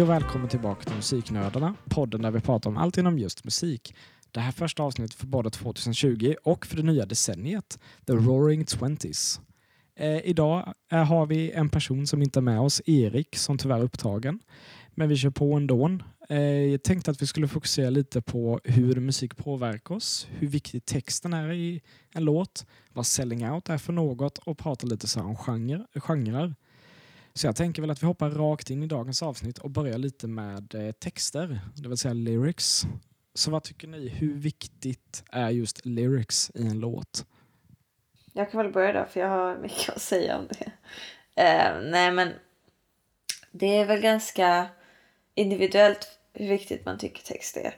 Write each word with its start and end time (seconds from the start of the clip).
Hej 0.00 0.04
och 0.04 0.10
välkommen 0.10 0.48
tillbaka 0.48 0.84
till 0.84 0.96
Musiknördarna, 0.96 1.74
podden 1.88 2.22
där 2.22 2.30
vi 2.30 2.40
pratar 2.40 2.70
om 2.70 2.76
allt 2.76 2.98
inom 2.98 3.18
just 3.18 3.44
musik. 3.44 3.94
Det 4.30 4.40
här 4.40 4.52
första 4.52 4.82
avsnittet 4.82 5.14
för 5.14 5.26
både 5.26 5.50
2020 5.50 6.34
och 6.44 6.66
för 6.66 6.76
det 6.76 6.82
nya 6.82 7.06
decenniet, 7.06 7.78
The 8.06 8.12
Roaring 8.12 8.64
Twenties. 8.64 9.40
Eh, 9.96 10.26
idag 10.26 10.74
eh, 10.92 11.04
har 11.04 11.26
vi 11.26 11.50
en 11.50 11.68
person 11.68 12.06
som 12.06 12.22
inte 12.22 12.38
är 12.38 12.42
med 12.42 12.60
oss, 12.60 12.82
Erik, 12.86 13.36
som 13.36 13.58
tyvärr 13.58 13.78
är 13.78 13.82
upptagen. 13.82 14.40
Men 14.94 15.08
vi 15.08 15.16
kör 15.16 15.30
på 15.30 15.54
ändå. 15.54 15.98
Eh, 16.28 16.40
jag 16.40 16.82
tänkte 16.82 17.10
att 17.10 17.22
vi 17.22 17.26
skulle 17.26 17.48
fokusera 17.48 17.90
lite 17.90 18.22
på 18.22 18.60
hur 18.64 19.00
musik 19.00 19.36
påverkar 19.36 19.94
oss, 19.94 20.28
hur 20.30 20.48
viktig 20.48 20.84
texten 20.84 21.32
är 21.32 21.52
i 21.52 21.82
en 22.14 22.24
låt, 22.24 22.66
vad 22.92 23.06
selling 23.06 23.50
out 23.50 23.68
är 23.68 23.78
för 23.78 23.92
något 23.92 24.38
och 24.38 24.58
prata 24.58 24.86
lite 24.86 25.08
så 25.08 25.20
om 25.20 25.36
genre, 25.36 25.86
genrer. 25.94 26.54
Så 27.40 27.46
jag 27.46 27.56
tänker 27.56 27.82
väl 27.82 27.90
att 27.90 28.02
vi 28.02 28.06
hoppar 28.06 28.30
rakt 28.30 28.70
in 28.70 28.82
i 28.82 28.86
dagens 28.86 29.22
avsnitt 29.22 29.58
och 29.58 29.70
börjar 29.70 29.98
lite 29.98 30.28
med 30.28 30.74
eh, 30.74 30.92
texter, 30.92 31.60
det 31.74 31.88
vill 31.88 31.98
säga 31.98 32.14
lyrics. 32.14 32.82
Så 33.34 33.50
vad 33.50 33.62
tycker 33.62 33.88
ni, 33.88 34.08
hur 34.08 34.34
viktigt 34.34 35.24
är 35.32 35.50
just 35.50 35.86
lyrics 35.86 36.50
i 36.54 36.66
en 36.66 36.80
låt? 36.80 37.26
Jag 38.32 38.50
kan 38.50 38.62
väl 38.62 38.72
börja 38.72 38.92
då, 38.92 39.06
för 39.10 39.20
jag 39.20 39.28
har 39.28 39.56
mycket 39.56 39.88
att 39.88 40.02
säga 40.02 40.38
om 40.38 40.48
det. 40.48 40.66
Uh, 41.42 41.90
nej, 41.90 42.12
men 42.12 42.32
det 43.50 43.76
är 43.76 43.86
väl 43.86 44.00
ganska 44.00 44.68
individuellt 45.34 46.18
hur 46.32 46.48
viktigt 46.48 46.86
man 46.86 46.98
tycker 46.98 47.22
text 47.22 47.56
är. 47.56 47.76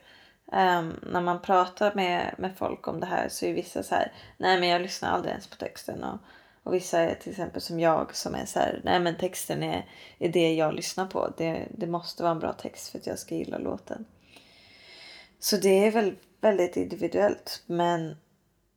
Um, 0.78 1.00
när 1.02 1.20
man 1.20 1.42
pratar 1.42 1.94
med, 1.94 2.34
med 2.38 2.56
folk 2.56 2.88
om 2.88 3.00
det 3.00 3.06
här 3.06 3.28
så 3.28 3.46
är 3.46 3.54
vissa 3.54 3.82
så 3.82 3.94
här, 3.94 4.12
nej 4.36 4.60
men 4.60 4.68
jag 4.68 4.82
lyssnar 4.82 5.10
aldrig 5.10 5.30
ens 5.30 5.46
på 5.46 5.56
texten. 5.56 6.04
Och, 6.04 6.18
och 6.62 6.74
vissa 6.74 6.98
är 6.98 7.14
till 7.14 7.30
exempel 7.30 7.60
som 7.60 7.80
jag 7.80 8.16
som 8.16 8.34
är 8.34 8.46
så 8.46 8.58
här, 8.58 8.80
nej 8.84 9.00
men 9.00 9.16
texten 9.16 9.62
är, 9.62 9.88
är 10.18 10.28
det 10.28 10.54
jag 10.54 10.74
lyssnar 10.74 11.06
på. 11.06 11.32
Det, 11.36 11.66
det 11.70 11.86
måste 11.86 12.22
vara 12.22 12.32
en 12.32 12.38
bra 12.38 12.52
text 12.52 12.88
för 12.88 12.98
att 12.98 13.06
jag 13.06 13.18
ska 13.18 13.34
gilla 13.34 13.58
låten. 13.58 14.04
Så 15.38 15.56
det 15.56 15.86
är 15.86 15.90
väl 15.90 16.16
väldigt 16.40 16.76
individuellt. 16.76 17.62
Men, 17.66 18.16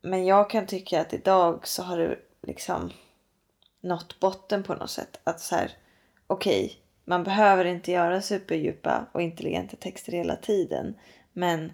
men 0.02 0.26
jag 0.26 0.50
kan 0.50 0.68
tycka 0.68 1.02
att 1.02 1.14
idag 1.14 1.68
så 1.68 1.84
har 1.84 1.98
det 1.98 2.18
liksom 2.42 2.92
nått 3.82 4.20
botten 4.20 4.64
på 4.64 4.76
något 4.76 4.90
sätt. 4.90 5.20
Att 5.24 5.40
så 5.40 5.56
här, 5.56 5.72
okej, 6.28 6.66
okay, 6.66 6.78
man 7.06 7.24
behöver 7.24 7.66
inte 7.66 7.92
göra 7.92 8.22
superdjupa 8.22 9.06
och 9.12 9.22
intelligenta 9.22 9.78
texter 9.78 10.12
hela 10.12 10.36
tiden. 10.36 10.96
Men 11.34 11.72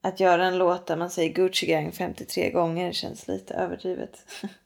att 0.00 0.20
göra 0.20 0.46
en 0.46 0.58
låt 0.58 0.86
där 0.86 0.96
man 0.96 1.10
säger 1.10 1.32
Gucci 1.32 1.66
Gang 1.66 1.92
53 1.92 2.50
gånger 2.50 2.92
känns 2.92 3.28
lite 3.28 3.54
överdrivet. 3.54 4.18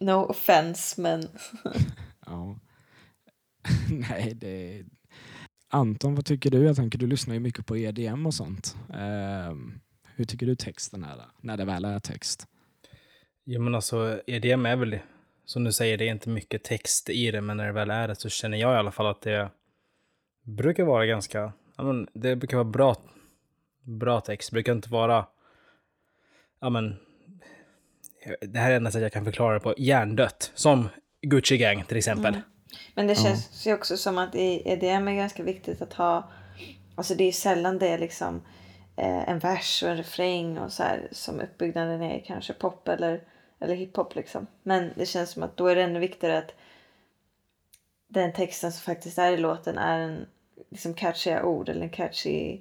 no 0.00 0.12
offense 0.12 1.00
men... 1.00 1.22
ja. 2.26 2.58
Nej, 3.90 4.34
det... 4.34 4.84
Anton, 5.68 6.14
vad 6.14 6.24
tycker 6.24 6.50
du? 6.50 6.64
Jag 6.64 6.76
tänker 6.76 6.98
du 6.98 7.06
lyssnar 7.06 7.34
ju 7.34 7.40
mycket 7.40 7.66
på 7.66 7.76
EDM 7.76 8.26
och 8.26 8.34
sånt. 8.34 8.76
Uh, 8.90 9.56
hur 10.14 10.24
tycker 10.24 10.46
du 10.46 10.56
texten 10.56 11.04
är 11.04 11.16
när 11.40 11.56
det 11.56 11.64
väl 11.64 11.84
är 11.84 12.00
text? 12.00 12.46
Jo 13.44 13.62
men 13.62 13.74
alltså 13.74 14.20
EDM 14.26 14.66
är 14.66 14.76
väl 14.76 14.98
som 15.44 15.64
du 15.64 15.72
säger, 15.72 15.98
det 15.98 16.08
är 16.08 16.12
inte 16.12 16.28
mycket 16.28 16.64
text 16.64 17.10
i 17.10 17.30
det, 17.30 17.40
men 17.40 17.56
när 17.56 17.66
det 17.66 17.72
väl 17.72 17.90
är 17.90 18.08
det 18.08 18.14
så 18.14 18.28
känner 18.28 18.58
jag 18.58 18.74
i 18.74 18.76
alla 18.76 18.90
fall 18.90 19.06
att 19.06 19.20
det 19.20 19.50
brukar 20.42 20.84
vara 20.84 21.06
ganska, 21.06 21.52
ja 21.76 21.84
men 21.84 22.08
det 22.12 22.36
brukar 22.36 22.56
vara 22.56 22.64
bra, 22.64 22.96
bra 23.82 24.20
text. 24.20 24.50
Det 24.50 24.54
brukar 24.54 24.72
inte 24.72 24.90
vara, 24.90 25.26
ja 26.60 26.70
men, 26.70 26.96
det 28.40 28.58
här 28.58 28.70
är 28.70 28.76
enda 28.76 28.90
sättet 28.90 29.02
jag 29.02 29.12
kan 29.12 29.24
förklara 29.24 29.54
det 29.54 29.60
på, 29.60 29.74
hjärndött. 29.76 30.52
Som 30.54 30.88
Gucci 31.22 31.56
Gang 31.56 31.84
till 31.84 31.96
exempel. 31.96 32.34
Mm. 32.34 32.46
Men 32.94 33.06
det 33.06 33.14
känns 33.14 33.66
ju 33.66 33.74
också 33.74 33.96
som 33.96 34.18
att 34.18 34.34
i 34.34 34.62
EDM 34.64 35.08
är 35.08 35.14
ganska 35.14 35.42
viktigt 35.42 35.82
att 35.82 35.92
ha, 35.92 36.30
alltså 36.94 37.14
det 37.14 37.24
är 37.24 37.32
sällan 37.32 37.78
det 37.78 37.88
är 37.88 37.98
liksom 37.98 38.42
eh, 38.96 39.28
en 39.28 39.38
vers 39.38 39.82
och 39.82 39.88
en 39.88 39.96
refräng 39.96 40.58
och 40.58 40.72
så 40.72 40.82
här 40.82 41.08
som 41.12 41.40
uppbyggnaden 41.40 42.02
är 42.02 42.24
kanske 42.26 42.52
pop 42.52 42.88
eller 42.88 43.20
eller 43.60 43.74
hiphop 43.74 44.14
liksom. 44.14 44.46
Men 44.62 44.90
det 44.96 45.06
känns 45.06 45.30
som 45.30 45.42
att 45.42 45.56
då 45.56 45.66
är 45.66 45.76
det 45.76 45.82
ännu 45.82 45.98
viktigare 45.98 46.38
att 46.38 46.54
den 48.08 48.32
texten 48.32 48.72
som 48.72 48.82
faktiskt 48.82 49.18
är 49.18 49.32
i 49.32 49.36
låten 49.36 49.78
är 49.78 49.98
en 49.98 50.26
liksom 50.70 50.94
catchiga 50.94 51.44
ord 51.44 51.68
eller 51.68 51.82
en 51.82 51.90
catchy 51.90 52.60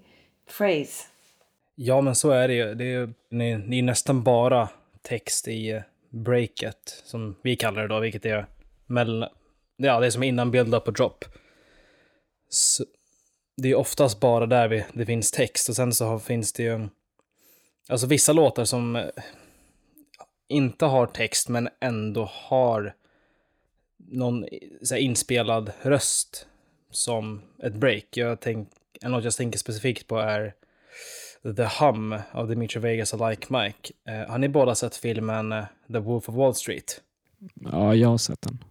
phrase. 0.57 1.07
Ja, 1.75 2.01
men 2.01 2.15
så 2.15 2.29
är 2.31 2.47
det 2.47 2.53
ju. 2.53 2.75
Det 2.75 2.93
är, 2.93 3.13
det 3.69 3.79
är 3.79 3.83
nästan 3.83 4.23
bara 4.23 4.69
text 5.03 5.47
i 5.47 5.81
breaket, 6.09 7.01
som 7.03 7.35
vi 7.41 7.55
kallar 7.55 7.81
det 7.81 7.87
då, 7.87 7.99
vilket 7.99 8.25
är 8.25 8.45
mellan, 8.85 9.29
ja, 9.77 9.99
det 9.99 10.05
är 10.05 10.11
som 10.11 10.23
innan 10.23 10.51
build-up 10.51 10.87
och 10.87 10.93
drop. 10.93 11.25
Så 12.49 12.85
det 13.57 13.69
är 13.69 13.75
oftast 13.75 14.19
bara 14.19 14.45
där 14.45 14.67
vi, 14.67 14.85
det 14.93 15.05
finns 15.05 15.31
text 15.31 15.69
och 15.69 15.75
sen 15.75 15.93
så 15.93 16.19
finns 16.19 16.53
det 16.53 16.63
ju, 16.63 16.87
alltså 17.89 18.07
vissa 18.07 18.33
låtar 18.33 18.65
som 18.65 18.95
eh, 18.95 19.09
inte 20.47 20.85
har 20.85 21.07
text 21.07 21.49
men 21.49 21.69
ändå 21.81 22.29
har 22.31 22.95
någon 23.97 24.43
eh, 24.43 24.49
så 24.83 24.95
här, 24.95 25.01
inspelad 25.01 25.71
röst 25.81 26.47
som 26.91 27.41
ett 27.63 27.73
break. 27.73 28.05
Jag 28.11 28.39
tänk, 28.39 28.69
en 29.01 29.11
låt 29.11 29.23
jag 29.23 29.33
tänker 29.33 29.59
specifikt 29.59 30.07
på 30.07 30.17
är 30.17 30.53
The 31.43 31.67
Hum 31.79 32.15
av 32.31 32.47
Dimitri 32.47 32.81
Vegas 32.81 33.13
och 33.13 33.29
Like 33.29 33.53
Mike. 33.53 33.93
Eh, 34.07 34.29
har 34.29 34.37
ni 34.37 34.49
båda 34.49 34.75
sett 34.75 34.95
filmen 34.95 35.51
eh, 35.51 35.65
The 35.87 35.99
Wolf 35.99 36.29
of 36.29 36.35
Wall 36.35 36.55
Street? 36.55 37.01
Ja, 37.55 37.95
jag 37.95 38.09
har 38.09 38.17
sett 38.17 38.41
den. 38.41 38.63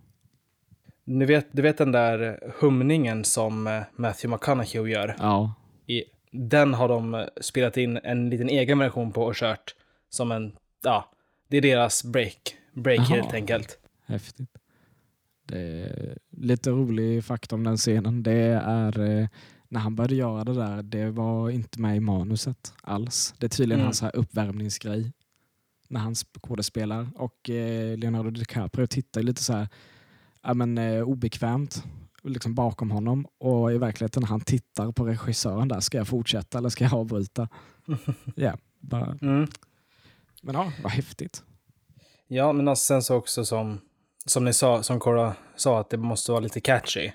Ni 1.05 1.25
vet, 1.25 1.47
du 1.53 1.63
vet 1.63 1.79
den 1.79 1.93
där 1.93 2.41
humningen 2.61 3.25
som 3.25 3.67
eh, 3.67 3.83
Matthew 3.97 4.35
McConaughey 4.35 4.93
gör? 4.93 5.17
Ja. 5.19 5.55
I, 5.87 6.05
den 6.31 6.75
har 6.75 6.89
de 6.89 7.29
spelat 7.41 7.77
in 7.77 7.97
en 7.97 8.31
liten 8.31 8.49
egen 8.49 8.79
version 8.79 9.13
på 9.13 9.23
och 9.23 9.35
kört 9.35 9.75
som 10.09 10.33
en, 10.33 10.53
ja, 10.83 11.11
det 11.49 11.57
är 11.57 11.63
deras 11.63 12.05
break. 12.05 12.57
Break 12.73 13.01
Aha. 13.01 13.15
helt 13.15 13.35
enkelt. 13.35 13.79
Häftigt. 14.07 14.51
Det 15.47 15.59
är 15.59 16.19
lite 16.31 16.71
rolig 16.71 17.25
fakta 17.25 17.55
om 17.55 17.65
den 17.65 17.77
scenen. 17.77 18.23
Det 18.23 18.61
är 18.65 19.29
när 19.73 19.81
han 19.81 19.95
började 19.95 20.15
göra 20.15 20.45
det 20.45 20.55
där, 20.55 20.83
det 20.83 21.11
var 21.11 21.51
inte 21.51 21.81
med 21.81 21.97
i 21.97 22.01
manuset 22.01 22.75
alls. 22.83 23.35
Det 23.39 23.47
är 23.47 23.49
tydligen 23.49 23.81
mm. 23.81 23.87
hans 23.87 24.03
här 24.03 24.17
uppvärmningsgrej 24.17 25.13
när 25.89 26.01
han 26.01 26.15
skådespelar 26.15 27.09
och 27.15 27.51
eh, 27.51 27.99
Leonardo 27.99 28.31
DiCaprio 28.31 28.87
tittar 28.87 29.23
lite 29.23 29.43
så 29.43 29.53
här 29.53 29.69
ja, 30.43 30.55
men, 30.55 30.79
eh, 30.79 31.03
obekvämt 31.03 31.85
liksom 32.23 32.55
bakom 32.55 32.91
honom 32.91 33.27
och 33.39 33.73
i 33.73 33.79
verkligheten 33.79 34.21
när 34.21 34.29
han 34.29 34.41
tittar 34.41 34.93
på 34.93 35.05
regissören 35.05 35.69
där, 35.69 35.81
ska 35.81 35.99
jag 35.99 36.09
fortsätta 36.09 36.59
eller 36.59 36.69
ska 36.69 36.85
jag 36.85 36.95
avbryta? 36.95 37.49
Ja, 38.37 38.57
bara 38.81 39.19
mm. 39.23 39.47
Men 40.43 40.55
ja, 40.55 40.73
vad 40.83 40.93
häftigt. 40.93 41.43
Ja, 42.27 42.53
men 42.53 42.69
alltså 42.69 42.85
sen 42.85 43.03
så 43.03 43.17
också 43.17 43.45
som, 43.45 43.81
som 44.27 44.45
ni 44.45 44.53
sa, 44.53 44.83
som 44.83 45.01
Cora 45.01 45.35
sa, 45.57 45.81
att 45.81 45.91
det 45.91 45.97
måste 45.97 46.31
vara 46.33 46.41
lite 46.41 46.61
catchy. 46.61 47.11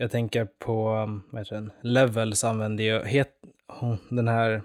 Jag 0.00 0.10
tänker 0.10 0.44
på, 0.44 0.84
vad 1.30 1.40
heter 1.40 1.54
den, 1.54 1.70
Levels 1.80 2.44
använder 2.44 2.84
ju, 2.84 3.04
het, 3.04 3.32
hon, 3.66 3.98
den 4.08 4.28
här, 4.28 4.62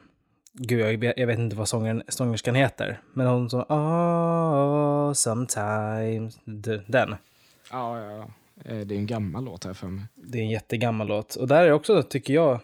gud 0.54 1.04
jag, 1.04 1.20
jag 1.20 1.28
vet 1.28 1.40
inte 1.40 1.56
vad 1.56 1.68
sångern, 1.68 2.04
sångerskan 2.08 2.56
heter, 2.56 3.02
men 3.14 3.28
hon 3.28 3.50
som, 3.50 3.60
oh, 3.60 5.14
sometimes, 5.14 6.40
den. 6.88 7.16
Ja, 7.72 8.00
ja, 8.00 8.12
ja. 8.12 8.32
Eh, 8.66 8.80
det 8.80 8.96
är 8.96 9.00
en 9.00 9.08
gammal 9.08 9.46
låt 9.46 9.66
här 9.66 9.74
för 9.74 9.88
mig. 9.88 10.06
Det 10.16 10.38
är 10.38 10.42
en 10.42 10.50
jättegammal 10.50 11.08
låt. 11.08 11.36
Och 11.36 11.48
där 11.48 11.66
är 11.66 11.72
också, 11.72 12.04
tycker 12.04 12.34
jag, 12.34 12.60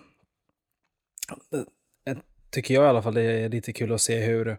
eh, 2.05 2.17
tycker 2.49 2.73
jag 2.73 2.83
i 2.83 2.87
alla 2.87 3.01
fall, 3.01 3.13
det 3.13 3.21
är 3.21 3.49
lite 3.49 3.73
kul 3.73 3.93
att 3.93 4.01
se 4.01 4.19
hur 4.19 4.57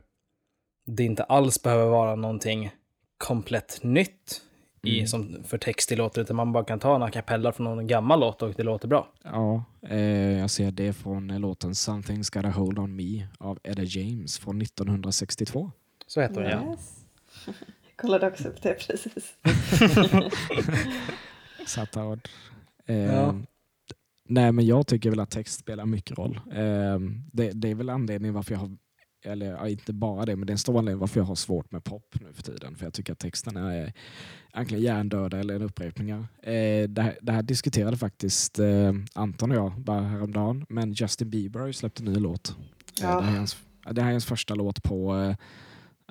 det 0.87 1.05
inte 1.05 1.25
alls 1.25 1.63
behöver 1.63 1.91
vara 1.91 2.15
någonting 2.15 2.71
komplett 3.19 3.79
nytt 3.83 4.43
i, 4.83 4.99
mm. 4.99 5.07
som 5.07 5.45
för 5.45 5.59
text 5.59 5.93
i 5.93 5.97
låtar, 5.97 6.23
utan 6.23 6.37
man 6.37 6.53
bara 6.53 6.65
kan 6.65 6.79
ta 6.79 6.97
en 6.97 7.03
a 7.03 7.11
cappella 7.11 7.53
från 7.53 7.65
någon 7.65 7.87
gammal 7.87 8.21
låt 8.21 8.43
och 8.43 8.55
det 8.57 8.63
låter 8.63 8.89
bra. 8.89 9.13
Ja, 9.23 9.65
eh, 9.89 10.39
jag 10.39 10.51
ser 10.51 10.71
det 10.71 10.93
från 10.93 11.29
låten 11.29 11.73
Something's 11.73 12.35
Got 12.35 12.45
a 12.45 12.51
Hold 12.51 12.79
On 12.79 12.97
Me 12.97 13.27
av 13.39 13.59
Edda 13.63 13.83
James 13.83 14.39
från 14.39 14.63
1962. 14.63 15.73
Så 16.07 16.21
heter 16.21 16.41
den 16.41 16.71
yes. 16.71 17.05
ja. 17.47 17.53
Jag 17.87 17.97
kollade 17.97 18.27
också 18.27 18.49
upp 18.49 18.63
det 18.63 18.75
precis. 18.75 19.37
Satard. 21.67 22.29
Eh, 22.87 22.97
ja. 22.97 23.35
Nej, 24.25 24.53
men 24.53 24.67
jag 24.67 24.87
tycker 24.87 25.11
väl 25.11 25.21
att 25.21 25.31
text 25.31 25.61
spelar 25.61 25.87
mycket 25.87 26.19
roll. 26.19 26.41
Eh, 26.53 26.99
det, 27.33 27.51
det, 27.51 27.69
är 27.69 27.75
väl 27.75 27.91
anledningen 27.91 28.35
varför 28.35 28.53
jag 28.53 28.61
har 28.61 28.77
eller 29.23 29.47
ja, 29.47 29.69
inte 29.69 29.93
bara 29.93 30.25
det, 30.25 30.37
men 30.37 30.47
det 30.47 30.51
är 30.51 30.55
en 30.55 30.59
stor 30.59 30.79
anledning 30.79 31.01
varför 31.01 31.21
jag 31.21 31.25
har 31.25 31.35
svårt 31.35 31.73
med 31.73 31.85
pop 31.85 32.15
nu 32.21 32.33
för 32.33 32.43
tiden. 32.43 32.77
För 32.77 32.87
jag 32.87 32.95
tycker 32.95 33.13
att 33.13 33.19
texterna 33.19 33.75
är 33.75 33.93
antingen 34.53 34.83
hjärndöda 34.83 35.39
eller 35.39 35.63
upprepningar. 35.63 36.29
Eh, 36.43 36.89
det, 36.89 37.03
här, 37.03 37.19
det 37.23 37.33
här 37.33 37.43
diskuterade 37.43 37.97
faktiskt 37.97 38.59
eh, 38.59 38.93
Anton 39.15 39.51
och 39.51 39.57
jag 39.57 39.81
bara 39.81 40.01
häromdagen, 40.01 40.67
men 40.69 40.93
Justin 40.93 41.31
Bieber 41.31 41.61
har 41.61 41.67
ju 41.67 41.73
släppt 41.73 42.01
en 42.01 42.07
ny 42.07 42.15
låt. 42.15 42.57
Ja. 43.01 43.09
Eh, 43.09 43.17
det, 43.21 43.25
här 43.25 43.33
är 43.33 43.39
hans, 43.39 43.57
det 43.91 44.01
här 44.01 44.09
är 44.09 44.13
hans 44.13 44.27
första 44.27 44.55
låt 44.55 44.83
på 44.83 45.35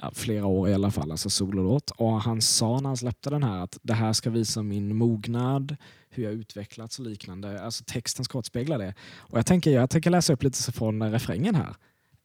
ja, 0.02 0.12
flera 0.14 0.46
år 0.46 0.70
i 0.70 0.74
alla 0.74 0.92
fall, 0.92 1.12
alltså 1.12 1.30
sololåt. 1.30 1.92
Och 1.92 2.22
han 2.22 2.42
sa 2.42 2.80
när 2.80 2.90
han 2.90 2.98
släppte 2.98 3.30
den 3.30 3.44
här 3.44 3.64
att 3.64 3.78
det 3.82 3.94
här 3.94 4.14
ska 4.14 4.30
visa 4.30 4.64
min 4.64 4.96
mognad, 4.96 5.78
hur 6.10 6.24
jag 6.24 6.34
utvecklats 6.34 7.00
och 7.00 7.06
liknande. 7.06 7.62
Alltså 7.62 7.84
texten 7.88 8.26
ska 8.26 8.40
återspegla 8.40 8.78
det. 8.78 8.94
Och 9.18 9.38
jag 9.38 9.46
tänker, 9.46 9.72
jag 9.72 9.90
tänker 9.90 10.10
läsa 10.10 10.34
upp 10.34 10.44
lite 10.44 10.72
från 10.72 11.12
refrängen 11.12 11.56
här. 11.56 11.76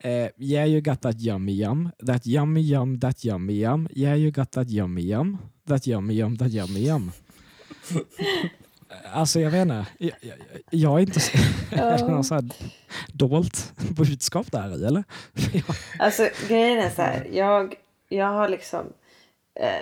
Uh, 0.03 0.27
yeah 0.37 0.65
you 0.65 0.81
got 0.81 1.01
that 1.01 1.19
yummy 1.19 1.53
yum, 1.53 1.91
that 2.05 2.25
yummy 2.25 2.61
yum, 2.61 2.99
that 2.99 3.23
yummy 3.23 3.53
yum. 3.53 3.87
Yeah 3.91 4.15
you 4.15 4.31
got 4.31 4.51
that 4.51 4.69
yummy 4.69 5.01
yum, 5.01 5.39
that 5.65 5.87
yummy 5.87 6.15
yum, 6.15 6.35
that 6.37 6.51
yummy 6.51 6.81
yum. 6.81 7.11
Eh, 8.89 9.17
alltså 9.17 9.39
jag 9.39 9.51
vet 9.51 9.61
inte, 9.61 9.85
jag, 9.97 10.13
jag, 10.21 10.37
jag 10.69 10.93
är 10.93 10.99
inte 10.99 11.19
så, 11.19 11.37
är 11.75 11.97
det 11.97 12.07
någon 12.07 12.23
så 12.23 12.35
här 12.35 12.43
dolt 13.13 13.73
budskap 13.97 14.51
där 14.51 14.81
i 14.81 14.85
eller? 14.85 15.03
alltså 15.99 16.29
grejen 16.47 16.79
är 16.79 16.89
så 16.89 17.01
här, 17.01 17.27
jag, 17.31 17.75
jag 18.09 18.25
har 18.25 18.49
liksom 18.49 18.93
eh, 19.59 19.81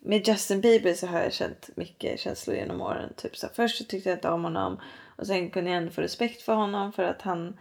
med 0.00 0.28
Justin 0.28 0.60
Bieber 0.60 0.94
så 0.94 1.06
har 1.06 1.20
jag 1.20 1.32
känt 1.32 1.70
mycket 1.76 2.20
känslor 2.20 2.56
genom 2.56 2.80
åren. 2.80 3.12
Typ 3.16 3.36
så 3.36 3.46
här, 3.46 3.54
först 3.54 3.78
så 3.78 3.84
tyckte 3.84 4.08
jag 4.08 4.16
inte 4.16 4.28
om 4.28 4.44
honom 4.44 4.80
och 5.16 5.26
sen 5.26 5.50
kunde 5.50 5.70
jag 5.70 5.76
ändå 5.78 5.92
få 5.92 6.00
respekt 6.00 6.42
för 6.42 6.54
honom 6.54 6.92
för 6.92 7.02
att 7.02 7.22
han, 7.22 7.58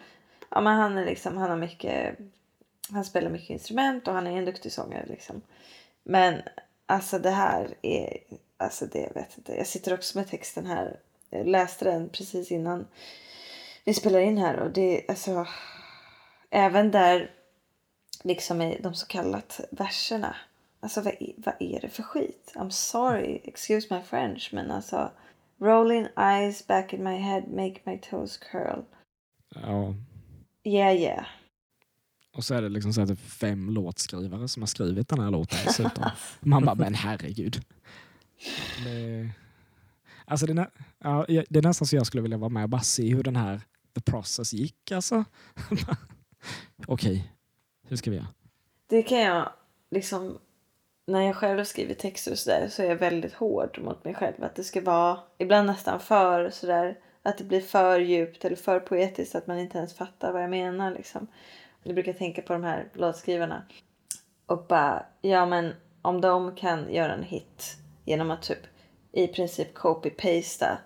ja 0.49 0.61
men 0.61 0.75
han 0.77 0.97
är 0.97 1.05
liksom, 1.05 1.37
han 1.37 1.49
har 1.49 1.57
mycket, 1.57 2.17
han 2.91 3.05
spelar 3.05 3.29
mycket 3.29 3.49
instrument 3.49 4.07
och 4.07 4.13
han 4.13 4.27
är 4.27 4.37
en 4.37 4.45
duktig 4.45 4.71
sångare 4.71 5.05
liksom. 5.05 5.41
Men 6.03 6.41
alltså 6.85 7.19
det 7.19 7.29
här 7.29 7.75
är 7.81 8.17
Alltså 8.57 8.85
det 8.85 8.99
jag 8.99 9.13
vet 9.13 9.37
inte. 9.37 9.55
Jag 9.55 9.67
sitter 9.67 9.93
också 9.93 10.17
med 10.17 10.27
texten 10.27 10.65
här. 10.65 10.99
Jag 11.29 11.47
läste 11.47 11.85
den 11.85 12.09
precis 12.09 12.51
innan 12.51 12.87
vi 13.83 13.93
spelar 13.93 14.19
in 14.19 14.37
här 14.37 14.59
och 14.59 14.71
det 14.71 15.05
alltså 15.09 15.47
även 16.49 16.91
där 16.91 17.31
liksom 18.23 18.61
i 18.61 18.79
de 18.81 18.93
så 18.93 19.07
kallat 19.07 19.59
verserna. 19.71 20.35
Alltså 20.79 21.01
vad 21.01 21.13
är, 21.19 21.33
vad 21.37 21.55
är 21.59 21.79
det 21.81 21.89
för 21.89 22.03
skit? 22.03 22.53
I'm 22.55 22.69
sorry, 22.69 23.41
excuse 23.43 23.95
my 23.95 24.01
French 24.01 24.49
men 24.53 24.71
alltså 24.71 25.11
Rolling 25.59 26.07
eyes 26.17 26.67
back 26.67 26.93
in 26.93 27.03
my 27.03 27.17
head 27.17 27.43
make 27.47 27.79
my 27.83 27.97
toes 27.97 28.37
curl. 28.37 28.81
Ja. 29.55 29.93
Yeah 30.67 30.95
yeah. 30.95 31.25
Och 32.33 32.43
så 32.43 32.55
är 32.55 32.61
det 32.61 32.69
liksom 32.69 32.93
så 32.93 33.01
att 33.01 33.07
det 33.07 33.13
är 33.13 33.15
fem 33.15 33.69
låtskrivare 33.69 34.47
som 34.47 34.61
har 34.61 34.67
skrivit 34.67 35.09
den 35.09 35.19
här 35.19 35.31
låten 35.31 35.59
dessutom. 35.65 36.03
Man 36.39 36.65
bara, 36.65 36.75
men 36.75 36.93
herregud. 36.93 37.61
Det, 38.83 39.29
alltså 40.25 40.45
det, 40.45 40.61
är, 40.61 40.69
ja, 40.99 41.25
det 41.27 41.59
är 41.59 41.63
nästan 41.63 41.87
så 41.87 41.95
jag 41.95 42.07
skulle 42.07 42.21
vilja 42.21 42.37
vara 42.37 42.49
med 42.49 42.63
och 42.63 42.69
bara 42.69 42.81
se 42.81 43.15
hur 43.15 43.23
den 43.23 43.35
här 43.35 43.61
the 43.95 44.01
process 44.01 44.53
gick. 44.53 44.91
Alltså. 44.91 45.15
Okej, 46.87 47.11
okay. 47.11 47.21
hur 47.87 47.95
ska 47.97 48.11
vi 48.11 48.17
göra? 48.17 48.27
Det 48.87 49.03
kan 49.03 49.19
jag 49.19 49.49
liksom 49.91 50.37
när 51.07 51.21
jag 51.21 51.35
själv 51.35 51.63
skriver 51.63 51.93
texter 51.93 52.31
och 52.31 52.37
sådär 52.37 52.67
så 52.69 52.81
är 52.81 52.87
jag 52.87 52.95
väldigt 52.95 53.33
hård 53.33 53.79
mot 53.81 54.03
mig 54.03 54.13
själv. 54.13 54.43
Att 54.43 54.55
det 54.55 54.63
ska 54.63 54.81
vara 54.81 55.19
ibland 55.37 55.67
nästan 55.67 55.99
för 55.99 56.49
sådär 56.49 56.97
att 57.27 57.37
det 57.37 57.43
blir 57.43 57.61
för 57.61 57.99
djupt 57.99 58.45
eller 58.45 58.55
för 58.55 58.79
poetiskt 58.79 59.35
att 59.35 59.47
man 59.47 59.59
inte 59.59 59.77
ens 59.77 59.93
fattar 59.93 60.33
vad 60.33 60.43
jag 60.43 60.49
menar. 60.49 60.91
Liksom. 60.91 61.27
Jag 61.83 61.95
brukar 61.95 62.13
tänka 62.13 62.41
på 62.41 62.53
de 62.53 62.63
här 62.63 62.89
låtskrivarna 62.93 63.63
och 64.45 64.65
bara, 64.67 65.05
ja 65.21 65.45
men 65.45 65.73
om 66.01 66.21
de 66.21 66.55
kan 66.55 66.93
göra 66.93 67.13
en 67.13 67.23
hit 67.23 67.77
genom 68.05 68.31
att 68.31 68.41
typ 68.41 68.59
i 69.11 69.27
princip 69.27 69.73
copy-pasta 69.73 70.77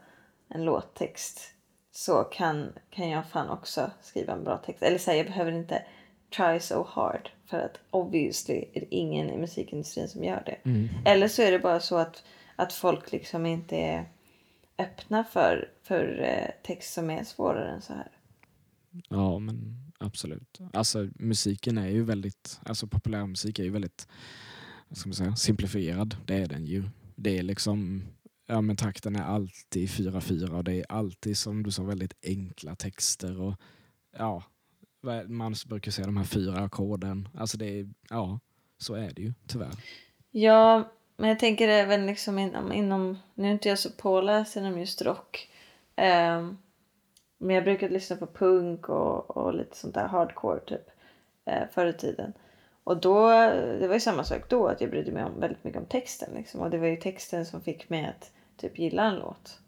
en 0.49 0.65
låttext 0.65 1.53
så 1.91 2.23
kan, 2.23 2.73
kan 2.89 3.09
jag 3.09 3.27
fan 3.27 3.49
också 3.49 3.91
skriva 4.01 4.33
en 4.33 4.43
bra 4.43 4.57
text. 4.57 4.83
Eller 4.83 4.97
säga 4.97 5.17
jag 5.17 5.25
behöver 5.25 5.51
inte 5.51 5.83
try 6.38 6.59
so 6.59 6.83
hard 6.89 7.29
för 7.45 7.59
att 7.59 7.79
obviously 7.91 8.65
är 8.73 8.79
det 8.79 8.95
ingen 8.95 9.29
i 9.29 9.38
musikindustrin 9.38 10.07
som 10.07 10.23
gör 10.23 10.43
det. 10.45 10.69
Mm. 10.69 10.89
Eller 11.05 11.27
så 11.27 11.41
är 11.41 11.51
det 11.51 11.59
bara 11.59 11.79
så 11.79 11.95
att, 11.95 12.23
att 12.55 12.73
folk 12.73 13.11
liksom 13.11 13.45
inte 13.45 13.75
är 13.75 14.05
öppna 14.81 15.24
för, 15.24 15.72
för 15.83 16.22
eh, 16.22 16.66
text 16.68 16.94
som 16.94 17.10
är 17.10 17.24
svårare 17.24 17.72
än 17.72 17.81
så 17.81 17.94
här. 17.94 18.12
Ja 19.10 19.39
men 19.39 19.75
absolut. 20.00 20.60
Alltså 20.74 21.10
musiken 21.16 21.78
är 21.78 21.88
ju 21.88 22.04
väldigt, 22.04 22.60
alltså 22.66 22.88
populärmusik 22.88 23.60
är 23.60 23.63
ju 23.63 23.69
väldigt 23.69 24.07
vad 24.88 24.98
ska 24.98 25.10
man 25.10 25.16
säga, 25.16 25.36
simplifierad. 25.36 26.16
Det 26.25 26.36
är 26.36 26.48
den 26.48 26.66
ju. 26.66 26.83
Det 27.16 27.38
är 27.38 27.44
liksom, 27.44 28.04
ja 28.48 28.62
men 28.62 28.75
takten 28.75 29.16
är 29.16 29.24
alltid 29.24 29.89
4-4 29.89 30.50
och 30.50 30.63
det 30.63 30.74
är 30.74 30.86
alltid 30.89 31.38
som 31.38 31.63
du 31.63 31.72
sa 31.72 31.84
väldigt 31.84 32.13
enkla 32.24 32.75
texter 32.75 33.42
och 33.42 33.56
ja, 34.18 34.44
man 35.27 35.56
brukar 35.68 35.92
säga 35.92 36.06
de 36.06 36.18
här 36.18 36.24
fyra 36.24 36.60
ackorden. 36.60 37.30
Alltså 37.34 37.57
det 37.57 37.80
är, 37.80 37.89
ja, 38.10 38.39
så 38.77 38.94
är 38.94 39.12
det 39.16 39.22
ju 39.22 39.34
tyvärr. 39.48 39.74
Ja, 40.31 40.92
men 41.21 41.29
jag 41.29 41.39
tänker 41.39 41.68
även 41.68 42.06
liksom 42.06 42.39
inom, 42.39 42.71
inom 42.71 43.19
nu 43.33 43.47
är 43.47 43.51
inte 43.51 43.69
jag 43.69 43.79
så 43.79 43.89
påläst 43.91 44.56
inom 44.56 44.79
just 44.79 45.01
rock. 45.01 45.50
Um, 45.97 46.57
men 47.38 47.56
jag 47.56 47.63
brukade 47.63 47.94
lyssna 47.94 48.15
på 48.15 48.27
punk 48.27 48.89
och, 48.89 49.38
och 49.38 49.53
lite 49.53 49.77
sånt 49.77 49.94
där 49.94 50.07
hardcore 50.07 50.59
typ 50.59 50.89
uh, 51.47 51.68
förr 51.71 51.85
i 51.85 51.94
tiden. 51.94 52.33
Och 52.83 52.97
då, 52.97 53.29
det 53.79 53.88
var 53.88 53.94
ju 53.94 54.00
samma 54.00 54.23
sak 54.23 54.50
då 54.50 54.68
att 54.68 54.81
jag 54.81 54.89
brydde 54.89 55.12
mig 55.12 55.23
om, 55.23 55.39
väldigt 55.39 55.63
mycket 55.63 55.79
om 55.79 55.85
texten. 55.85 56.29
Liksom. 56.35 56.62
Och 56.62 56.69
det 56.69 56.77
var 56.77 56.88
ju 56.88 56.95
texten 56.95 57.45
som 57.45 57.62
fick 57.62 57.89
mig 57.89 58.06
att 58.06 58.31
typ 58.57 58.79
gilla 58.79 59.03
en 59.03 59.15
låt. 59.15 59.59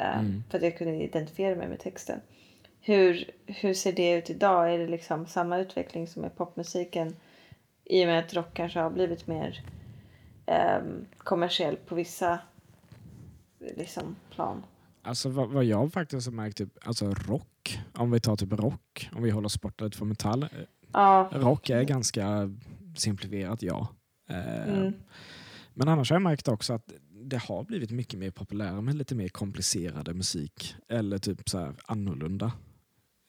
Uh, 0.00 0.18
mm. 0.18 0.44
För 0.50 0.58
att 0.58 0.64
jag 0.64 0.78
kunde 0.78 0.94
identifiera 0.94 1.56
mig 1.56 1.68
med 1.68 1.78
texten. 1.78 2.20
Hur, 2.80 3.30
hur 3.46 3.74
ser 3.74 3.92
det 3.92 4.12
ut 4.12 4.30
idag? 4.30 4.74
Är 4.74 4.78
det 4.78 4.86
liksom 4.86 5.26
samma 5.26 5.58
utveckling 5.58 6.06
som 6.06 6.24
i 6.24 6.30
popmusiken? 6.30 7.16
I 7.84 8.02
och 8.04 8.06
med 8.06 8.18
att 8.18 8.34
rock 8.34 8.54
kanske 8.54 8.80
har 8.80 8.90
blivit 8.90 9.26
mer 9.26 9.62
um, 10.50 11.06
kommersiell 11.18 11.76
på 11.76 11.94
vissa 11.94 12.38
liksom, 13.76 14.16
plan. 14.30 14.62
Alltså 15.02 15.28
vad, 15.28 15.48
vad 15.48 15.64
jag 15.64 15.92
faktiskt 15.92 16.26
har 16.26 16.32
märkt, 16.32 16.56
typ, 16.56 16.78
alltså 16.82 17.10
rock, 17.10 17.80
om 17.94 18.10
vi 18.10 18.20
tar 18.20 18.36
typ 18.36 18.52
rock, 18.52 19.10
om 19.16 19.22
vi 19.22 19.30
håller 19.30 19.46
oss 19.46 19.60
borta 19.60 19.84
lite 19.84 19.96
från 19.96 20.08
metall, 20.08 20.48
Ja. 20.92 21.28
Rock 21.32 21.70
är 21.70 21.82
ganska 21.82 22.50
simplifierat, 22.96 23.62
ja. 23.62 23.88
Eh, 24.28 24.68
mm. 24.68 24.92
Men 25.74 25.88
annars 25.88 26.10
har 26.10 26.14
jag 26.14 26.22
märkt 26.22 26.48
också 26.48 26.72
att 26.72 26.92
det 27.10 27.38
har 27.42 27.64
blivit 27.64 27.90
mycket 27.90 28.18
mer 28.18 28.30
populärt 28.30 28.84
med 28.84 28.94
lite 28.94 29.14
mer 29.14 29.28
komplicerade 29.28 30.14
musik. 30.14 30.74
Eller 30.88 31.18
typ 31.18 31.48
så 31.48 31.58
här 31.58 31.74
annorlunda. 31.86 32.52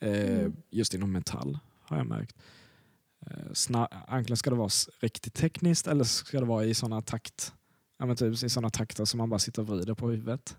Eh, 0.01 0.39
mm. 0.39 0.55
Just 0.69 0.93
inom 0.93 1.11
metall 1.11 1.59
har 1.81 1.97
jag 1.97 2.07
märkt. 2.07 2.35
Eh, 3.27 3.87
Antingen 4.07 4.37
ska 4.37 4.49
det 4.49 4.55
vara 4.55 4.69
riktigt 4.99 5.33
tekniskt 5.33 5.87
eller 5.87 6.03
ska 6.03 6.39
det 6.39 6.45
vara 6.45 6.65
i 6.65 6.73
sådana 6.73 7.01
takt 7.01 7.53
ja, 8.07 8.15
typ 8.15 8.43
i 8.43 8.49
såna 8.49 8.69
takter 8.69 9.05
som 9.05 9.17
man 9.17 9.29
bara 9.29 9.39
sitter 9.39 9.61
och 9.61 9.67
vrider 9.67 9.93
på 9.93 10.09
huvudet. 10.09 10.57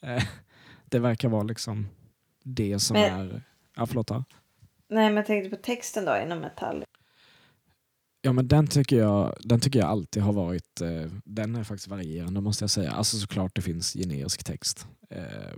det 0.84 0.98
verkar 0.98 1.28
vara 1.28 1.42
liksom 1.42 1.86
det 2.42 2.80
som 2.80 2.94
men, 2.94 3.20
är... 3.20 3.42
Ja, 3.76 3.86
förlåt. 3.86 4.10
Nej, 4.10 4.24
men 4.88 5.16
jag 5.16 5.26
tänkte 5.26 5.56
på 5.56 5.62
texten 5.62 6.04
då 6.04 6.18
inom 6.18 6.38
metall. 6.38 6.84
Ja, 8.22 8.32
men 8.32 8.48
den 8.48 8.66
tycker 8.66 8.96
jag, 8.96 9.36
den 9.40 9.60
tycker 9.60 9.78
jag 9.78 9.88
alltid 9.88 10.22
har 10.22 10.32
varit, 10.32 10.80
eh, 10.80 11.10
den 11.24 11.56
är 11.56 11.64
faktiskt 11.64 11.88
varierande 11.88 12.40
måste 12.40 12.62
jag 12.62 12.70
säga. 12.70 12.90
Alltså 12.90 13.18
såklart 13.18 13.54
det 13.54 13.62
finns 13.62 13.92
generisk 13.92 14.44
text. 14.44 14.86
Eh, 15.10 15.54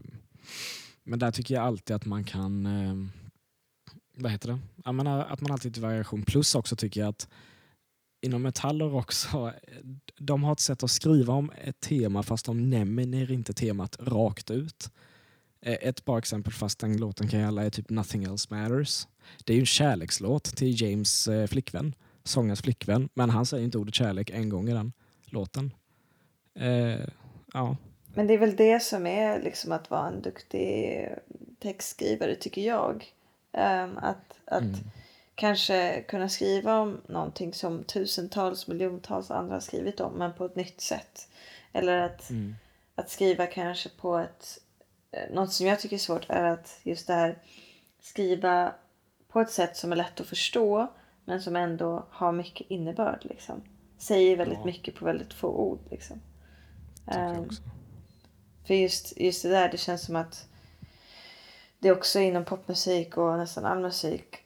men 1.05 1.19
där 1.19 1.31
tycker 1.31 1.55
jag 1.55 1.65
alltid 1.65 1.97
att 1.97 2.05
man 2.05 2.25
kan, 2.25 2.67
eh, 2.67 2.95
vad 4.17 4.33
heter 4.33 4.49
det? 4.49 4.59
Jag 4.85 4.95
menar, 4.95 5.19
eh, 5.19 5.33
att 5.33 5.41
man 5.41 5.53
alltid 5.53 5.77
har 5.77 5.83
variation. 5.83 6.23
Plus 6.23 6.55
också 6.55 6.77
tycker 6.77 7.01
jag 7.01 7.09
att 7.09 7.29
inom 8.21 8.43
metall 8.43 8.83
och 8.83 8.93
rock 8.93 9.13
så, 9.13 9.47
eh, 9.47 9.53
de 10.19 10.45
har 10.45 10.53
ett 10.53 10.61
sätt 10.61 10.83
att 10.83 10.91
skriva 10.91 11.35
om 11.35 11.51
ett 11.65 11.81
tema 11.81 12.23
fast 12.23 12.47
de 12.47 12.71
nämner 12.71 13.31
inte 13.31 13.53
temat 13.53 13.97
rakt 14.01 14.51
ut. 14.51 14.91
Eh, 15.61 15.79
ett 15.81 16.05
bra 16.05 16.19
exempel 16.19 16.53
fast 16.53 16.79
den 16.79 16.97
låten 16.97 17.29
kan 17.29 17.41
jag 17.41 17.49
alla 17.49 17.65
är 17.65 17.71
typ 17.71 17.91
Nothing 17.91 18.25
Else 18.25 18.55
Matters. 18.55 19.07
Det 19.45 19.53
är 19.53 19.55
ju 19.55 19.61
en 19.61 19.67
kärlekslåt 19.67 20.45
till 20.45 20.83
James 20.83 21.29
flickvän, 21.49 21.95
sångens 22.25 22.63
flickvän, 22.63 23.09
men 23.15 23.31
han 23.31 23.47
säger 23.47 23.65
inte 23.65 23.79
ordet 23.79 23.95
kärlek 23.95 24.31
en 24.31 24.49
gång 24.49 24.69
i 24.69 24.73
den 24.73 24.93
låten. 25.31 25.71
Eh, 26.59 27.07
ja. 27.53 27.77
Men 28.15 28.27
det 28.27 28.35
är 28.35 28.39
väl 28.39 28.57
det 28.57 28.83
som 28.83 29.07
är 29.07 29.43
liksom 29.43 29.73
att 29.73 29.91
vara 29.91 30.09
en 30.09 30.23
duktig 30.23 31.09
textskrivare 31.59 32.35
tycker 32.35 32.63
jag. 32.63 33.05
Um, 33.57 33.99
att 33.99 34.39
att 34.45 34.63
mm. 34.63 34.81
kanske 35.35 36.03
kunna 36.03 36.29
skriva 36.29 36.79
om 36.79 37.01
någonting 37.07 37.55
som 37.55 37.85
tusentals, 37.85 38.67
miljontals 38.67 39.31
andra 39.31 39.55
har 39.55 39.61
skrivit 39.61 40.01
om 40.01 40.13
men 40.13 40.33
på 40.33 40.45
ett 40.45 40.57
nytt 40.57 40.81
sätt. 40.81 41.29
Eller 41.73 41.99
att, 41.99 42.31
mm. 42.31 42.55
att 42.95 43.11
skriva 43.11 43.47
kanske 43.47 43.89
på 43.89 44.19
ett 44.19 44.61
Eh, 45.17 45.35
något 45.35 45.53
som 45.53 45.67
jag 45.67 45.81
tycker 45.81 45.97
är 45.97 46.01
svårt 46.01 46.27
är 46.29 46.45
att 46.45 46.81
just 46.83 47.07
det 47.07 47.15
här 47.15 47.39
skriva 48.01 48.75
på 49.29 49.41
ett 49.41 49.51
sätt 49.51 49.77
som 49.77 49.93
är 49.93 49.97
lätt 49.97 50.21
att 50.21 50.27
förstå 50.27 50.93
men 51.25 51.43
som 51.43 51.57
ändå 51.57 52.07
har 52.11 52.33
mycket 52.33 52.71
innebörd. 52.71 53.19
Liksom. 53.23 53.63
Säger 53.99 54.37
väldigt 54.37 54.59
ja. 54.59 54.65
mycket 54.65 54.95
på 54.95 55.05
väldigt 55.05 55.33
få 55.33 55.49
ord. 55.49 55.81
Liksom. 55.91 56.21
Um, 57.17 57.51
för 58.67 58.75
just, 58.75 59.21
just 59.21 59.43
det 59.43 59.49
där, 59.49 59.69
det 59.69 59.77
känns 59.77 60.05
som 60.05 60.17
att 60.17 60.49
det 61.79 61.89
är 61.89 61.93
också 61.93 62.21
inom 62.21 62.45
popmusik 62.45 63.17
och 63.17 63.39
nästan 63.39 63.65
all 63.65 63.83
musik 63.83 64.37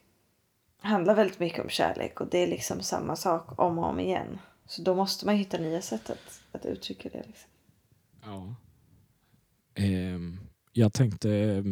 handlar 0.81 1.15
väldigt 1.15 1.39
mycket 1.39 1.63
om 1.63 1.69
kärlek 1.69 2.21
och 2.21 2.27
det 2.27 2.37
är 2.37 2.47
liksom 2.47 2.81
samma 2.81 3.15
sak 3.15 3.59
om 3.59 3.79
och 3.79 3.85
om 3.85 3.99
igen. 3.99 4.39
Så 4.65 4.81
då 4.81 4.95
måste 4.95 5.25
man 5.25 5.35
hitta 5.35 5.57
nya 5.57 5.81
sätt 5.81 6.09
att, 6.09 6.41
att 6.51 6.65
uttrycka 6.65 7.09
det. 7.09 7.23
Liksom. 7.27 7.49
Ja. 8.23 8.55
Ehm, 9.75 10.39
jag 10.73 10.93
tänkte, 10.93 11.63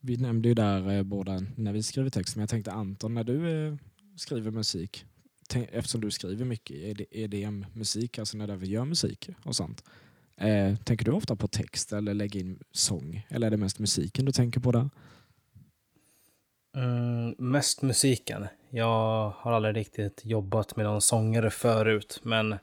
vi 0.00 0.16
nämnde 0.16 0.48
ju 0.48 0.54
där 0.54 0.90
eh, 0.90 1.02
båda 1.02 1.40
när 1.56 1.72
vi 1.72 1.82
skriver 1.82 2.10
text, 2.10 2.36
men 2.36 2.40
jag 2.42 2.50
tänkte 2.50 2.72
Anton, 2.72 3.14
när 3.14 3.24
du 3.24 3.66
eh, 3.66 3.74
skriver 4.16 4.50
musik, 4.50 5.04
tänk, 5.48 5.68
eftersom 5.72 6.00
du 6.00 6.10
skriver 6.10 6.44
mycket 6.44 6.76
EDM-musik, 7.10 8.18
alltså 8.18 8.36
när 8.36 8.56
vi 8.56 8.66
gör 8.66 8.84
musik 8.84 9.28
och 9.44 9.56
sånt, 9.56 9.84
eh, 10.38 10.76
tänker 10.76 11.04
du 11.04 11.10
ofta 11.10 11.36
på 11.36 11.48
text 11.48 11.92
eller 11.92 12.14
lägger 12.14 12.40
in 12.40 12.62
sång? 12.72 13.26
Eller 13.28 13.46
är 13.46 13.50
det 13.50 13.56
mest 13.56 13.78
musiken 13.78 14.24
du 14.24 14.32
tänker 14.32 14.60
på 14.60 14.72
där? 14.72 14.90
Mm, 16.76 17.34
mest 17.38 17.82
musiken. 17.82 18.46
Jag 18.70 19.30
har 19.30 19.52
aldrig 19.52 19.76
riktigt 19.76 20.24
jobbat 20.24 20.76
med 20.76 20.86
någon 20.86 21.00
sångare 21.00 21.50
förut, 21.50 22.20
men 22.22 22.56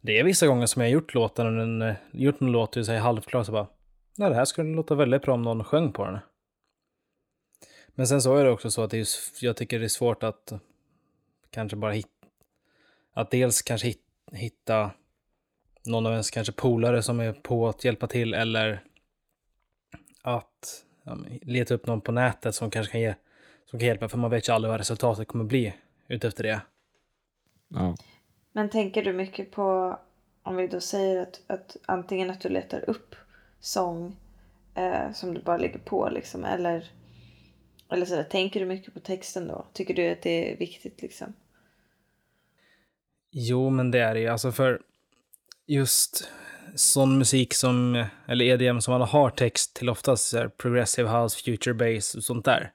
det 0.00 0.18
är 0.18 0.24
vissa 0.24 0.46
gånger 0.46 0.66
som 0.66 0.82
jag 0.82 0.88
har 0.88 0.92
gjort 0.92 1.14
låten, 1.14 1.80
och 1.82 1.88
eh, 1.88 1.94
gjort 2.12 2.40
en 2.40 2.52
låt 2.52 2.76
och 2.76 2.86
säger 2.86 3.00
halvklar 3.00 3.42
så 3.42 3.52
bara, 3.52 3.66
nej 4.16 4.30
det 4.30 4.36
här 4.36 4.44
skulle 4.44 4.74
låta 4.74 4.94
väldigt 4.94 5.22
bra 5.22 5.34
om 5.34 5.42
någon 5.42 5.64
sjöng 5.64 5.92
på 5.92 6.04
den. 6.04 6.18
Men 7.94 8.06
sen 8.06 8.22
så 8.22 8.36
är 8.36 8.44
det 8.44 8.50
också 8.50 8.70
så 8.70 8.82
att 8.82 8.90
det 8.90 8.98
är, 8.98 9.08
jag 9.40 9.56
tycker 9.56 9.78
det 9.78 9.86
är 9.86 9.88
svårt 9.88 10.22
att 10.22 10.52
kanske 11.50 11.76
bara 11.76 11.92
hitta, 11.92 12.26
att 13.12 13.30
dels 13.30 13.62
kanske 13.62 13.94
hitta 14.32 14.90
någon 15.86 16.06
av 16.06 16.12
ens 16.12 16.30
kanske 16.30 16.52
polare 16.52 17.02
som 17.02 17.20
är 17.20 17.32
på 17.32 17.68
att 17.68 17.84
hjälpa 17.84 18.06
till 18.06 18.34
eller 18.34 18.84
att 20.22 20.84
ja, 21.02 21.18
leta 21.42 21.74
upp 21.74 21.86
någon 21.86 22.00
på 22.00 22.12
nätet 22.12 22.54
som 22.54 22.70
kanske 22.70 22.92
kan, 22.92 23.00
ge, 23.00 23.14
som 23.70 23.78
kan 23.78 23.86
hjälpa 23.86 24.08
för 24.08 24.18
man 24.18 24.30
vet 24.30 24.48
ju 24.48 24.52
aldrig 24.52 24.70
vad 24.70 24.80
resultatet 24.80 25.28
kommer 25.28 25.44
bli 25.44 25.74
utefter 26.08 26.42
det. 26.42 26.60
Ja. 27.68 27.96
Men 28.52 28.70
tänker 28.70 29.04
du 29.04 29.12
mycket 29.12 29.50
på, 29.50 29.98
om 30.42 30.56
vi 30.56 30.66
då 30.66 30.80
säger 30.80 31.22
att, 31.22 31.40
att 31.46 31.76
antingen 31.86 32.30
att 32.30 32.40
du 32.40 32.48
letar 32.48 32.90
upp 32.90 33.14
sång 33.60 34.16
eh, 34.74 35.12
som 35.12 35.34
du 35.34 35.42
bara 35.42 35.56
lägger 35.56 35.78
på 35.78 36.08
liksom 36.08 36.44
eller 36.44 36.90
eller 37.92 38.06
så 38.06 38.14
där, 38.14 38.24
tänker 38.24 38.60
du 38.60 38.66
mycket 38.66 38.94
på 38.94 39.00
texten 39.00 39.48
då? 39.48 39.66
Tycker 39.72 39.94
du 39.94 40.10
att 40.10 40.22
det 40.22 40.52
är 40.52 40.56
viktigt 40.56 41.02
liksom? 41.02 41.32
Jo, 43.30 43.70
men 43.70 43.90
det 43.90 43.98
är 43.98 44.14
det 44.14 44.20
ju. 44.20 44.28
Alltså 44.28 44.52
för 44.52 44.82
just 45.72 46.28
sån 46.74 47.18
musik 47.18 47.54
som, 47.54 48.04
eller 48.26 48.44
EDM 48.44 48.80
som 48.80 48.94
alla 48.94 49.04
har 49.04 49.30
text 49.30 49.74
till 49.74 49.90
oftast 49.90 50.28
så 50.28 50.38
här, 50.38 50.48
progressive 50.48 51.10
house, 51.10 51.42
future 51.44 51.74
bass 51.74 52.14
och 52.14 52.24
sånt 52.24 52.44
där. 52.44 52.72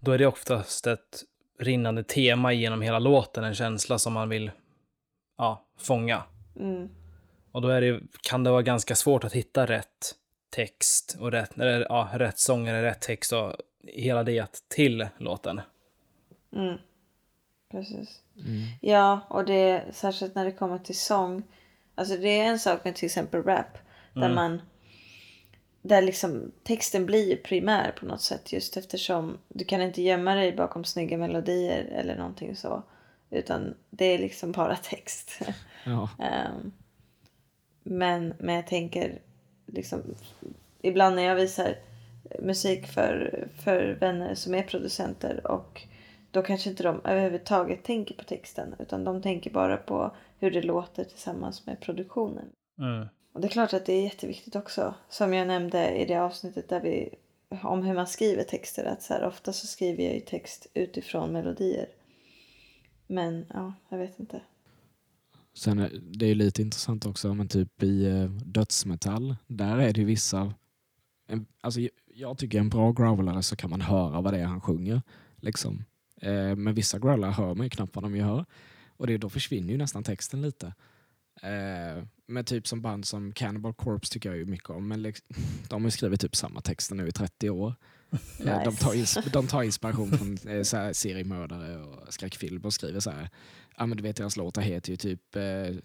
Då 0.00 0.12
är 0.12 0.18
det 0.18 0.26
oftast 0.26 0.86
ett 0.86 1.24
rinnande 1.58 2.04
tema 2.04 2.52
genom 2.52 2.82
hela 2.82 2.98
låten, 2.98 3.44
en 3.44 3.54
känsla 3.54 3.98
som 3.98 4.12
man 4.12 4.28
vill 4.28 4.50
ja, 5.38 5.66
fånga. 5.78 6.22
Mm. 6.56 6.88
Och 7.52 7.62
då 7.62 7.68
är 7.68 7.80
det, 7.80 8.00
kan 8.22 8.44
det 8.44 8.50
vara 8.50 8.62
ganska 8.62 8.94
svårt 8.94 9.24
att 9.24 9.32
hitta 9.32 9.66
rätt 9.66 10.14
text 10.50 11.16
och 11.20 11.32
rätt, 11.32 11.58
eller, 11.58 11.80
ja, 11.80 12.10
rätt 12.14 12.38
sång 12.38 12.68
eller 12.68 12.82
rätt 12.82 13.00
text 13.00 13.32
och 13.32 13.52
hela 13.82 14.22
det 14.22 14.64
till 14.68 15.08
låten. 15.18 15.60
Mm. 16.56 16.78
Precis. 17.70 18.20
Mm. 18.36 18.62
Ja, 18.80 19.20
och 19.28 19.44
det 19.44 19.52
är 19.70 19.92
särskilt 19.92 20.34
när 20.34 20.44
det 20.44 20.52
kommer 20.52 20.78
till 20.78 20.98
sång. 20.98 21.42
Alltså 21.98 22.16
det 22.16 22.40
är 22.40 22.44
en 22.44 22.58
sak 22.58 22.84
med 22.84 22.94
till 22.94 23.06
exempel 23.06 23.42
rap. 23.42 23.78
Där 24.14 24.22
Mm. 24.22 24.34
man 24.34 24.60
där 25.82 26.02
liksom 26.02 26.52
texten 26.62 27.06
blir 27.06 27.36
primär 27.36 27.92
på 27.92 28.06
något 28.06 28.22
sätt 28.22 28.52
just 28.52 28.76
eftersom 28.76 29.38
du 29.48 29.64
kan 29.64 29.82
inte 29.82 30.02
gömma 30.02 30.34
dig 30.34 30.52
bakom 30.56 30.84
snygga 30.84 31.18
melodier 31.18 31.84
eller 31.84 32.16
någonting 32.16 32.56
så. 32.56 32.82
Utan 33.30 33.74
det 33.90 34.04
är 34.04 34.18
liksom 34.18 34.52
bara 34.52 34.76
text. 34.76 35.40
Ja. 35.84 36.08
Ehm, 36.18 36.72
men, 37.82 38.34
men 38.38 38.54
jag 38.54 38.66
tänker 38.66 39.18
liksom 39.66 40.02
ibland 40.82 41.16
när 41.16 41.22
jag 41.22 41.34
visar 41.34 41.74
musik 42.38 42.86
för, 42.86 43.48
för 43.64 43.96
vänner 44.00 44.34
som 44.34 44.54
är 44.54 44.62
producenter 44.62 45.46
och 45.46 45.82
då 46.30 46.42
kanske 46.42 46.70
inte 46.70 46.82
de 46.82 47.00
överhuvudtaget 47.04 47.84
tänker 47.84 48.14
på 48.14 48.24
texten 48.24 48.74
utan 48.78 49.04
de 49.04 49.22
tänker 49.22 49.50
bara 49.50 49.76
på 49.76 50.16
hur 50.38 50.50
det 50.50 50.62
låter 50.62 51.04
tillsammans 51.04 51.66
med 51.66 51.80
produktionen. 51.80 52.48
Mm. 52.78 53.06
Och 53.32 53.40
det 53.40 53.46
är 53.46 53.50
klart 53.50 53.72
att 53.72 53.86
det 53.86 53.92
är 53.92 54.02
jätteviktigt 54.02 54.56
också. 54.56 54.94
Som 55.08 55.34
jag 55.34 55.46
nämnde 55.46 55.96
i 55.96 56.04
det 56.04 56.16
avsnittet 56.16 56.68
där 56.68 56.80
vi 56.80 57.14
om 57.48 57.82
hur 57.82 57.94
man 57.94 58.06
skriver 58.06 58.44
texter. 58.44 58.84
Att 58.84 59.02
så 59.02 59.14
här, 59.14 59.24
ofta 59.24 59.52
så 59.52 59.66
skriver 59.66 60.04
jag 60.04 60.14
ju 60.14 60.20
text 60.20 60.66
utifrån 60.74 61.32
melodier. 61.32 61.86
Men 63.06 63.46
ja, 63.54 63.72
jag 63.88 63.98
vet 63.98 64.20
inte. 64.20 64.40
Sen 65.54 65.78
är 65.78 66.00
det 66.02 66.26
är 66.26 66.34
lite 66.34 66.62
intressant 66.62 67.06
också, 67.06 67.34
men 67.34 67.48
typ 67.48 67.82
i 67.82 68.06
eh, 68.06 68.24
dödsmetall, 68.30 69.36
där 69.46 69.78
är 69.78 69.92
det 69.92 70.00
ju 70.00 70.06
vissa... 70.06 70.54
Alltså, 71.60 71.80
jag 72.14 72.38
tycker 72.38 72.58
en 72.58 72.68
bra 72.68 72.92
growlare 72.92 73.42
så 73.42 73.56
kan 73.56 73.70
man 73.70 73.80
höra 73.80 74.20
vad 74.20 74.32
det 74.32 74.40
är 74.40 74.44
han 74.44 74.60
sjunger. 74.60 75.02
Liksom. 75.36 75.84
Eh, 76.20 76.56
men 76.56 76.74
vissa 76.74 76.98
growlare 76.98 77.30
hör 77.30 77.54
man 77.54 77.66
ju 77.66 77.70
knappt 77.70 77.94
vad 77.94 78.04
de 78.04 78.16
gör. 78.16 78.44
Och 78.98 79.06
det, 79.06 79.16
då 79.18 79.28
försvinner 79.28 79.72
ju 79.72 79.78
nästan 79.78 80.02
texten 80.04 80.42
lite. 80.42 80.66
Eh, 81.42 82.04
men 82.26 82.44
typ 82.44 82.66
som 82.66 82.82
band 82.82 83.04
som 83.04 83.32
Cannibal 83.32 83.74
Corpse 83.74 84.12
tycker 84.12 84.28
jag 84.28 84.38
ju 84.38 84.44
mycket 84.44 84.70
om. 84.70 84.88
Men 84.88 85.02
liksom, 85.02 85.26
de 85.68 85.82
har 85.82 85.86
ju 85.86 85.90
skrivit 85.90 86.20
typ 86.20 86.36
samma 86.36 86.60
texter 86.60 86.94
nu 86.94 87.08
i 87.08 87.12
30 87.12 87.50
år. 87.50 87.74
Eh, 88.10 88.18
De, 88.64 88.70
Nice. 88.70 88.84
tar 88.84 88.92
ins- 88.94 89.30
de 89.32 89.46
tar 89.46 89.62
inspiration 89.70 90.10
från 90.18 90.38
eh, 90.54 90.62
så 90.62 90.76
här, 90.76 90.92
seriemördare 90.92 91.76
och 91.82 92.12
skräckfilm 92.14 92.62
och 92.64 92.74
skriver 92.74 93.00
så 93.00 93.10
här. 93.10 93.30
Ja 93.76 93.86
men 93.86 93.96
du 93.96 94.02
vet 94.02 94.16
deras 94.16 94.36
låtar 94.36 94.62
heter 94.62 94.90
ju 94.90 94.96
typ, 94.96 95.36
eh, 95.36 95.76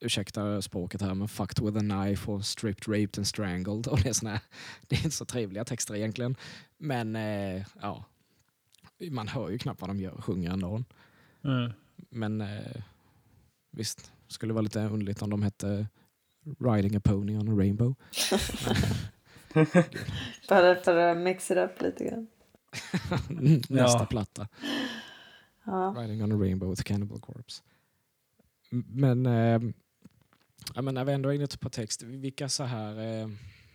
ursäkta 0.00 0.62
språket 0.62 1.02
här, 1.02 1.14
men 1.14 1.28
fucked 1.28 1.64
with 1.64 1.76
a 1.76 1.80
knife 1.80 2.30
och 2.30 2.44
stripped, 2.46 2.88
raped 2.94 3.18
and 3.18 3.26
strangled. 3.26 3.86
Och 3.86 4.00
det, 4.02 4.08
är 4.08 4.12
såna 4.12 4.30
här, 4.30 4.40
det 4.88 4.96
är 4.96 5.04
inte 5.04 5.16
så 5.16 5.24
trevliga 5.24 5.64
texter 5.64 5.94
egentligen. 5.94 6.36
Men 6.78 7.16
eh, 7.16 7.64
ja, 7.80 8.04
man 9.10 9.28
hör 9.28 9.50
ju 9.50 9.58
knappt 9.58 9.80
vad 9.80 9.90
de 9.90 10.00
gör, 10.00 10.20
sjunger 10.20 10.50
ändå. 10.50 10.84
Mm. 11.44 11.72
Men 12.10 12.40
eh, 12.40 12.82
visst, 13.70 14.12
skulle 14.28 14.52
vara 14.52 14.62
lite 14.62 14.80
underligt 14.80 15.22
om 15.22 15.30
de 15.30 15.42
hette 15.42 15.86
Riding 16.60 16.96
a 16.96 17.00
pony 17.04 17.36
on 17.38 17.48
a 17.48 17.52
rainbow. 17.62 17.94
Bara 20.48 20.74
för 20.76 20.96
att 20.96 21.16
mixa 21.18 21.54
det 21.54 21.64
upp 21.64 21.82
lite 21.82 22.04
grann. 22.04 22.26
Nästa 23.68 23.98
Ja. 23.98 24.06
platta. 24.10 24.48
Ja. 25.64 25.94
Riding 25.98 26.22
on 26.24 26.32
a 26.32 26.36
Rainbow 26.36 26.70
with 26.70 26.82
Cannibal 26.82 27.20
Corpse. 27.20 27.62
Men, 28.70 29.26
eh, 29.26 29.60
ja, 30.74 30.82
men 30.82 30.94
när 30.94 31.04
vi 31.04 31.12
ändå 31.12 31.28
är 31.28 31.32
inne 31.32 31.46
på 31.60 31.70
text, 31.70 32.02
vilka 32.02 32.48
så 32.48 32.64
här, 32.64 33.20
eh, 33.22 33.28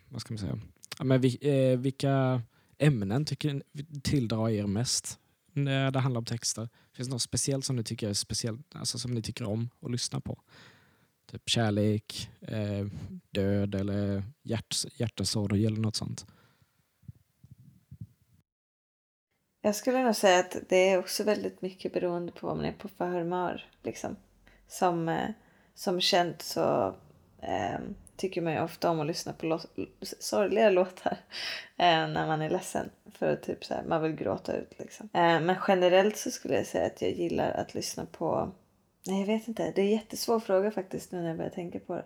vad 0.08 0.20
ska 0.20 0.34
man 0.34 0.38
säga, 0.38 0.58
ja, 0.98 1.04
men 1.04 1.20
vi, 1.20 1.38
eh, 1.40 1.78
vilka 1.78 2.42
ämnen 2.78 3.24
tycker 3.24 3.52
ni 3.54 3.62
tilldrar 4.02 4.48
er 4.48 4.66
mest 4.66 5.18
när 5.64 5.90
det 5.90 5.98
handlar 5.98 6.18
om 6.18 6.24
texter? 6.24 6.68
Finns 6.92 7.08
det 7.08 7.14
något 7.14 7.22
speciellt 7.22 7.64
som 7.64 7.76
ni 7.76 7.84
tycker 7.84 8.08
är 8.08 8.14
speciellt, 8.14 8.76
alltså 8.76 8.98
som 8.98 9.10
ni 9.10 9.22
tycker 9.22 9.44
om 9.44 9.70
att 9.82 9.90
lyssna 9.90 10.20
på? 10.20 10.38
Typ 11.30 11.48
kärlek, 11.48 12.30
eh, 12.40 12.86
död 13.30 13.74
eller 13.74 14.24
hjärt, 14.42 14.76
hjärtesorg 14.94 15.66
eller 15.66 15.80
något 15.80 15.96
sånt. 15.96 16.26
Jag 19.60 19.76
skulle 19.76 20.02
nog 20.02 20.16
säga 20.16 20.38
att 20.38 20.56
det 20.68 20.88
är 20.88 20.98
också 20.98 21.24
väldigt 21.24 21.62
mycket 21.62 21.92
beroende 21.92 22.32
på 22.32 22.46
vad 22.46 22.56
man 22.56 22.64
är 22.64 22.72
på 22.72 22.88
för 22.88 23.08
humör. 23.08 23.64
Liksom. 23.82 24.16
Som, 24.68 25.08
eh, 25.08 25.30
som 25.74 26.00
känt 26.00 26.42
så 26.42 26.96
eh, 27.42 27.80
tycker 28.18 28.40
man 28.42 28.52
ju 28.52 28.60
ofta 28.62 28.90
om 28.90 29.00
att 29.00 29.06
lyssna 29.06 29.32
på 29.32 29.46
lå- 29.46 29.86
sorgliga 30.18 30.70
låtar 30.80 31.16
eh, 31.76 32.08
när 32.08 32.26
man 32.26 32.42
är 32.42 32.50
ledsen. 32.50 32.90
För 33.12 33.32
att 33.32 33.42
typ 33.42 33.64
så 33.64 33.74
här, 33.74 33.82
man 33.84 34.02
vill 34.02 34.12
gråta 34.12 34.56
ut. 34.56 34.78
Liksom. 34.78 35.08
Eh, 35.12 35.40
men 35.40 35.56
generellt 35.68 36.16
så 36.16 36.30
skulle 36.30 36.54
jag 36.54 36.66
säga 36.66 36.86
att 36.86 37.02
jag 37.02 37.10
gillar 37.10 37.50
att 37.50 37.74
lyssna 37.74 38.06
på... 38.06 38.52
Nej, 39.06 39.20
jag 39.20 39.26
vet 39.26 39.48
inte. 39.48 39.72
Det 39.74 39.80
är 39.80 39.84
en 39.84 39.90
jättesvår 39.90 40.40
fråga 40.40 40.70
faktiskt 40.70 41.12
nu 41.12 41.20
när 41.20 41.28
jag 41.28 41.36
börjar 41.36 41.50
tänka 41.50 41.78
på 41.78 41.94
det. 41.94 42.04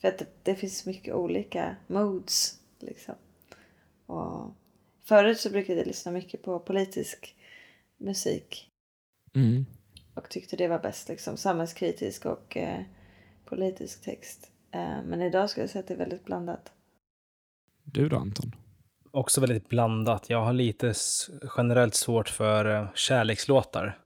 För 0.00 0.08
att 0.08 0.18
det, 0.18 0.26
det 0.42 0.54
finns 0.54 0.86
mycket 0.86 1.14
olika 1.14 1.76
moods. 1.86 2.58
Liksom. 2.80 3.14
Och 4.06 4.54
Förut 5.04 5.40
så 5.40 5.50
brukade 5.50 5.78
jag 5.78 5.86
lyssna 5.86 6.12
mycket 6.12 6.42
på 6.42 6.58
politisk 6.58 7.36
musik 7.96 8.64
Mm. 9.34 9.66
och 10.14 10.28
tyckte 10.30 10.56
det 10.56 10.68
var 10.68 10.78
bäst. 10.78 11.08
Liksom, 11.08 11.36
samhällskritisk 11.36 12.26
och 12.26 12.56
eh, 12.56 12.80
politisk 13.44 14.02
text. 14.02 14.50
Eh, 14.70 15.02
men 15.04 15.22
idag 15.22 15.50
skulle 15.50 15.62
jag 15.62 15.70
säga 15.70 15.80
att 15.80 15.88
det 15.88 15.94
är 15.94 15.98
väldigt 15.98 16.24
blandat. 16.24 16.72
Du 17.84 18.08
då 18.08 18.16
Anton? 18.16 18.52
Också 19.10 19.40
väldigt 19.40 19.68
blandat. 19.68 20.30
Jag 20.30 20.44
har 20.44 20.52
lite 20.52 20.94
generellt 21.56 21.94
svårt 21.94 22.28
för 22.28 22.74
eh, 22.74 22.88
kärlekslåtar. 22.94 23.98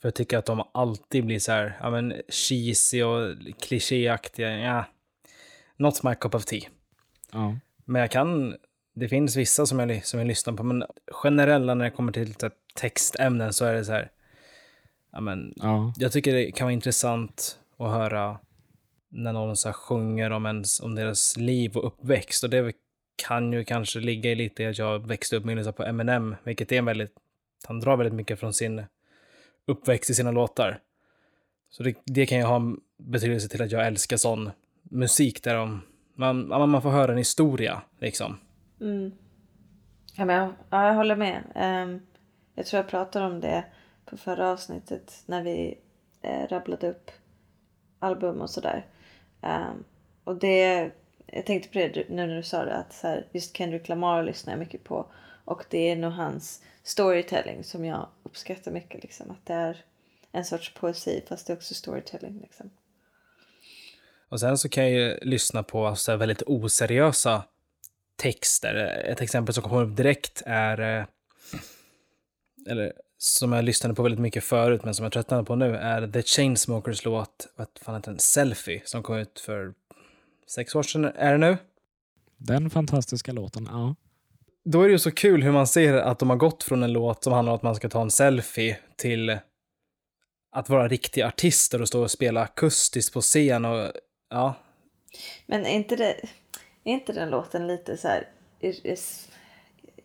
För 0.00 0.08
jag 0.08 0.14
tycker 0.14 0.38
att 0.38 0.46
de 0.46 0.62
alltid 0.74 1.26
blir 1.26 1.38
så 1.38 1.52
här, 1.52 1.78
ja 1.80 1.90
men 1.90 2.14
cheesy 2.28 3.02
och 3.02 3.36
klichéaktiga. 3.60 4.58
Ja, 4.58 4.84
not 5.76 6.02
my 6.02 6.14
cup 6.14 6.34
of 6.34 6.44
tea. 6.44 6.68
Ja. 7.32 7.56
Men 7.84 8.00
jag 8.00 8.10
kan, 8.10 8.56
det 8.94 9.08
finns 9.08 9.36
vissa 9.36 9.66
som 9.66 9.78
jag, 9.78 10.06
som 10.06 10.20
jag 10.20 10.26
lyssnar 10.26 10.54
på, 10.54 10.62
men 10.62 10.84
generella 11.10 11.74
när 11.74 11.84
det 11.84 11.90
kommer 11.90 12.12
till 12.12 12.34
här 12.42 12.50
textämnen 12.74 13.52
så 13.52 13.64
är 13.64 13.74
det 13.74 13.84
så 13.84 13.92
här, 13.92 14.10
ja 15.12 15.20
men, 15.20 15.52
Ja. 15.56 15.92
jag 15.96 16.12
tycker 16.12 16.34
det 16.34 16.52
kan 16.52 16.64
vara 16.64 16.72
intressant 16.72 17.58
att 17.76 17.90
höra 17.90 18.38
när 19.08 19.32
någon 19.32 19.56
så 19.56 19.68
här 19.68 19.72
sjunger 19.72 20.30
om, 20.30 20.46
ens, 20.46 20.80
om 20.80 20.94
deras 20.94 21.36
liv 21.36 21.76
och 21.76 21.86
uppväxt. 21.86 22.44
Och 22.44 22.50
det 22.50 22.72
kan 23.26 23.52
ju 23.52 23.64
kanske 23.64 24.00
ligga 24.00 24.30
i 24.30 24.34
lite 24.34 24.62
i 24.62 24.66
att 24.66 24.78
jag 24.78 25.06
växte 25.06 25.36
upp 25.36 25.44
med 25.44 25.76
på 25.76 25.84
Eminem, 25.84 26.36
vilket 26.44 26.72
är 26.72 26.78
en 26.78 26.84
väldigt, 26.84 27.12
han 27.66 27.80
drar 27.80 27.96
väldigt 27.96 28.14
mycket 28.14 28.40
från 28.40 28.54
sin 28.54 28.82
uppväxt 29.66 30.10
i 30.10 30.14
sina 30.14 30.30
låtar. 30.30 30.80
Så 31.70 31.82
det, 31.82 31.96
det 32.04 32.26
kan 32.26 32.38
ju 32.38 32.44
ha 32.44 32.56
en 32.56 32.80
betydelse 32.96 33.48
till 33.48 33.62
att 33.62 33.72
jag 33.72 33.86
älskar 33.86 34.16
sån 34.16 34.50
musik 34.82 35.42
där 35.42 35.54
de, 35.54 35.82
man, 36.14 36.48
man 36.48 36.82
får 36.82 36.90
höra 36.90 37.12
en 37.12 37.18
historia 37.18 37.82
liksom. 37.98 38.38
Mm. 38.80 39.12
Ja, 40.16 40.24
men 40.24 40.36
jag, 40.36 40.52
ja, 40.70 40.86
jag 40.86 40.94
håller 40.94 41.16
med. 41.16 41.42
Um, 41.54 42.00
jag 42.54 42.66
tror 42.66 42.82
jag 42.82 42.90
pratade 42.90 43.26
om 43.26 43.40
det 43.40 43.64
på 44.04 44.16
förra 44.16 44.50
avsnittet 44.50 45.22
när 45.26 45.42
vi 45.42 45.78
eh, 46.22 46.48
rabblade 46.48 46.88
upp 46.88 47.10
album 47.98 48.40
och 48.40 48.50
sådär. 48.50 48.86
Um, 49.40 49.84
och 50.24 50.36
det, 50.36 50.90
jag 51.26 51.46
tänkte 51.46 51.68
på 51.68 51.78
det 51.78 52.08
nu 52.08 52.26
när 52.26 52.36
du 52.36 52.42
sa 52.42 52.64
det 52.64 52.76
att 52.76 52.92
så 52.92 53.06
här, 53.06 53.26
just 53.32 53.56
Kendrick 53.56 53.88
Lamar 53.88 54.22
lyssnar 54.22 54.52
jag 54.52 54.60
mycket 54.60 54.84
på. 54.84 55.06
Och 55.44 55.64
det 55.70 55.78
är 55.78 55.96
nog 55.96 56.12
hans 56.12 56.62
storytelling 56.82 57.64
som 57.64 57.84
jag 57.84 58.08
uppskattar 58.22 58.70
mycket. 58.70 59.02
Liksom. 59.02 59.30
Att 59.30 59.46
det 59.46 59.54
är 59.54 59.84
en 60.32 60.44
sorts 60.44 60.74
poesi 60.74 61.22
fast 61.28 61.46
det 61.46 61.52
är 61.52 61.56
också 61.56 61.74
storytelling. 61.74 62.40
Liksom. 62.42 62.70
Och 64.28 64.40
sen 64.40 64.58
så 64.58 64.68
kan 64.68 64.84
jag 64.84 64.92
ju 64.92 65.18
lyssna 65.22 65.62
på 65.62 65.94
så 65.94 66.16
väldigt 66.16 66.42
oseriösa 66.46 67.44
texter. 68.16 68.74
Ett 69.04 69.20
exempel 69.20 69.54
som 69.54 69.62
kommer 69.62 69.82
upp 69.82 69.96
direkt 69.96 70.42
är, 70.46 70.80
eh, 70.80 71.04
eller 72.66 72.92
som 73.18 73.52
jag 73.52 73.64
lyssnade 73.64 73.94
på 73.94 74.02
väldigt 74.02 74.20
mycket 74.20 74.44
förut, 74.44 74.84
men 74.84 74.94
som 74.94 75.02
jag 75.02 75.12
tröttnade 75.12 75.44
på 75.44 75.54
nu, 75.54 75.76
är 75.76 76.08
The 76.08 76.22
Chainsmokers 76.22 77.04
låt, 77.04 77.48
vad 77.56 77.66
fan 77.80 77.94
heter 77.94 78.10
den, 78.10 78.18
Selfie, 78.18 78.82
som 78.84 79.02
kom 79.02 79.16
ut 79.16 79.40
för 79.40 79.74
sex 80.46 80.74
år 80.74 80.82
sedan, 80.82 81.04
är 81.04 81.32
det 81.32 81.38
nu? 81.38 81.56
Den 82.36 82.70
fantastiska 82.70 83.32
låten, 83.32 83.68
ja. 83.70 83.94
Då 84.64 84.82
är 84.82 84.86
det 84.86 84.92
ju 84.92 84.98
så 84.98 85.10
kul 85.10 85.42
hur 85.42 85.52
man 85.52 85.66
ser 85.66 85.94
att 85.94 86.18
de 86.18 86.30
har 86.30 86.36
gått 86.36 86.62
från 86.62 86.82
en 86.82 86.92
låt 86.92 87.24
som 87.24 87.32
handlar 87.32 87.52
om 87.52 87.56
att 87.56 87.62
man 87.62 87.74
ska 87.74 87.88
ta 87.88 88.02
en 88.02 88.10
selfie 88.10 88.78
till 88.96 89.38
att 90.52 90.68
vara 90.68 90.88
riktiga 90.88 91.26
artister 91.26 91.82
och 91.82 91.88
stå 91.88 92.02
och 92.02 92.10
spela 92.10 92.42
akustiskt 92.42 93.14
på 93.14 93.20
scen 93.20 93.64
och 93.64 93.92
ja, 94.30 94.54
Men 95.46 95.66
är 95.66 95.70
inte, 95.70 95.96
det, 95.96 96.10
är 96.84 96.92
inte 96.92 97.12
den 97.12 97.30
låten 97.30 97.66
lite 97.66 97.96
så 97.96 98.08
här, 98.08 98.28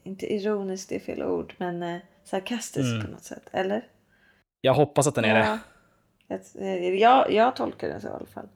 inte 0.03 0.33
ironiskt 0.33 0.89
det 0.89 0.95
är 0.95 0.99
fel 0.99 1.23
ord, 1.23 1.53
men 1.57 1.83
eh, 1.83 1.97
sarkastisk 2.33 2.89
Mm. 2.93 3.05
på 3.05 3.11
något 3.11 3.23
sätt, 3.23 3.49
eller? 3.51 3.87
jag 4.61 4.73
hoppas 4.73 5.07
att 5.07 5.15
den 5.15 5.25
är 5.25 5.35
det. 5.35 5.59
Jag, 6.27 6.39
eh, 6.67 6.93
jag, 6.95 7.31
jag 7.31 7.55
tolkar 7.55 7.87
den 7.89 8.01
så 8.01 8.07
i 8.07 8.11
alla 8.11 8.25
fall. 8.25 8.47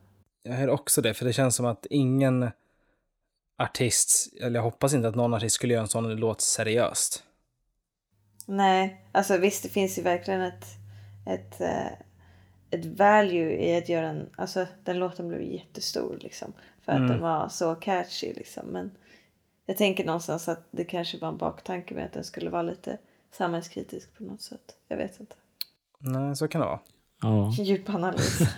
Jag 0.43 0.53
hör 0.53 0.69
också 0.69 1.01
det, 1.01 1.13
för 1.13 1.25
det 1.25 1.33
känns 1.33 1.55
som 1.55 1.65
att 1.65 1.85
ingen 1.89 2.49
artist, 3.57 4.33
eller 4.41 4.55
jag 4.59 4.63
hoppas 4.63 4.93
inte 4.93 5.07
att 5.07 5.15
någon 5.15 5.33
artist 5.33 5.55
skulle 5.55 5.73
göra 5.73 5.81
en 5.81 5.87
sån 5.87 6.15
låt 6.15 6.41
seriöst. 6.41 7.23
Nej, 8.45 9.05
alltså 9.11 9.37
visst 9.37 9.63
det 9.63 9.69
finns 9.69 9.97
ju 9.97 10.01
verkligen 10.01 10.41
ett, 10.41 10.65
ett, 11.27 11.61
eh, 11.61 11.91
ett 12.71 12.85
value 12.85 13.51
i 13.65 13.77
att 13.77 13.89
göra 13.89 14.07
en, 14.07 14.29
alltså 14.37 14.67
den 14.83 14.99
låten 14.99 15.27
blev 15.27 15.41
jättestor 15.41 16.17
liksom. 16.21 16.53
För 16.81 16.91
att 16.91 16.97
Mm. 16.97 17.09
den 17.11 17.21
var 17.21 17.49
så 17.49 17.75
catchy 17.75 18.33
liksom. 18.33 18.65
Men 18.67 18.91
jag 19.65 19.77
tänker 19.77 20.05
någonstans 20.05 20.47
att 20.47 20.67
det 20.71 20.83
kanske 20.83 21.17
var 21.17 21.27
en 21.27 21.37
baktanke 21.37 21.93
med 21.95 22.05
att 22.05 22.13
den 22.13 22.23
skulle 22.23 22.49
vara 22.49 22.61
lite 22.61 22.97
samhällskritisk 23.37 24.17
på 24.17 24.23
något 24.23 24.41
sätt. 24.41 24.75
Jag 24.87 24.97
vet 24.97 25.19
inte. 25.19 25.35
Nej, 25.99 26.35
så 26.35 26.47
kan 26.47 26.61
det 26.61 26.67
vara. 26.67 26.79
ja. 27.21 27.51
Djup 27.51 27.89
analys. 27.89 28.39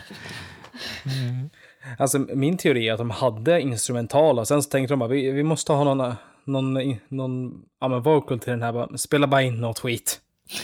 Mm. 1.05 1.49
Alltså 1.97 2.19
min 2.19 2.57
teori 2.57 2.89
är 2.89 2.93
att 2.93 2.97
de 2.97 3.09
hade 3.09 3.61
instrumentala 3.61 4.45
sen 4.45 4.63
så 4.63 4.69
tänkte 4.69 4.93
de 4.93 4.99
bara 4.99 5.09
vi, 5.09 5.31
vi 5.31 5.43
måste 5.43 5.73
ha 5.73 5.83
någon, 5.83 6.15
någon, 6.43 6.97
någon 7.07 7.65
ja, 7.79 7.87
men 7.87 8.01
vocal 8.01 8.39
till 8.39 8.51
den 8.51 8.61
här, 8.61 8.73
bara, 8.73 8.97
spela 8.97 9.27
bara 9.27 9.41
in 9.41 9.61
något 9.61 9.79
skit. 9.79 10.21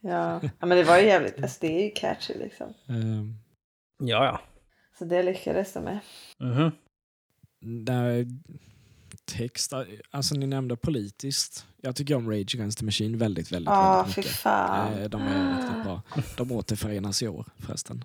ja. 0.00 0.40
ja, 0.42 0.66
men 0.66 0.68
det 0.78 0.84
var 0.84 0.98
ju 0.98 1.06
jävligt, 1.06 1.42
alltså 1.42 1.58
det 1.60 1.80
är 1.80 1.84
ju 1.84 1.90
catchy 1.90 2.34
liksom. 2.38 2.74
Ehm, 2.88 3.34
Ja, 3.98 4.24
ja. 4.24 4.40
Så 4.98 5.04
det 5.04 5.22
lyckades 5.22 5.72
de 5.72 5.80
med. 5.84 5.98
Mhm. 6.38 6.72
där 7.84 8.26
text, 9.38 9.72
alltså 10.10 10.34
ni 10.34 10.46
nämnde 10.46 10.76
politiskt. 10.76 11.66
Jag 11.82 11.96
tycker 11.96 12.14
om 12.14 12.30
Rage 12.30 12.54
Against 12.54 12.78
the 12.78 12.84
Machine 12.84 13.18
väldigt, 13.18 13.52
väldigt, 13.52 13.70
Ja, 13.70 13.96
väldigt 14.02 14.16
mycket. 14.16 14.32
fan. 14.32 14.92
Eh, 14.98 15.08
De 15.08 15.22
är 15.22 15.56
riktigt 15.60 15.82
bra. 15.84 16.02
De 16.36 16.52
återförenas 16.52 17.22
i 17.22 17.28
år 17.28 17.46
förresten. 17.58 18.04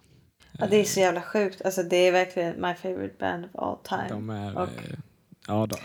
Ja, 0.60 0.68
det 0.68 0.76
är 0.76 0.84
så 0.84 1.00
jävla 1.00 1.22
sjukt. 1.22 1.62
Alltså 1.66 1.84
det 1.84 1.96
är 1.98 2.12
verkligen 2.12 2.62
my 2.62 2.74
favorite 2.74 3.16
band 3.20 3.46
of 3.46 3.52
all 3.56 3.78
time. 3.78 4.10
De 4.10 4.30
är... 4.30 4.58
Och- 4.58 4.64
eh, 4.68 4.98
Ja, 5.48 5.66
de, 5.66 5.76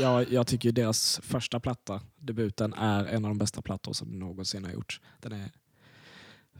ja, 0.00 0.22
jag 0.22 0.46
tycker 0.46 0.72
deras 0.72 1.20
första 1.22 1.60
platta, 1.60 2.00
debuten, 2.18 2.74
är 2.74 3.04
en 3.04 3.24
av 3.24 3.30
de 3.30 3.38
bästa 3.38 3.62
plattor 3.62 3.92
som 3.92 4.18
någonsin 4.18 4.64
har 4.64 4.72
gjorts. 4.72 5.00
Den 5.20 5.32
är 5.32 5.50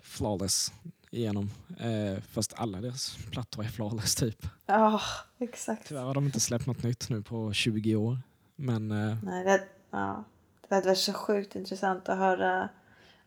flawless 0.02 0.72
igenom. 1.10 1.50
Eh, 1.80 2.20
fast 2.22 2.52
alla 2.56 2.80
deras 2.80 3.16
plattor 3.30 3.64
är 3.64 3.68
flawless 3.68 4.14
typ. 4.14 4.46
Ja, 4.66 5.00
exakt. 5.38 5.88
Tyvärr 5.88 6.02
har 6.02 6.14
de 6.14 6.24
inte 6.24 6.40
släppt 6.40 6.66
något 6.66 6.82
nytt 6.82 7.08
nu 7.08 7.22
på 7.22 7.52
20 7.52 7.96
år. 7.96 8.18
Men 8.56 8.90
eh, 8.90 9.16
Nej, 9.22 9.44
det, 9.44 9.62
ja. 9.90 10.24
det 10.68 10.74
hade 10.74 10.86
varit 10.86 10.98
så 10.98 11.12
sjukt 11.12 11.56
intressant 11.56 12.08
att 12.08 12.18
höra 12.18 12.68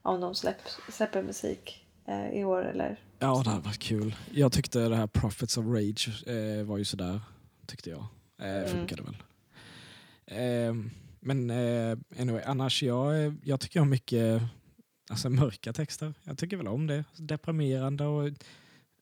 om 0.01 0.21
de 0.21 0.35
släpp, 0.35 0.57
släpper 0.89 1.23
musik 1.23 1.85
eh, 2.07 2.29
i 2.29 2.43
år 2.43 2.65
eller 2.65 2.99
ja, 3.19 3.41
det 3.43 3.49
hade 3.49 3.61
varit 3.61 3.79
kul. 3.79 4.15
Jag 4.31 4.51
tyckte 4.51 4.79
det 4.89 4.95
här 4.95 5.07
Prophets 5.07 5.57
of 5.57 5.65
Rage 5.65 6.27
eh, 6.27 6.63
var 6.63 6.77
ju 6.77 6.85
sådär, 6.85 7.21
tyckte 7.65 7.89
jag. 7.89 7.99
Eh, 8.41 8.55
Mm. 8.55 8.67
funkade 8.69 9.03
väl. 9.03 9.17
Eh, 10.25 10.75
men 11.19 11.49
eh, 11.49 11.97
anyway, 12.19 12.43
annars, 12.45 12.83
jag, 12.83 13.35
jag 13.43 13.59
tycker 13.59 13.79
om 13.79 13.89
mycket 13.89 14.41
alltså, 15.09 15.29
mörka 15.29 15.73
texter. 15.73 16.13
Jag 16.23 16.37
tycker 16.37 16.57
väl 16.57 16.67
om 16.67 16.87
det. 16.87 17.03
Deprimerande 17.17 18.05
och 18.05 18.29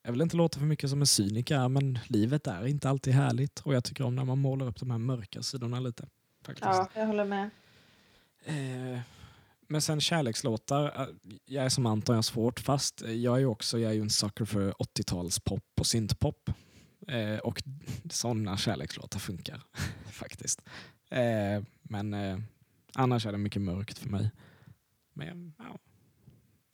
jag 0.03 0.11
vill 0.11 0.21
inte 0.21 0.37
låta 0.37 0.59
för 0.59 0.65
mycket 0.65 0.89
som 0.89 1.01
en 1.01 1.07
cyniker 1.07 1.67
men 1.67 1.99
livet 2.07 2.47
är 2.47 2.67
inte 2.67 2.89
alltid 2.89 3.13
härligt 3.13 3.59
och 3.59 3.73
jag 3.73 3.83
tycker 3.83 4.03
om 4.03 4.15
när 4.15 4.25
man 4.25 4.37
målar 4.37 4.67
upp 4.67 4.79
de 4.79 4.91
här 4.91 4.97
mörka 4.97 5.43
sidorna 5.43 5.79
lite. 5.79 6.07
Faktiskt. 6.45 6.65
Ja, 6.65 6.89
jag 6.95 7.07
håller 7.07 7.25
med. 7.25 7.49
Eh, 8.45 8.99
men 9.67 9.81
sen 9.81 10.01
kärlekslåtar, 10.01 11.01
eh, 11.01 11.07
jag 11.45 11.65
är 11.65 11.69
som 11.69 11.85
Anton, 11.85 12.13
jag 12.13 12.17
har 12.17 12.21
svårt 12.21 12.59
fast 12.59 13.01
jag 13.01 13.35
är 13.35 13.39
ju 13.39 13.45
också 13.45 13.79
jag 13.79 13.91
är 13.91 13.95
ju 13.95 14.01
en 14.01 14.09
sucker 14.09 14.45
för 14.45 14.71
80-talspop 14.71 15.79
och 15.79 15.87
syntpop. 15.87 16.49
Eh, 17.07 17.37
och 17.37 17.63
sådana 18.09 18.57
kärlekslåtar 18.57 19.19
funkar 19.19 19.61
faktiskt. 20.11 20.61
Eh, 21.09 21.63
men 21.81 22.13
eh, 22.13 22.39
annars 22.93 23.25
är 23.25 23.31
det 23.31 23.37
mycket 23.37 23.61
mörkt 23.61 23.97
för 23.97 24.09
mig. 24.09 24.31
Men 25.13 25.53
ja, 25.57 25.77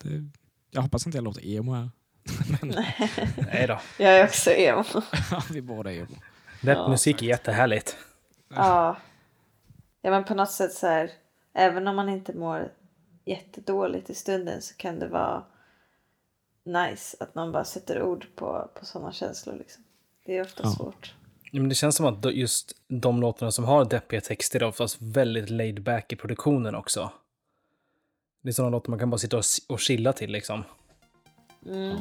det, 0.10 0.30
jag 0.72 0.82
hoppas 0.82 1.06
inte 1.06 1.18
jag 1.18 1.24
låter 1.24 1.48
emo 1.48 1.74
här. 1.74 1.90
men, 2.62 2.70
Nej 3.54 3.68
då. 3.68 3.80
Jag 4.00 4.20
är 4.20 4.24
också 4.26 4.52
emo. 4.52 4.84
ja, 5.32 5.44
vi 5.52 5.62
båda 5.62 5.92
är 5.94 5.98
emo. 5.98 6.16
Rapmusik 6.62 7.22
är 7.22 7.26
jättehärligt. 7.26 7.98
Ja. 8.50 8.98
ja, 10.02 10.12
men 10.12 10.24
på 10.24 10.36
något 10.36 10.52
sätt 10.52 10.74
så 10.74 10.88
här. 10.88 11.12
Även 11.54 11.88
om 11.88 11.96
man 11.96 12.10
inte 12.10 12.34
mår 12.34 12.72
jättedåligt 13.26 14.10
i 14.10 14.16
stunden 14.16 14.62
så 14.62 14.76
kan 14.76 15.00
det 15.00 15.08
vara 15.08 15.44
nice 16.66 17.18
att 17.20 17.36
man 17.36 17.52
bara 17.52 17.64
sätter 17.66 18.02
ord 18.02 18.26
på, 18.36 18.70
på 18.80 18.86
sådana 18.86 19.12
känslor. 19.12 19.56
Liksom. 19.56 19.84
Det 20.26 20.38
är 20.38 20.42
ofta 20.42 20.64
Ja. 20.64 20.72
svårt. 20.72 21.14
Ja, 21.52 21.60
men 21.62 21.70
det 21.70 21.76
känns 21.76 21.96
som 21.96 22.06
att 22.06 22.36
just 22.36 22.74
de 22.88 23.22
låtarna 23.22 23.52
som 23.52 23.66
har 23.66 23.86
deppiga 23.86 24.22
texter 24.22 24.60
är 24.60 24.68
oftast 24.68 24.98
väldigt 25.02 25.50
laid 25.50 25.84
back 25.84 26.14
i 26.14 26.16
produktionen 26.16 26.76
också. 26.76 27.12
Det 28.46 28.52
är 28.52 28.54
sådana 28.54 28.70
låtar 28.70 28.90
man 28.90 29.00
kan 29.00 29.10
bara 29.10 29.18
sitta 29.18 29.38
och, 29.38 29.44
och 29.70 29.80
chilla 29.80 30.14
till 30.14 30.32
liksom. 30.32 30.64
Mm. 31.66 31.90
Ja. 31.90 31.98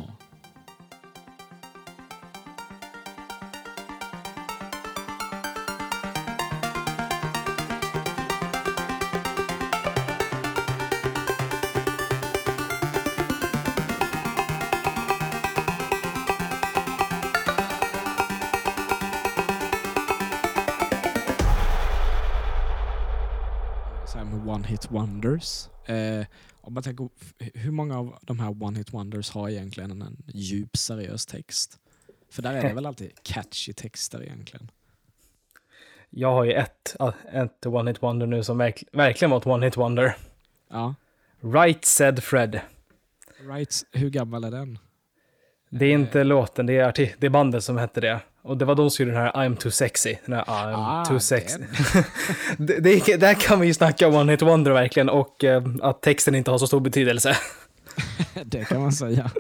Wonders. 24.95 25.69
Eh, 25.87 26.27
om 26.61 26.75
man 26.75 26.83
tänker, 26.83 27.09
hur 27.55 27.71
många 27.71 27.99
av 27.99 28.19
de 28.23 28.39
här 28.41 28.63
one 28.63 28.79
hit 28.79 28.93
wonders 28.93 29.31
har 29.31 29.49
egentligen 29.49 29.91
en, 29.91 30.03
en 30.03 30.23
djup 30.27 30.77
seriös 30.77 31.27
text? 31.27 31.79
För 32.31 32.43
där 32.43 32.55
är 32.55 32.69
det 32.69 32.75
väl 32.75 32.87
alltid 32.87 33.11
catchy 33.23 33.73
texter 33.73 34.23
egentligen. 34.23 34.71
Jag 36.11 36.33
har 36.33 36.45
ju 36.45 36.53
ett, 36.53 36.97
ett 37.33 37.67
One 37.67 37.91
Hit 37.91 38.03
Wonder 38.03 38.27
nu 38.27 38.45
som 38.45 38.59
verk, 38.59 38.85
verkligen 38.93 39.31
var 39.31 39.39
ett 39.39 39.47
One 39.47 39.67
Hit 39.67 39.77
Wonder. 39.77 40.17
Ja. 40.71 40.95
Right 41.41 41.85
Said 41.85 42.23
Fred. 42.23 42.61
Right, 43.39 43.85
hur 43.93 44.11
gammal 44.11 44.45
är 44.45 44.51
den? 44.51 44.79
Det 45.71 45.87
är 45.87 45.93
inte 45.93 46.25
låten, 46.25 46.67
det 46.67 46.73
är, 46.79 46.93
arti- 46.93 47.15
det 47.19 47.27
är 47.27 47.31
bandet 47.31 47.65
som 47.65 47.77
hette 47.77 48.01
det. 48.01 48.21
Och 48.45 48.59
det 48.59 48.65
var 48.65 48.75
de 48.75 48.91
som 48.91 49.07
den 49.07 49.17
här 49.17 49.33
I'm 49.33 49.57
too 49.57 49.71
sexy. 49.71 50.17
Den 50.27 50.35
här 50.35 50.45
I'm 50.45 50.75
Ah, 50.77 51.05
too 51.05 51.21
sexy. 51.21 51.59
det, 52.59 52.81
det, 52.81 53.17
där 53.17 53.35
kan 53.35 53.61
vi 53.61 53.67
ju 53.67 53.75
snacka 53.75 54.09
om 54.09 54.15
One 54.15 54.33
Hit 54.33 54.43
Wonder 54.43 54.73
verkligen 54.73 55.09
och 55.09 55.45
eh, 55.45 55.65
att 55.83 56.03
texten 56.03 56.35
inte 56.35 56.51
har 56.51 56.59
så 56.59 56.67
stor 56.67 56.81
betydelse. 56.81 57.37
det 58.45 58.65
kan 58.65 58.81
man 58.83 58.93
säga. 58.93 59.31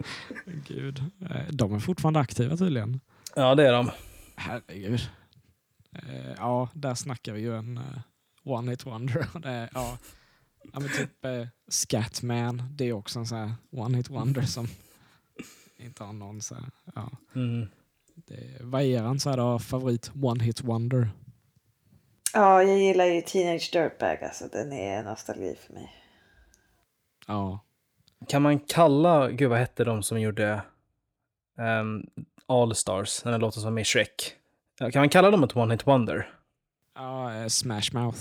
Gud. 0.69 1.03
Eh, 1.31 1.37
De 1.51 1.75
är 1.75 1.79
fortfarande 1.79 2.21
aktiva 2.21 2.57
tydligen. 2.57 3.01
Ja, 3.37 3.55
det 3.55 3.69
är 3.69 3.73
de. 3.73 3.91
Herregud. 4.37 5.09
Eh, 5.93 6.33
Ja, 6.39 6.69
där 6.75 6.95
snackar 6.95 7.33
vi 7.33 7.41
ju 7.41 7.57
en 7.57 7.77
eh, 7.77 7.83
one 8.45 8.71
hit 8.71 8.87
wonder. 8.87 9.27
Det 9.43 9.49
är, 9.49 9.69
ja. 9.75 9.99
Ja, 10.73 10.81
men 10.81 10.89
typ 10.89 11.25
eh, 11.25 11.47
Scatman, 11.69 12.63
det 12.71 12.85
är 12.89 12.93
också 12.93 13.19
en 13.19 13.27
sån 13.27 13.39
här 13.39 13.53
one 13.71 13.97
hit 13.97 14.11
wonder 14.11 14.43
som 14.43 14.69
inte 15.77 16.05
har 16.05 16.13
någon 16.13 16.43
så 16.43 16.55
här, 16.55 16.65
ja. 16.95 17.11
Mm. 17.35 17.69
Det, 18.15 18.57
vad 18.61 18.83
är 18.83 18.87
eran 18.87 19.21
så 19.21 19.31
här 19.31 19.37
då, 19.37 19.59
favorit 19.59 20.11
one 20.23 20.45
hit 20.45 20.61
wonder? 20.65 21.11
Ja, 22.35 22.63
jag 22.63 22.79
gillar 22.79 23.05
ju 23.05 23.21
Teenage 23.21 23.71
Dirtbag. 23.73 24.25
Alltså, 24.25 24.45
den 24.53 24.73
är 24.73 25.03
nostalgi 25.03 25.57
för 25.67 25.73
mig. 25.75 25.91
Ja, 27.27 27.61
Kan 28.29 28.43
man 28.43 28.59
kalla, 28.59 29.31
gud 29.31 29.51
vad 29.51 29.59
hette 29.59 29.85
de 29.85 30.03
som 30.03 30.21
gjorde 30.21 30.63
um, 31.59 32.07
All 32.47 32.75
Stars, 32.75 33.23
den 33.23 33.33
här 33.33 33.41
låten 33.41 33.61
som 33.63 33.69
är 33.69 33.73
med 33.75 33.83
i 33.83 33.85
Shrek? 33.85 34.33
Kan 34.79 34.93
man 35.01 35.09
kalla 35.09 35.31
dem 35.31 35.45
ett 35.45 35.57
One 35.57 35.75
Hit 35.75 35.87
Wonder? 35.87 36.31
ja 36.95 37.35
eh, 37.35 37.47
Smash 37.47 37.91
Mouth. 37.93 38.19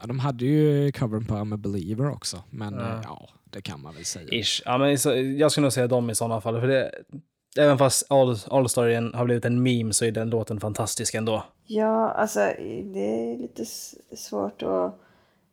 Ja, 0.00 0.06
de 0.06 0.18
hade 0.18 0.44
ju 0.44 0.92
covern 0.92 1.26
på 1.26 1.34
I'm 1.34 1.54
a 1.54 1.56
believer 1.56 2.10
också, 2.10 2.42
men 2.50 2.74
Ja. 2.74 2.80
eh, 2.94 3.00
ja, 3.04 3.28
det 3.44 3.62
kan 3.62 3.80
man 3.82 3.94
väl 3.94 4.04
säga. 4.04 4.28
Ish. 4.40 4.62
Ja, 4.64 4.78
men 4.78 4.90
jag 5.38 5.52
skulle 5.52 5.62
nog 5.64 5.72
säga 5.72 5.86
dem 5.86 6.10
i 6.10 6.14
sådana 6.14 6.40
fall. 6.40 6.60
För 6.60 6.68
det, 6.68 6.94
även 7.58 7.78
fast 7.78 8.12
All, 8.12 8.36
All 8.50 8.68
Star 8.68 9.16
har 9.16 9.24
blivit 9.24 9.44
en 9.44 9.62
meme 9.62 9.92
så 9.92 10.04
är 10.04 10.10
den 10.10 10.30
låten 10.30 10.60
fantastisk 10.60 11.14
ändå. 11.14 11.44
Ja, 11.66 12.10
alltså 12.10 12.40
det 12.84 13.32
är 13.32 13.38
lite 13.38 13.64
svårt 14.16 14.62
att... 14.62 14.98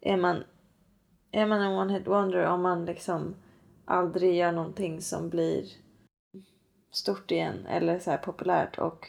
Är 0.01 0.17
man, 0.17 0.43
är 1.31 1.45
man 1.45 1.61
en 1.61 1.77
one 1.77 1.93
hit 1.93 2.07
wonder 2.07 2.45
om 2.45 2.61
man 2.61 2.85
liksom 2.85 3.35
aldrig 3.85 4.35
gör 4.35 4.51
någonting 4.51 5.01
som 5.01 5.29
blir 5.29 5.65
stort 6.91 7.31
igen 7.31 7.65
eller 7.65 7.99
så 7.99 8.11
här 8.11 8.17
populärt 8.17 8.77
och 8.77 9.07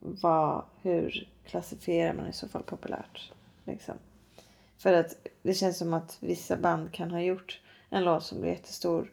vad, 0.00 0.64
hur 0.82 1.28
klassifierar 1.44 2.14
man 2.14 2.26
i 2.26 2.32
så 2.32 2.48
fall 2.48 2.62
populärt? 2.62 3.32
Liksom. 3.64 3.94
För 4.78 4.92
att 4.92 5.16
det 5.42 5.54
känns 5.54 5.78
som 5.78 5.94
att 5.94 6.18
vissa 6.20 6.56
band 6.56 6.92
kan 6.92 7.10
ha 7.10 7.20
gjort 7.20 7.60
en 7.90 8.04
låt 8.04 8.24
som 8.24 8.40
blir 8.40 8.50
jättestor 8.50 9.12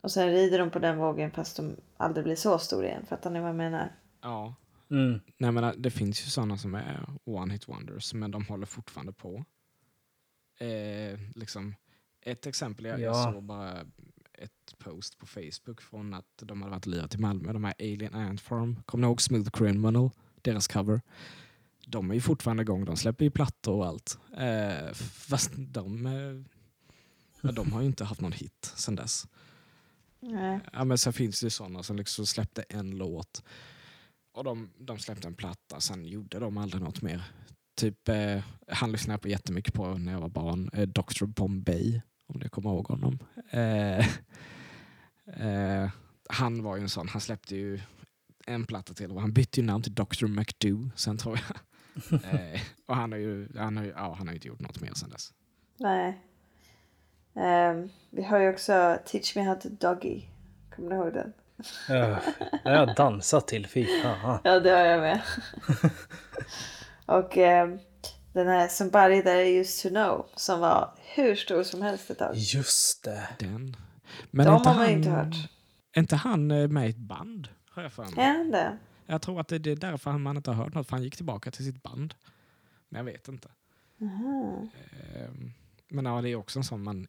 och 0.00 0.10
sen 0.10 0.30
rider 0.30 0.58
de 0.58 0.70
på 0.70 0.78
den 0.78 0.98
vågen 0.98 1.30
fast 1.30 1.56
de 1.56 1.76
aldrig 1.98 2.24
blir 2.24 2.36
så 2.36 2.58
stor 2.58 2.84
igen. 2.84 3.06
Fattar 3.06 3.30
ni 3.30 3.40
vad 3.40 3.48
jag 3.48 3.56
menar? 3.56 3.92
Ja. 4.22 4.54
Mm. 4.90 5.20
Nej, 5.38 5.52
men 5.52 5.64
eh, 5.64 5.72
det 5.76 5.90
finns 5.90 6.20
ju 6.26 6.30
sådana 6.30 6.58
som 6.58 6.74
är 6.74 7.08
one 7.24 7.52
hit 7.52 7.68
wonders, 7.68 8.14
men 8.14 8.30
de 8.30 8.46
håller 8.46 8.66
fortfarande 8.66 9.12
på. 9.12 9.44
Eh, 10.58 11.18
liksom, 11.34 11.74
ett 12.20 12.46
exempel, 12.46 12.84
jag, 12.84 13.00
jag 13.00 13.16
Ja. 13.16 13.32
såg 13.32 13.42
bara 13.42 13.80
ett 14.32 14.78
post 14.78 15.18
på 15.18 15.26
Facebook 15.26 15.80
från 15.80 16.14
att 16.14 16.24
de 16.42 16.62
hade 16.62 16.70
varit 16.74 16.86
och 16.86 16.92
lirat 16.92 17.14
i 17.14 17.18
Malmö, 17.18 17.52
de 17.52 17.64
här 17.64 17.74
Alien 17.78 18.14
Antform. 18.14 18.82
Kommer 18.86 19.02
ni 19.02 19.08
ihåg 19.08 19.22
Smooth 19.22 19.50
Criminal? 19.50 20.10
Deras 20.42 20.68
cover. 20.68 21.00
De 21.86 22.10
är 22.10 22.14
ju 22.14 22.20
fortfarande 22.20 22.62
igång, 22.62 22.84
de 22.84 22.96
släpper 22.96 23.24
ju 23.24 23.30
plattor 23.30 23.74
och 23.74 23.86
allt. 23.86 24.18
Eh, 24.36 24.92
fast 24.94 25.50
de, 25.56 26.06
eh, 26.06 27.50
de 27.52 27.72
har 27.72 27.80
ju 27.80 27.86
inte 27.86 28.04
haft 28.04 28.20
någon 28.20 28.32
hit 28.32 28.72
sedan 28.76 28.96
dess. 28.96 29.26
Nej. 30.20 30.60
Ja, 30.72 30.84
men 30.84 30.98
sen 30.98 31.12
finns 31.12 31.40
det 31.40 31.46
ju 31.46 31.50
sådana 31.50 31.82
som 31.82 31.96
liksom 31.96 32.26
släppte 32.26 32.62
en 32.68 32.90
låt 32.90 33.42
och 34.38 34.44
de, 34.44 34.70
de 34.78 34.98
släppte 34.98 35.28
en 35.28 35.34
platta, 35.34 35.80
sen 35.80 36.04
gjorde 36.04 36.38
de 36.38 36.58
aldrig 36.58 36.82
något 36.82 37.02
mer. 37.02 37.22
Typ, 37.76 38.08
eh, 38.08 38.44
han 38.68 38.92
lyssnade 38.92 39.14
jag 39.14 39.20
på 39.20 39.28
jättemycket 39.28 39.74
på 39.74 39.98
när 39.98 40.12
jag 40.12 40.20
var 40.20 40.28
barn, 40.28 40.70
eh, 40.72 40.88
Dr 40.88 41.24
Bombay, 41.24 42.00
om 42.26 42.40
ni 42.40 42.48
kommer 42.48 42.70
ihåg 42.70 42.86
honom. 42.86 43.18
Eh, 43.50 43.98
eh, 45.26 45.90
han 46.28 46.62
var 46.62 46.76
ju 46.76 46.82
en 46.82 46.88
sån, 46.88 47.08
han 47.08 47.20
släppte 47.20 47.56
ju 47.56 47.80
en 48.46 48.66
platta 48.66 48.94
till 48.94 49.10
och 49.10 49.20
han 49.20 49.32
bytte 49.32 49.60
ju 49.60 49.66
namn 49.66 49.82
till 49.82 49.94
Dr 49.94 50.26
McDo 50.26 50.90
sen 50.96 51.18
tror 51.18 51.40
jag. 51.48 52.24
eh, 52.34 52.60
och 52.86 52.96
han 52.96 53.12
har 53.12 53.18
ju, 53.18 53.48
han 53.56 53.76
har 53.76 53.84
ju, 53.84 53.90
ja, 53.90 54.14
han 54.18 54.26
har 54.26 54.34
inte 54.34 54.48
gjort 54.48 54.60
något 54.60 54.80
mer 54.80 54.94
sen 54.94 55.10
dess. 55.10 55.34
Nej. 55.78 56.24
Ehm, 57.38 57.88
vi 58.10 58.22
har 58.22 58.38
ju 58.38 58.50
också 58.50 58.98
Teach 59.06 59.36
Me 59.36 59.42
How 59.42 59.54
To 59.54 59.68
Doggy. 59.68 60.22
Kommer 60.76 60.88
ni 60.88 60.94
ihåg 60.94 61.12
den? 61.12 61.32
Ja, 61.88 62.18
har 62.64 62.70
jag 62.72 62.94
dansat 62.94 63.48
till, 63.48 63.66
fy. 63.66 63.86
Ja, 64.44 64.60
det 64.60 64.70
har 64.70 64.84
jag 64.84 65.00
med. 65.00 65.20
och 67.06 67.36
ehm, 67.38 67.78
den 68.32 68.46
här 68.48 68.68
Somebody 68.68 69.22
That 69.22 69.36
I 69.46 69.56
Used 69.58 69.82
To 69.82 69.94
Know 69.94 70.26
som 70.36 70.60
var 70.60 70.94
hur 71.14 71.34
stor 71.34 71.62
som 71.62 71.82
helst 71.82 72.10
ett 72.10 72.18
tag. 72.18 72.36
Just 72.36 73.04
det. 73.04 73.28
Den. 73.38 73.76
Men 74.30 74.46
De 74.46 74.56
inte 74.56 74.68
har 74.68 74.76
man 74.76 74.84
han- 74.84 74.90
inte 74.94 75.10
hört. 75.10 75.34
Är 75.92 76.00
inte 76.00 76.16
han 76.16 76.50
eh, 76.50 76.68
med 76.68 76.86
i 76.86 76.90
ett 76.90 76.96
band? 76.96 77.48
Har 77.70 77.82
jag 77.82 77.92
för 77.92 78.02
mig. 78.02 78.12
Är 78.16 78.32
han 78.36 78.50
det? 78.50 78.78
Jag 79.06 79.22
tror 79.22 79.40
att 79.40 79.48
det 79.48 79.56
är 79.66 79.76
därför 79.76 80.12
man 80.12 80.36
inte 80.36 80.50
har 80.50 80.64
hört 80.64 80.74
något, 80.74 80.86
för 80.88 80.96
han 80.96 81.02
gick 81.04 81.16
tillbaka 81.16 81.50
till 81.50 81.64
sitt 81.64 81.82
band. 81.82 82.14
Men 82.88 82.98
jag 82.98 83.04
vet 83.12 83.28
inte. 83.28 83.48
Ehm, 84.00 85.52
Men 85.88 86.04
ja, 86.04 86.20
det 86.22 86.28
är 86.28 86.36
också 86.36 86.58
en 86.58 86.64
sån 86.64 86.82
man... 86.82 87.06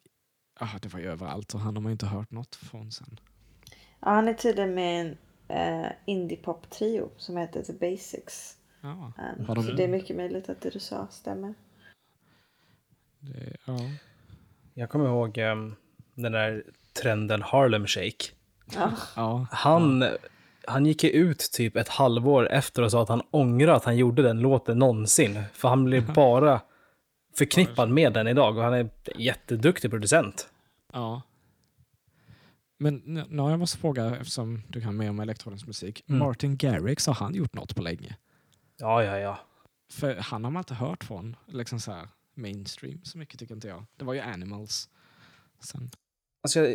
Ja, 0.60 0.68
det 0.82 0.92
var 0.92 1.00
ju 1.00 1.06
överallt 1.10 1.54
och 1.54 1.60
han 1.60 1.76
har 1.76 1.82
man 1.82 1.90
ju 1.90 1.92
inte 1.92 2.06
hört 2.06 2.30
något 2.30 2.56
från 2.56 2.92
sen. 2.92 3.20
Ja, 4.00 4.08
han 4.10 4.28
är 4.28 4.34
tydligen 4.34 4.74
med 4.74 5.00
en 5.50 5.84
uh, 5.84 5.92
indie-pop-trio 6.06 7.08
som 7.16 7.36
heter 7.36 7.62
The 7.62 7.72
Basics. 7.72 8.56
Ja, 8.80 9.12
Um, 9.38 9.54
de- 9.54 9.64
Så 9.64 9.72
det 9.72 9.84
är 9.84 9.88
mycket 9.88 10.16
möjligt 10.16 10.48
att 10.48 10.60
det 10.60 10.70
du 10.70 10.78
sa 10.80 11.06
stämmer. 11.10 11.54
det, 13.20 13.56
ja. 13.64 13.76
Jag 14.74 14.90
kommer 14.90 15.06
ihåg 15.06 15.38
ehm, 15.38 15.74
den 16.14 16.32
där 16.32 16.64
trenden 17.02 17.42
Harlem 17.42 17.86
Shake. 17.86 18.24
Ja. 18.74 18.92
ja. 19.16 19.46
Han, 19.50 20.04
han 20.66 20.86
gick 20.86 21.04
ju 21.04 21.10
ut 21.10 21.50
typ 21.52 21.76
ett 21.76 21.88
halvår 21.88 22.48
efter 22.50 22.82
och 22.82 22.90
sa 22.90 23.02
att 23.02 23.08
han 23.08 23.22
ångrar 23.30 23.72
att 23.74 23.84
han 23.84 23.96
gjorde 23.96 24.22
den 24.22 24.40
låten 24.40 24.78
någonsin. 24.78 25.42
För 25.52 25.68
han 25.68 25.84
blev 25.84 26.12
bara 26.14 26.60
förknippad 27.40 27.90
med 27.90 28.12
den 28.12 28.28
idag 28.28 28.56
och 28.56 28.64
han 28.64 28.74
är 28.74 28.90
jätteduktig 29.16 29.90
producent. 29.90 30.48
ja. 30.92 31.22
Men 32.82 33.16
har 33.38 33.50
jag 33.50 33.58
måste 33.58 33.78
fråga, 33.78 34.16
eftersom 34.16 34.62
du 34.68 34.80
kan 34.80 34.96
mer 34.96 35.10
om 35.10 35.20
elektronisk 35.20 35.66
musik. 35.66 36.04
Mm. 36.08 36.18
Martin 36.18 36.56
Garrix, 36.56 37.06
har 37.06 37.14
han 37.14 37.34
gjort 37.34 37.54
något 37.54 37.76
på 37.76 37.82
länge? 37.82 38.16
Ja, 38.76 39.04
ja, 39.04 39.18
ja. 39.18 39.38
För 39.92 40.16
han 40.16 40.44
har 40.44 40.50
man 40.50 40.60
inte 40.60 40.74
hört 40.74 41.04
från 41.04 41.36
liksom 41.46 41.80
så 41.80 41.92
här 41.92 42.08
mainstream 42.34 43.00
så 43.04 43.18
mycket 43.18 43.38
tycker 43.38 43.54
inte 43.54 43.68
jag. 43.68 43.84
Det 43.96 44.04
var 44.04 44.14
ju 44.14 44.20
Animals. 44.20 44.88
Sen, 45.60 45.90
Alltså, 46.42 46.60
jag, 46.60 46.70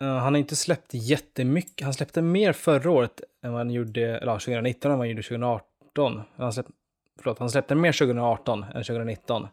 eh, 0.00 0.16
han 0.16 0.34
har 0.34 0.36
inte 0.36 0.56
släppt 0.56 0.94
jättemycket. 0.94 1.84
Han 1.84 1.94
släppte 1.94 2.22
mer 2.22 2.52
förra 2.52 2.90
året 2.90 3.20
än 3.42 3.52
vad 3.52 3.60
han 3.60 3.70
gjorde, 3.70 4.02
eller 4.02 4.32
ja, 4.32 4.38
2019 4.38 4.90
än 4.90 4.98
vad 4.98 5.06
han 5.06 5.10
gjorde 5.10 5.22
2018. 5.22 6.22
Han 6.36 6.52
släppte, 6.52 6.72
förlåt, 7.18 7.38
han 7.38 7.50
släppte 7.50 7.74
mer 7.74 7.92
2018 7.92 8.62
än 8.62 8.84
2019. 8.84 9.48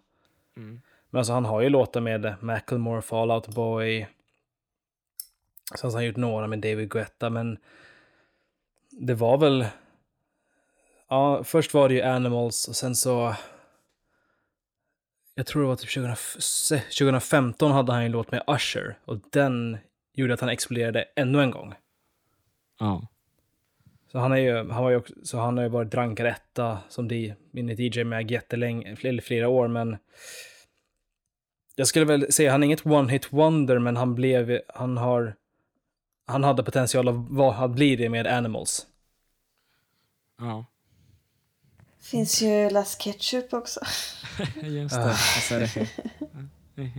Mm. 0.58 0.82
Men 1.10 1.20
alltså 1.20 1.34
han 1.34 1.46
har 1.46 1.62
ju 1.62 1.70
låtar 1.70 2.02
med 2.02 2.36
Macklemore, 2.42 3.02
Fall 3.02 3.32
Out 3.32 3.48
Boy. 3.48 4.08
Sen 5.76 5.90
har 5.90 5.98
han 5.98 6.06
gjort 6.06 6.16
några 6.16 6.48
med 6.48 6.60
David 6.60 6.90
Guetta, 6.90 7.30
men 7.30 7.58
det 8.92 9.14
var 9.14 9.38
väl... 9.38 9.66
Ja, 11.10 11.44
först 11.44 11.74
var 11.74 11.90
det 11.90 11.96
ju 11.96 12.02
Animals 12.02 12.68
och 12.68 12.76
sen 12.76 12.96
så... 12.96 13.36
Jag 15.36 15.46
tror 15.46 15.62
det 15.62 15.68
var 15.68 15.76
typ 15.76 15.94
2000 15.94 16.80
2015 16.80 17.72
hade 17.72 17.92
han 17.92 18.02
ju 18.02 18.06
en 18.06 18.12
låt 18.12 18.32
med 18.32 18.44
Usher 18.48 18.98
och 19.06 19.18
den 19.32 19.78
gjorde 20.14 20.34
att 20.34 20.40
han 20.40 20.50
exploderade 20.50 21.06
ännu 21.16 21.42
en 21.42 21.52
gång. 21.52 21.74
Ja. 22.80 23.08
Så 24.14 24.20
han, 24.20 24.32
är 24.32 24.38
ju, 24.38 24.56
han, 24.72 24.84
var 24.84 24.90
ju 24.90 24.96
också, 24.96 25.14
så 25.24 25.38
han 25.40 25.58
har 25.58 25.64
ju 25.64 25.70
varit 25.70 25.92
drankad 25.92 26.28
etta 26.28 26.78
som 26.90 27.08
DJ 27.80 28.04
med 28.04 28.32
jättelänge, 28.32 28.98
eller 29.02 29.22
flera 29.22 29.48
år, 29.48 29.68
men 29.68 29.98
jag 31.76 31.88
skulle 31.88 32.06
väl 32.06 32.32
säga 32.34 32.52
han 32.52 32.64
är 32.64 32.66
inget 32.66 32.84
one-hit 32.84 33.28
wonder, 33.30 33.80
men 33.80 33.98
han 33.98 34.16
blev, 34.16 34.60
han 34.76 34.98
har, 34.98 35.36
han 36.26 36.44
hade 36.44 36.64
potential 36.64 37.08
att, 37.08 37.72
bli 37.72 37.96
det 37.96 38.10
med 38.10 38.28
Animals. 38.28 38.88
ja. 40.40 40.66
Finns 42.02 42.42
ju 42.42 42.70
Las 42.70 42.96
Ketchup 42.98 43.54
också. 43.54 43.80
Just 44.62 44.96
det. 44.96 45.04
Alltså, 45.04 45.60
det. 45.60 45.88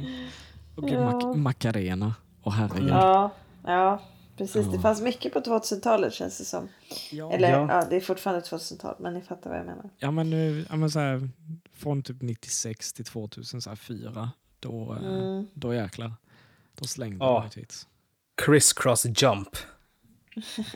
Och 0.76 0.88
Ja. 0.90 1.10
Mac- 1.10 1.34
Macarena. 1.36 2.14
Och 2.42 2.52
herregud. 2.52 2.88
Ja, 2.90 3.30
ja. 3.64 4.02
Precis. 4.36 4.66
Det 4.72 4.78
fanns 4.78 5.00
mycket 5.00 5.32
på 5.32 5.40
2000-talet 5.40 6.12
känns 6.14 6.38
det 6.38 6.44
som. 6.44 6.68
Ja, 7.12 7.32
Eller 7.32 7.50
Ja. 7.50 7.66
ja, 7.70 7.86
det 7.90 7.96
är 7.96 8.00
fortfarande 8.00 8.40
2000-tal, 8.42 8.96
men 9.00 9.14
ni 9.14 9.20
fattar 9.20 9.50
vad 9.50 9.58
jag 9.58 9.66
menar. 9.66 9.90
ja 9.98 10.10
men, 10.10 10.30
nu, 10.30 10.66
ja, 10.70 10.76
men 10.76 10.90
så 10.90 10.98
här, 10.98 11.28
från 11.74 12.02
typ 12.02 12.22
96 12.22 12.92
till 12.92 13.04
2004, 13.04 14.30
då, 14.60 14.92
eh, 15.02 15.06
Mm. 15.08 15.46
då 15.54 15.74
jäklar. 15.74 16.12
Då 16.74 16.84
slängde 16.84 17.24
Ja. 17.24 17.40
de 17.40 17.46
ett 17.46 17.54
hit. 17.54 17.86
Criss 18.34 18.72
Cross 18.72 19.06
Jump. 19.06 19.48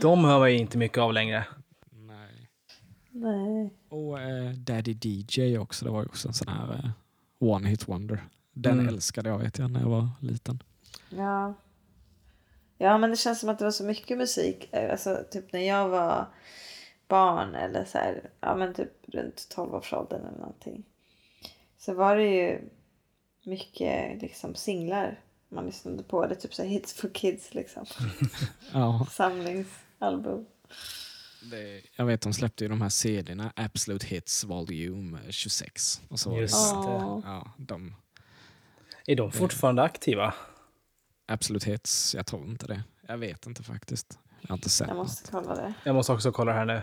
De 0.00 0.24
hör 0.24 0.38
man 0.38 0.50
ju 0.52 0.58
inte 0.58 0.78
mycket 0.78 0.98
av 0.98 1.12
längre. 1.12 1.46
Nej. 1.90 2.48
Nej. 3.10 3.74
Och 3.88 4.20
eh, 4.20 4.50
Daddy 4.52 4.96
DJ 5.02 5.58
också, 5.58 5.84
det 5.84 5.90
var 5.90 6.00
ju 6.00 6.06
också 6.06 6.28
en 6.28 6.34
sån 6.34 6.48
här 6.48 6.74
eh, 6.84 6.90
one 7.38 7.68
hit 7.68 7.88
wonder. 7.88 8.24
Den 8.52 8.72
Mm. 8.72 8.88
älskade 8.88 9.28
jag 9.30 9.38
vet 9.38 9.58
jag 9.58 9.70
när 9.70 9.80
jag 9.80 9.88
var 9.88 10.08
liten. 10.20 10.62
Ja. 11.10 11.54
Ja, 12.78 12.98
men 12.98 13.10
det 13.10 13.16
känns 13.16 13.40
som 13.40 13.48
att 13.48 13.58
det 13.58 13.64
var 13.64 13.72
så 13.72 13.84
mycket 13.84 14.18
musik. 14.18 14.68
eh, 14.72 14.90
Alltså 14.90 15.24
typ 15.30 15.52
när 15.52 15.60
jag 15.60 15.88
var 15.88 16.26
barn 17.08 17.54
eller 17.54 17.84
så 17.84 17.98
här, 17.98 18.30
ja 18.40 18.56
men 18.56 18.74
typ 18.74 18.92
runt 19.08 19.48
12-årsåldern 19.56 20.20
eller 20.26 20.38
någonting. 20.38 20.84
Så 21.78 21.94
var 21.94 22.16
det 22.16 22.26
ju 22.26 22.60
mycket 23.44 24.22
liksom 24.22 24.54
singlar 24.54 25.20
man 25.48 25.66
lyssnade 25.66 26.02
på. 26.02 26.24
Eller 26.24 26.34
typ 26.34 26.54
så 26.54 26.62
här 26.62 26.68
hits 26.68 26.92
for 26.92 27.08
kids 27.08 27.54
liksom. 27.54 27.86
Ja, 28.72 29.06
Samlingsalbum. 29.10 30.46
det, 31.50 31.82
jag 31.96 32.04
vet 32.06 32.20
de 32.20 32.32
släppte 32.34 32.64
ju 32.64 32.68
de 32.68 32.82
här 32.82 32.88
CD-erna, 32.88 33.52
Absolute 33.56 34.06
Hits 34.06 34.44
Volume 34.44 35.18
26. 35.30 36.00
Och 36.08 36.20
så 36.20 36.30
det- 36.30 36.36
Just 36.40 36.70
det. 36.74 36.90
Ja, 37.24 37.52
de 37.56 37.94
Är 39.06 39.16
de 39.16 39.32
fortfarande 39.32 39.82
aktiva? 39.82 40.34
Absolute 41.28 41.70
Hits, 41.70 42.14
jag 42.14 42.26
tror 42.26 42.46
inte 42.46 42.66
det. 42.66 42.82
Jag 43.06 43.18
vet 43.18 43.46
inte 43.46 43.62
faktiskt. 43.62 44.18
Jag 44.40 44.48
har 44.48 44.56
inte 44.56 44.68
sett 44.70 44.88
Jag 44.88 44.96
något. 44.96 45.06
måste 45.06 45.30
kolla 45.30 45.54
det. 45.54 45.74
Jag 45.84 45.94
måste 45.94 46.12
också 46.12 46.32
kolla 46.32 46.52
här 46.52 46.64
nu. 46.64 46.82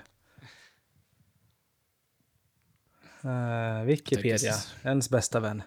Uh, 3.29 3.85
Wikipedia, 3.85 4.53
Tänker- 4.53 4.87
ens 4.89 5.09
bästa 5.09 5.39
vän. 5.39 5.63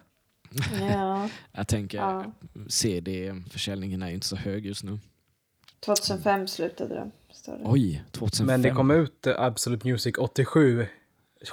Ja. 0.79 1.29
Jag 1.51 1.67
tänker, 1.67 1.97
ja. 1.97 2.31
CD-försäljningen 2.67 4.01
är 4.01 4.07
ju 4.07 4.13
inte 4.13 4.27
så 4.27 4.35
hög 4.35 4.65
just 4.65 4.83
nu. 4.83 4.99
2005 5.79 6.47
slutade 6.47 6.95
de. 6.95 7.11
Står 7.33 7.57
det. 7.57 7.63
Oj, 7.65 8.03
2005. 8.11 8.47
Men 8.47 8.61
det 8.61 8.71
kom 8.71 8.91
ut 8.91 9.27
Absolute 9.27 9.87
Music 9.87 10.15
87, 10.17 10.87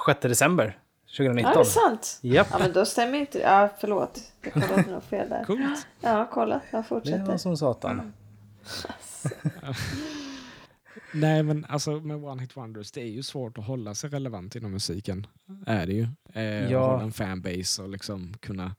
6 0.07 0.19
december 0.21 0.79
Ja, 1.23 1.29
2019. 1.31 1.53
det 1.53 1.59
är 1.59 1.63
sant. 1.63 2.19
Japp, 2.21 2.47
Ja, 2.51 2.59
men 2.59 2.73
då 2.73 2.85
stämmer 2.85 3.17
inte 3.19 3.39
Ja, 3.39 3.69
förlåt. 3.79 4.19
Jag 4.41 4.53
kollade 4.53 4.91
nog 4.91 5.03
fel 5.03 5.29
där. 5.29 5.43
Coolt. 5.43 5.87
Ja, 6.01 6.29
kolla. 6.33 6.61
Jag 6.71 6.79
det 6.83 6.87
fortsätter. 6.87 7.25
var 7.25 7.37
som 7.37 7.57
satan. 7.57 8.13
Nej 11.13 11.43
men 11.43 11.65
alltså 11.69 11.91
med 11.91 12.23
One 12.25 12.41
Hit 12.41 12.57
Wonders, 12.57 12.91
det 12.91 13.01
är 13.01 13.05
ju 13.07 13.23
svårt 13.23 13.57
att 13.57 13.65
hålla 13.65 13.95
sig 13.95 14.09
relevant 14.09 14.55
inom 14.55 14.71
musiken. 14.71 15.27
Är 15.65 15.85
det 15.87 15.93
ju. 15.93 16.07
Eh, 16.33 16.71
Ja. 16.71 16.91
Hålla 16.91 17.03
en 17.03 17.11
fanbase 17.11 17.81
och 17.81 17.89
liksom 17.89 18.33
kunna, 18.39 18.75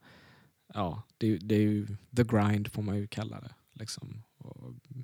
ja, 0.73 1.03
det, 1.17 1.25
är 1.25 1.29
ju- 1.31 1.37
det 1.37 1.55
är 1.55 1.59
ju 1.59 1.87
the 2.15 2.23
grind 2.23 2.71
får 2.71 2.81
man 2.81 2.97
ju 2.97 3.07
kalla 3.07 3.39
det. 3.39 3.51
Liksom. 3.73 4.23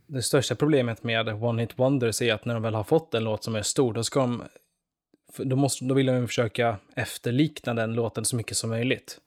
Det 0.08 0.22
största 0.22 0.56
problemet 0.56 1.04
med 1.04 1.44
One 1.44 1.62
Hit 1.62 1.80
Wonders 1.80 2.22
är 2.22 2.34
att 2.34 2.46
när 2.46 2.54
de 2.54 2.64
väl 2.64 2.76
har 2.76 2.84
fått 2.84 3.14
en 3.14 3.24
låt 3.24 3.44
som 3.44 3.56
är 3.56 3.62
stor, 3.62 3.94
då 3.94 4.04
ska 4.04 4.20
de... 4.20 4.44
Då, 5.38 5.56
måste, 5.56 5.86
då 5.86 5.94
vill 5.94 6.06
de 6.06 6.28
försöka 6.28 6.78
efterlikna 6.96 7.74
den 7.74 7.94
låten 7.94 8.26
så 8.26 8.36
mycket 8.36 8.58
som 8.58 8.70
möjligt. 8.70 9.20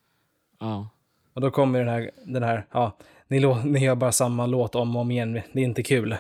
ja, 0.61 0.89
Och 1.33 1.41
då 1.41 1.51
kommer 1.51 1.79
den 1.79 1.89
här, 1.89 2.11
den 2.25 2.43
här 2.43 2.67
ja, 2.73 2.99
ni, 3.29 3.41
lå, 3.41 3.55
ni 3.65 3.85
gör 3.85 3.95
bara 3.95 4.13
samma 4.13 4.47
låt 4.47 4.75
om 4.75 4.97
och 4.97 5.03
om 5.03 5.11
igen, 5.11 5.33
det 5.33 5.61
är 5.61 5.65
inte 5.65 5.83
kul. 5.83 6.17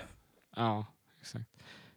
ja, 0.57 0.87
exakt. 1.21 1.45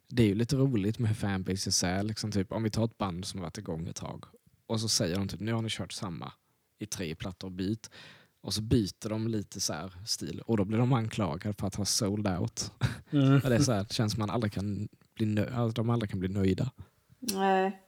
Det 0.07 0.23
är 0.23 0.27
ju 0.27 0.35
lite 0.35 0.55
roligt 0.55 0.99
med 0.99 1.09
hur 1.09 1.15
fanbases 1.15 1.83
är. 1.83 2.03
Liksom 2.03 2.31
typ, 2.31 2.51
om 2.51 2.63
vi 2.63 2.69
tar 2.69 2.85
ett 2.85 2.97
band 2.97 3.25
som 3.25 3.39
har 3.39 3.45
varit 3.45 3.57
igång 3.57 3.87
ett 3.87 3.95
tag 3.95 4.25
och 4.67 4.79
så 4.79 4.89
säger 4.89 5.17
de 5.17 5.27
typ 5.27 5.39
nu 5.39 5.53
har 5.53 5.61
ni 5.61 5.69
kört 5.69 5.91
samma 5.91 6.31
i 6.79 6.85
tre 6.85 7.15
plattor 7.15 7.47
och 7.47 7.51
byt. 7.51 7.89
Och 8.41 8.53
så 8.53 8.61
byter 8.61 9.09
de 9.09 9.27
lite 9.27 9.59
så 9.61 9.73
här 9.73 9.93
stil 10.05 10.41
och 10.45 10.57
då 10.57 10.65
blir 10.65 10.77
de 10.77 10.93
anklagade 10.93 11.53
för 11.53 11.67
att 11.67 11.75
ha 11.75 11.85
sold 11.85 12.27
out. 12.27 12.71
Mm. 13.11 13.39
Det, 13.43 13.55
är 13.55 13.59
så 13.59 13.71
här, 13.71 13.85
känns 13.89 14.13
som 14.13 14.19
man 14.19 14.29
aldrig 14.29 14.53
kan 14.53 14.87
bli 15.15 15.25
nö- 15.25 15.55
alltså, 15.55 15.81
de 15.81 15.89
aldrig 15.89 16.09
kan 16.09 16.19
bli 16.19 16.29
nöjda. 16.29 16.71
Nej. 17.21 17.81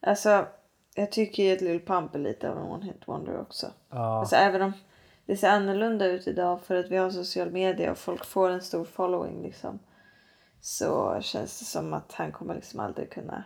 Alltså, 0.00 0.46
jag 0.94 1.12
tycker 1.12 1.42
ju 1.42 1.52
att 1.52 1.60
Lil 1.60 1.80
Pump 1.80 2.14
är 2.14 2.18
lite 2.18 2.50
av 2.50 2.58
en 2.58 2.64
one 2.64 2.84
hit 2.84 3.08
wonder 3.08 3.40
också. 3.40 3.72
Ja, 3.90 4.20
Alltså 4.20 4.36
även 4.36 4.62
om 4.62 4.72
det 5.26 5.36
ser 5.36 5.50
annorlunda 5.50 6.06
ut 6.06 6.26
idag 6.26 6.60
för 6.62 6.74
att 6.76 6.90
vi 6.90 6.96
har 6.96 7.10
social 7.10 7.50
media 7.50 7.90
och 7.90 7.98
folk 7.98 8.24
får 8.24 8.50
en 8.50 8.62
stor 8.62 8.84
following 8.84 9.42
liksom. 9.42 9.78
Så 10.60 11.20
känns 11.20 11.58
det 11.58 11.64
som 11.64 11.94
att 11.94 12.12
han 12.12 12.32
kommer 12.32 12.54
liksom 12.54 12.80
aldrig 12.80 13.10
kunna 13.10 13.44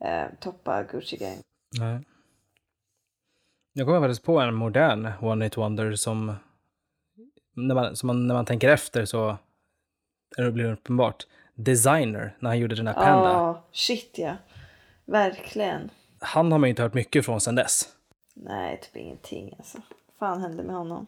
eh, 0.00 0.26
toppa 0.40 0.82
Gucci 0.82 1.16
Gang. 1.16 1.36
nej. 1.78 2.04
Jag 3.76 3.86
kommer 3.86 4.00
faktiskt 4.00 4.24
på 4.24 4.40
en 4.40 4.54
modern 4.54 5.12
One 5.20 5.44
Hit 5.44 5.56
Wonder 5.56 5.94
som, 5.94 6.34
när 7.54 7.74
man, 7.74 7.96
som 7.96 8.06
man, 8.06 8.26
när 8.26 8.34
man 8.34 8.44
tänker 8.46 8.68
efter 8.68 9.04
så 9.04 9.36
är 10.36 10.42
det 10.42 10.52
blir 10.52 10.64
det 10.64 10.72
uppenbart. 10.72 11.26
Designer, 11.54 12.36
när 12.38 12.50
han 12.50 12.58
gjorde 12.58 12.74
den 12.74 12.86
här 12.86 12.94
Panda. 12.94 13.28
Ja, 13.28 13.64
shit 13.72 14.14
ja. 14.18 14.36
Verkligen. 15.04 15.90
Han 16.18 16.52
har 16.52 16.58
man 16.58 16.68
ju 16.68 16.70
inte 16.70 16.82
hört 16.82 16.94
mycket 16.94 17.24
från 17.24 17.40
sedan 17.40 17.54
dess. 17.54 17.88
Nej, 18.34 18.80
typ 18.82 18.96
ingenting 18.96 19.54
alltså. 19.58 19.78
Vad 20.18 20.28
fan 20.28 20.40
hände 20.40 20.62
med 20.62 20.76
honom? 20.76 21.06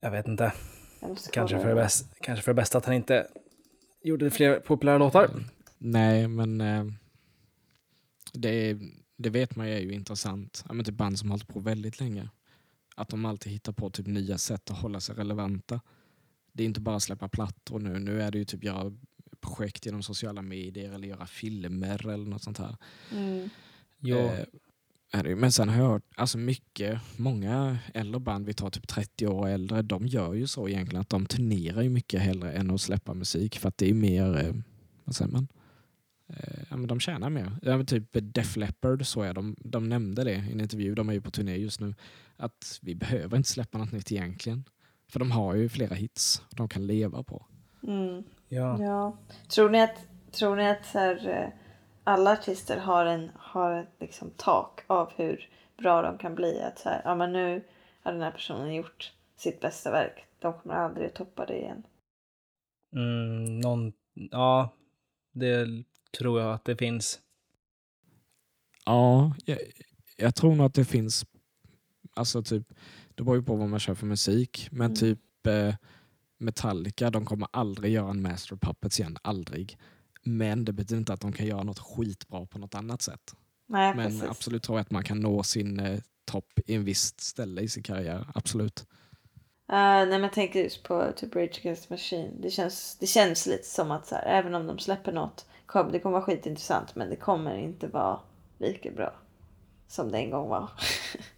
Jag 0.00 0.10
vet 0.10 0.28
inte. 0.28 0.52
Jag 1.00 1.18
Kanske 1.32 1.58
för, 1.58 1.68
det 1.68 1.74
bäst, 1.74 2.14
kanske 2.20 2.44
för 2.44 2.52
det 2.52 2.56
bästa 2.56 2.78
att 2.78 2.84
han 2.84 2.94
inte 2.94 3.26
gjorde 4.02 4.30
fler 4.30 4.60
populära 4.60 4.98
låtar. 4.98 5.30
Nej, 5.78 6.28
men 6.28 6.60
eh, 6.60 6.84
det, 8.32 8.78
det 9.16 9.30
vet 9.30 9.56
man 9.56 9.68
ju 9.68 9.74
är 9.74 9.80
ju 9.80 9.92
intressant. 9.92 10.64
Ja, 10.68 10.74
men 10.74 10.84
typ 10.84 10.94
band 10.94 11.18
som 11.18 11.30
har 11.30 11.38
hållit 11.38 11.48
på 11.48 11.60
väldigt 11.60 12.00
länge. 12.00 12.28
Att 12.96 13.08
de 13.08 13.24
alltid 13.24 13.52
hittar 13.52 13.72
på 13.72 13.90
typ 13.90 14.06
nya 14.06 14.38
sätt 14.38 14.70
att 14.70 14.78
hålla 14.78 15.00
sig 15.00 15.14
relevanta. 15.14 15.80
Det 16.52 16.62
är 16.62 16.66
inte 16.66 16.80
bara 16.80 16.96
att 16.96 17.02
släppa 17.02 17.28
plattor 17.28 17.78
nu. 17.78 17.98
Nu 17.98 18.22
är 18.22 18.30
det 18.30 18.38
ju 18.38 18.44
typ 18.44 18.64
göra 18.64 18.92
projekt 19.44 19.86
genom 19.86 20.02
sociala 20.02 20.42
medier 20.42 20.92
eller 20.92 21.08
göra 21.08 21.26
filmer 21.26 22.06
eller 22.06 22.30
något 22.30 22.42
sånt 22.42 22.58
här. 22.58 22.76
Mm. 23.12 23.50
Ja. 24.00 24.16
Eh. 24.16 24.44
Men 25.36 25.52
sen 25.52 25.68
har 25.68 25.76
jag 25.76 25.88
hört, 25.88 26.02
alltså 26.16 26.38
mycket, 26.38 27.00
många 27.16 27.78
äldre 27.94 28.20
band, 28.20 28.46
vi 28.46 28.54
tar 28.54 28.70
typ 28.70 28.88
30 28.88 29.26
år 29.26 29.38
och 29.38 29.48
äldre, 29.48 29.82
de 29.82 30.06
gör 30.06 30.34
ju 30.34 30.46
så 30.46 30.68
egentligen 30.68 31.00
att 31.00 31.08
de 31.08 31.26
turnerar 31.26 31.82
ju 31.82 31.88
mycket 31.88 32.20
hellre 32.20 32.52
än 32.52 32.70
att 32.70 32.80
släppa 32.80 33.14
musik 33.14 33.58
för 33.58 33.68
att 33.68 33.78
det 33.78 33.90
är 33.90 33.94
mer, 33.94 34.44
eh, 34.44 34.54
vad 35.04 35.16
säger 35.16 35.30
man? 35.30 35.48
Eh, 36.28 36.62
ja, 36.70 36.76
men 36.76 36.86
de 36.86 37.00
tjänar 37.00 37.30
mer. 37.30 37.52
Ja, 37.62 37.76
men 37.76 37.86
typ 37.86 38.08
Def 38.12 38.56
Leppard 38.56 39.06
så 39.06 39.22
är 39.22 39.34
de, 39.34 39.56
de 39.58 39.88
nämnde 39.88 40.24
det 40.24 40.34
i 40.34 40.52
en 40.52 40.60
intervju, 40.60 40.94
de 40.94 41.08
är 41.08 41.12
ju 41.12 41.20
på 41.20 41.30
turné 41.30 41.56
just 41.56 41.80
nu, 41.80 41.94
att 42.36 42.78
vi 42.82 42.94
behöver 42.94 43.36
inte 43.36 43.48
släppa 43.48 43.78
något 43.78 43.92
nytt 43.92 44.12
egentligen. 44.12 44.64
För 45.08 45.18
de 45.18 45.30
har 45.30 45.54
ju 45.54 45.68
flera 45.68 45.94
hits 45.94 46.42
de 46.50 46.68
kan 46.68 46.86
leva 46.86 47.22
på. 47.22 47.46
Mm. 47.82 48.22
Ja. 48.54 48.82
Ja. 48.82 49.16
Tror 49.48 49.70
ni 49.70 49.82
att, 49.82 50.06
tror 50.32 50.56
ni 50.56 50.68
att 50.70 50.86
så 50.86 50.98
här, 50.98 51.28
eh, 51.28 51.48
alla 52.04 52.32
artister 52.32 52.78
har, 52.78 53.06
en, 53.06 53.30
har 53.34 53.72
ett 53.80 53.88
liksom 54.00 54.30
tak 54.36 54.80
av 54.86 55.12
hur 55.16 55.48
bra 55.78 56.02
de 56.02 56.18
kan 56.18 56.34
bli? 56.34 56.60
Att 56.62 56.78
så 56.78 56.88
här, 56.88 57.02
ja 57.04 57.14
men 57.14 57.32
nu 57.32 57.64
har 58.02 58.12
den 58.12 58.22
här 58.22 58.30
personen 58.30 58.74
gjort 58.74 59.12
sitt 59.36 59.60
bästa 59.60 59.90
verk. 59.90 60.24
De 60.38 60.52
kommer 60.52 60.74
aldrig 60.74 61.06
att 61.06 61.14
toppa 61.14 61.46
det 61.46 61.58
igen. 61.58 61.82
Mm, 62.96 63.60
någon, 63.60 63.92
ja, 64.14 64.74
det 65.32 65.66
tror 66.18 66.40
jag 66.40 66.52
att 66.54 66.64
det 66.64 66.76
finns. 66.76 67.20
Ja, 68.86 69.34
jag, 69.44 69.58
jag 70.16 70.34
tror 70.34 70.54
nog 70.54 70.66
att 70.66 70.74
det 70.74 70.84
finns, 70.84 71.26
alltså 72.14 72.42
typ, 72.42 72.68
det 73.14 73.22
beror 73.22 73.36
ju 73.36 73.42
på 73.42 73.56
vad 73.56 73.68
man 73.68 73.80
kör 73.80 73.94
för 73.94 74.06
musik, 74.06 74.68
men 74.72 74.86
Mm. 74.86 74.94
typ 74.94 75.46
eh, 75.46 75.74
Metallica, 76.44 77.10
de 77.10 77.24
kommer 77.24 77.48
aldrig 77.50 77.92
göra 77.92 78.10
en 78.10 78.22
Master 78.22 78.56
Puppets 78.56 79.00
igen, 79.00 79.18
aldrig. 79.22 79.78
Men 80.22 80.64
det 80.64 80.72
betyder 80.72 80.98
inte 80.98 81.12
att 81.12 81.20
de 81.20 81.32
kan 81.32 81.46
göra 81.46 81.62
något 81.62 81.78
skitbra 81.78 82.46
på 82.46 82.58
något 82.58 82.74
annat 82.74 83.02
sätt. 83.02 83.34
Nej, 83.66 83.94
Men 83.94 84.06
precis. 84.06 84.30
absolut 84.30 84.62
tror 84.62 84.78
jag 84.78 84.82
att 84.82 84.90
man 84.90 85.04
kan 85.04 85.20
nå 85.20 85.42
sin 85.42 85.80
eh, 85.80 86.00
topp 86.24 86.60
i 86.66 86.74
en 86.74 86.84
visst 86.84 87.20
ställe 87.20 87.60
i 87.60 87.68
sin 87.68 87.82
karriär, 87.82 88.26
absolut. 88.34 88.86
Uh, 89.72 89.76
nej 89.76 90.06
men 90.06 90.22
jag 90.22 90.32
tänker 90.32 90.62
just 90.62 90.82
på 90.82 91.12
typ 91.16 91.36
Rage 91.36 91.60
Against 91.60 91.88
the 91.88 91.94
Machine. 91.94 92.40
Det 92.40 92.50
känns, 92.50 92.96
det 93.00 93.06
känns 93.06 93.46
lite 93.46 93.66
som 93.66 93.90
att 93.90 94.06
så 94.06 94.14
här, 94.14 94.24
även 94.24 94.54
om 94.54 94.66
de 94.66 94.78
släpper 94.78 95.12
något, 95.12 95.46
kom, 95.66 95.92
det 95.92 95.98
kommer 95.98 96.12
vara 96.12 96.24
skitintressant 96.24 96.94
men 96.94 97.10
det 97.10 97.16
kommer 97.16 97.58
inte 97.58 97.86
vara 97.86 98.20
lika 98.58 98.90
bra 98.90 99.14
som 99.88 100.12
det 100.12 100.18
en 100.18 100.30
gång 100.30 100.48
var. 100.48 100.70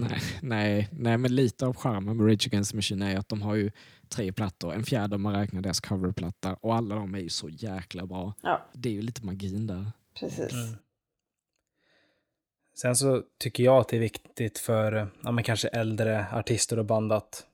Nej, 0.00 0.20
nej, 0.42 0.88
nej, 0.92 1.18
men 1.18 1.34
lite 1.34 1.66
av 1.66 1.76
charmen 1.76 2.16
med 2.16 2.26
Rage 2.30 2.46
Against 2.46 2.70
the 2.70 2.76
Machine 2.76 3.02
är 3.02 3.16
att 3.18 3.28
de 3.28 3.42
har 3.42 3.54
ju 3.54 3.70
tre 4.08 4.32
plattor, 4.32 4.74
en 4.74 4.84
fjärde 4.84 5.14
om 5.16 5.22
man 5.22 5.34
räknar 5.34 5.60
deras 5.62 5.80
coverplatta 5.80 6.54
och 6.54 6.74
alla 6.74 6.94
de 6.94 7.14
är 7.14 7.18
ju 7.18 7.28
så 7.28 7.48
jäkla 7.48 8.06
bra. 8.06 8.34
Ja, 8.42 8.66
Det 8.72 8.88
är 8.88 8.92
ju 8.92 9.02
lite 9.02 9.24
magin 9.26 9.66
där. 9.66 9.86
precis. 10.20 10.52
Mm. 10.52 10.76
Sen 12.74 12.96
så 12.96 13.22
tycker 13.38 13.64
jag 13.64 13.76
att 13.80 13.88
det 13.88 13.96
är 13.96 14.00
viktigt 14.00 14.58
för 14.58 15.08
ja, 15.22 15.32
men 15.32 15.44
kanske 15.44 15.68
äldre 15.68 16.26
artister 16.32 16.78
och 16.78 16.84
band 16.84 17.12
att 17.12 17.46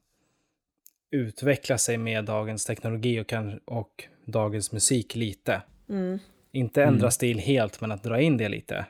utveckla 1.10 1.78
sig 1.78 1.98
med 1.98 2.24
dagens 2.24 2.64
teknologi 2.64 3.20
och, 3.20 3.26
kan, 3.26 3.58
och 3.58 4.04
dagens 4.26 4.72
musik 4.72 5.14
lite. 5.14 5.62
Mm. 5.88 6.18
Inte 6.52 6.82
ändra 6.82 6.98
Mm. 6.98 7.10
stil 7.10 7.38
helt, 7.38 7.80
men 7.80 7.92
att 7.92 8.02
dra 8.02 8.20
in 8.20 8.36
det 8.36 8.48
lite. 8.48 8.86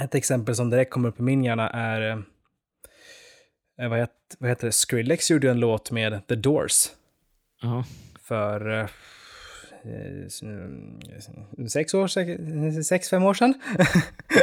Ett 0.00 0.14
exempel 0.14 0.54
som 0.56 0.70
direkt 0.70 0.90
kommer 0.92 1.08
upp 1.08 1.20
i 1.20 1.22
min 1.22 1.44
hjärna 1.44 1.70
är, 1.70 2.10
eh, 2.10 3.88
vad, 3.88 3.98
het, 3.98 4.10
vad 4.38 4.50
heter 4.50 4.66
det, 4.66 4.72
Skrillex 4.72 5.30
gjorde 5.30 5.50
en 5.50 5.60
låt 5.60 5.90
med 5.90 6.26
The 6.26 6.34
Doors 6.34 6.88
Ja. 7.62 7.84
för 8.22 8.70
eh, 8.70 8.86
eh, 9.92 10.28
sex 11.68 11.94
år, 11.94 12.82
sex, 12.82 13.10
fem 13.10 13.24
år 13.24 13.34
sedan. 13.34 13.54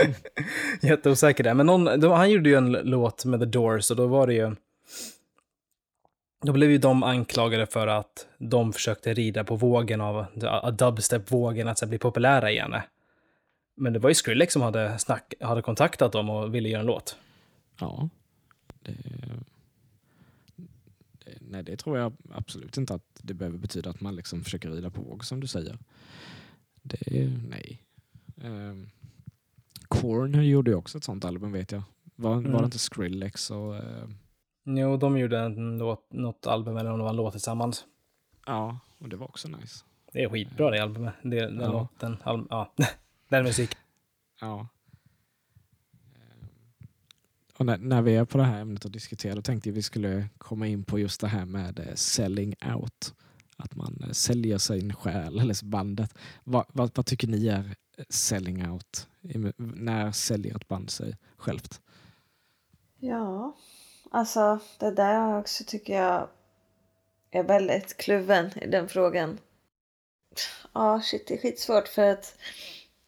Jätteosäker 0.81 1.43
där. 1.43 1.53
Men 1.53 1.65
någon, 1.65 2.03
han 2.11 2.31
gjorde 2.31 2.49
ju 2.49 2.55
en 2.55 2.71
låt 2.71 3.25
med 3.25 3.39
The 3.39 3.45
Doors 3.45 3.91
och 3.91 3.97
då 3.97 4.07
var 4.07 4.27
det 4.27 4.33
ju... 4.33 4.55
Då 6.45 6.51
blev 6.51 6.71
ju 6.71 6.77
de 6.77 7.03
anklagade 7.03 7.65
för 7.65 7.87
att 7.87 8.27
de 8.37 8.73
försökte 8.73 9.13
rida 9.13 9.43
på 9.43 9.55
vågen 9.55 10.01
av 10.01 10.25
dubstep-vågen 10.77 11.67
att 11.67 11.89
bli 11.89 11.97
populära 11.97 12.51
igen. 12.51 12.75
Men 13.75 13.93
det 13.93 13.99
var 13.99 14.09
ju 14.09 14.15
Skrillex 14.15 14.53
som 14.53 14.61
hade, 14.61 14.99
snack, 14.99 15.33
hade 15.41 15.61
kontaktat 15.61 16.11
dem 16.11 16.29
och 16.29 16.55
ville 16.55 16.69
göra 16.69 16.79
en 16.79 16.85
låt. 16.85 17.17
Ja. 17.79 18.09
Det, 18.81 18.91
det, 21.25 21.37
nej, 21.41 21.63
det 21.63 21.77
tror 21.77 21.97
jag 21.97 22.13
absolut 22.33 22.77
inte 22.77 22.93
att 22.93 23.19
det 23.21 23.33
behöver 23.33 23.57
betyda 23.57 23.89
att 23.89 24.01
man 24.01 24.15
liksom 24.15 24.43
försöker 24.43 24.69
rida 24.71 24.89
på 24.89 25.01
våg 25.01 25.25
som 25.25 25.39
du 25.39 25.47
säger. 25.47 25.77
Det, 26.81 27.31
nej. 27.49 27.81
Um, 28.43 28.89
Korn 29.87 30.43
gjorde 30.45 30.71
ju 30.71 30.77
också 30.77 30.97
ett 30.97 31.03
sånt 31.03 31.25
album 31.25 31.51
vet 31.51 31.71
jag. 31.71 31.83
Var, 32.15 32.29
var 32.33 32.37
Mm. 32.39 32.51
det 32.57 32.65
inte 32.65 32.79
Skrillex 32.79 33.51
och... 33.51 33.75
eh, 33.75 34.07
Jo, 34.67 34.97
de 34.97 35.17
gjorde 35.17 35.39
en 35.39 35.77
låt, 35.77 36.13
något 36.13 36.47
album 36.47 36.77
eller 36.77 36.91
om 36.91 36.97
det 36.97 37.03
var 37.03 37.09
en 37.09 37.15
låt 37.15 37.31
tillsammans. 37.33 37.85
ja, 38.45 38.79
och 38.97 39.09
det 39.09 39.15
var 39.15 39.27
också 39.27 39.47
nice. 39.47 39.83
Det 40.13 40.23
är 40.23 40.29
skitbra 40.29 40.69
det 40.71 40.83
albumet. 40.83 41.13
Det, 41.23 41.39
den 41.41 41.59
Ja. 41.61 41.71
låten, 41.71 42.17
al, 42.23 42.47
ja, 42.49 42.73
den 43.29 43.43
musiken. 43.43 43.79
Ja. 44.41 44.67
Ehm, 46.15 46.47
Och 47.57 47.65
när, 47.65 47.77
när 47.77 48.01
vi 48.01 48.15
är 48.15 48.25
på 48.25 48.37
det 48.37 48.43
här 48.43 48.61
ämnet 48.61 48.85
och 48.85 48.91
diskuterar, 48.91 49.35
då 49.35 49.41
tänkte 49.41 49.69
jag 49.69 49.73
vi 49.73 49.81
skulle 49.81 50.29
komma 50.37 50.67
in 50.67 50.83
på 50.83 50.99
just 50.99 51.21
det 51.21 51.27
här 51.27 51.45
med 51.45 51.79
eh, 51.79 51.95
selling 51.95 52.55
out. 52.75 53.13
Att 53.57 53.75
man 53.75 54.03
eh, 54.03 54.11
säljer 54.11 54.57
sin 54.57 54.93
själ, 54.93 55.39
eller 55.39 55.65
bandet. 55.65 56.13
Vad, 56.43 56.65
vad, 56.67 56.91
vad 56.95 57.05
tycker 57.05 57.27
ni 57.27 57.47
är 57.47 57.75
eh, 57.97 58.05
selling 58.09 58.69
out? 58.71 59.07
När 59.57 60.11
säljer 60.11 60.55
ett 60.55 60.67
band 60.67 60.89
sig 60.89 61.17
självt? 61.37 61.81
Ja, 62.99 63.55
alltså 64.11 64.59
det 64.79 64.91
där 64.91 65.39
också 65.39 65.63
tycker 65.67 65.93
jag 66.01 66.29
är 67.31 67.43
väldigt 67.43 67.97
kluven 67.97 68.59
i 68.59 68.67
den 68.67 68.89
frågan. 68.89 69.37
Ja, 70.73 71.01
shit, 71.01 71.27
det 71.27 71.33
är 71.33 71.37
skitsvårt 71.37 71.87
för 71.87 72.01
att 72.11 72.37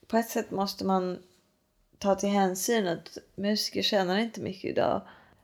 på 0.07 0.17
ett 0.17 0.29
sätt 0.29 0.51
måste 0.51 0.85
man 0.85 1.19
ta 1.97 2.15
till 2.15 2.29
hänsyn 2.29 2.87
att 2.87 3.17
musiker 3.35 3.81
tjänar 3.81 4.17
inte 4.17 4.41
mycket 4.41 4.71
idag. 4.71 5.01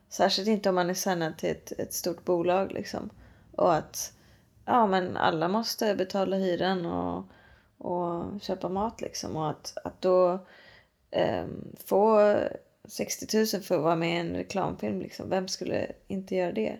Särskilt 0.08 0.48
inte 0.48 0.68
om 0.68 0.74
man 0.74 0.90
är 0.90 0.94
signad 0.94 1.38
till 1.38 1.50
ett, 1.50 1.72
ett 1.72 1.92
stort 1.92 2.24
bolag 2.24 2.72
liksom. 2.72 3.10
Och 3.52 3.74
att 3.74 4.12
ja, 4.64 4.86
men 4.86 5.16
alla 5.16 5.48
måste 5.48 5.94
betala 5.94 6.36
hyran 6.36 6.86
och, 6.86 7.24
och 7.78 8.40
köpa 8.42 8.68
mat 8.68 9.00
liksom. 9.00 9.36
Och 9.36 9.50
att, 9.50 9.76
att 9.84 10.00
då 10.00 10.46
eh, 11.10 11.44
få 11.86 12.34
60 12.88 13.36
000 13.36 13.62
för 13.62 13.76
att 13.76 13.82
vara 13.82 13.96
med 13.96 14.16
i 14.16 14.20
en 14.20 14.36
reklamfilm. 14.36 15.00
Liksom. 15.00 15.30
Vem 15.30 15.48
skulle 15.48 15.92
inte 16.08 16.34
göra 16.34 16.52
det? 16.52 16.78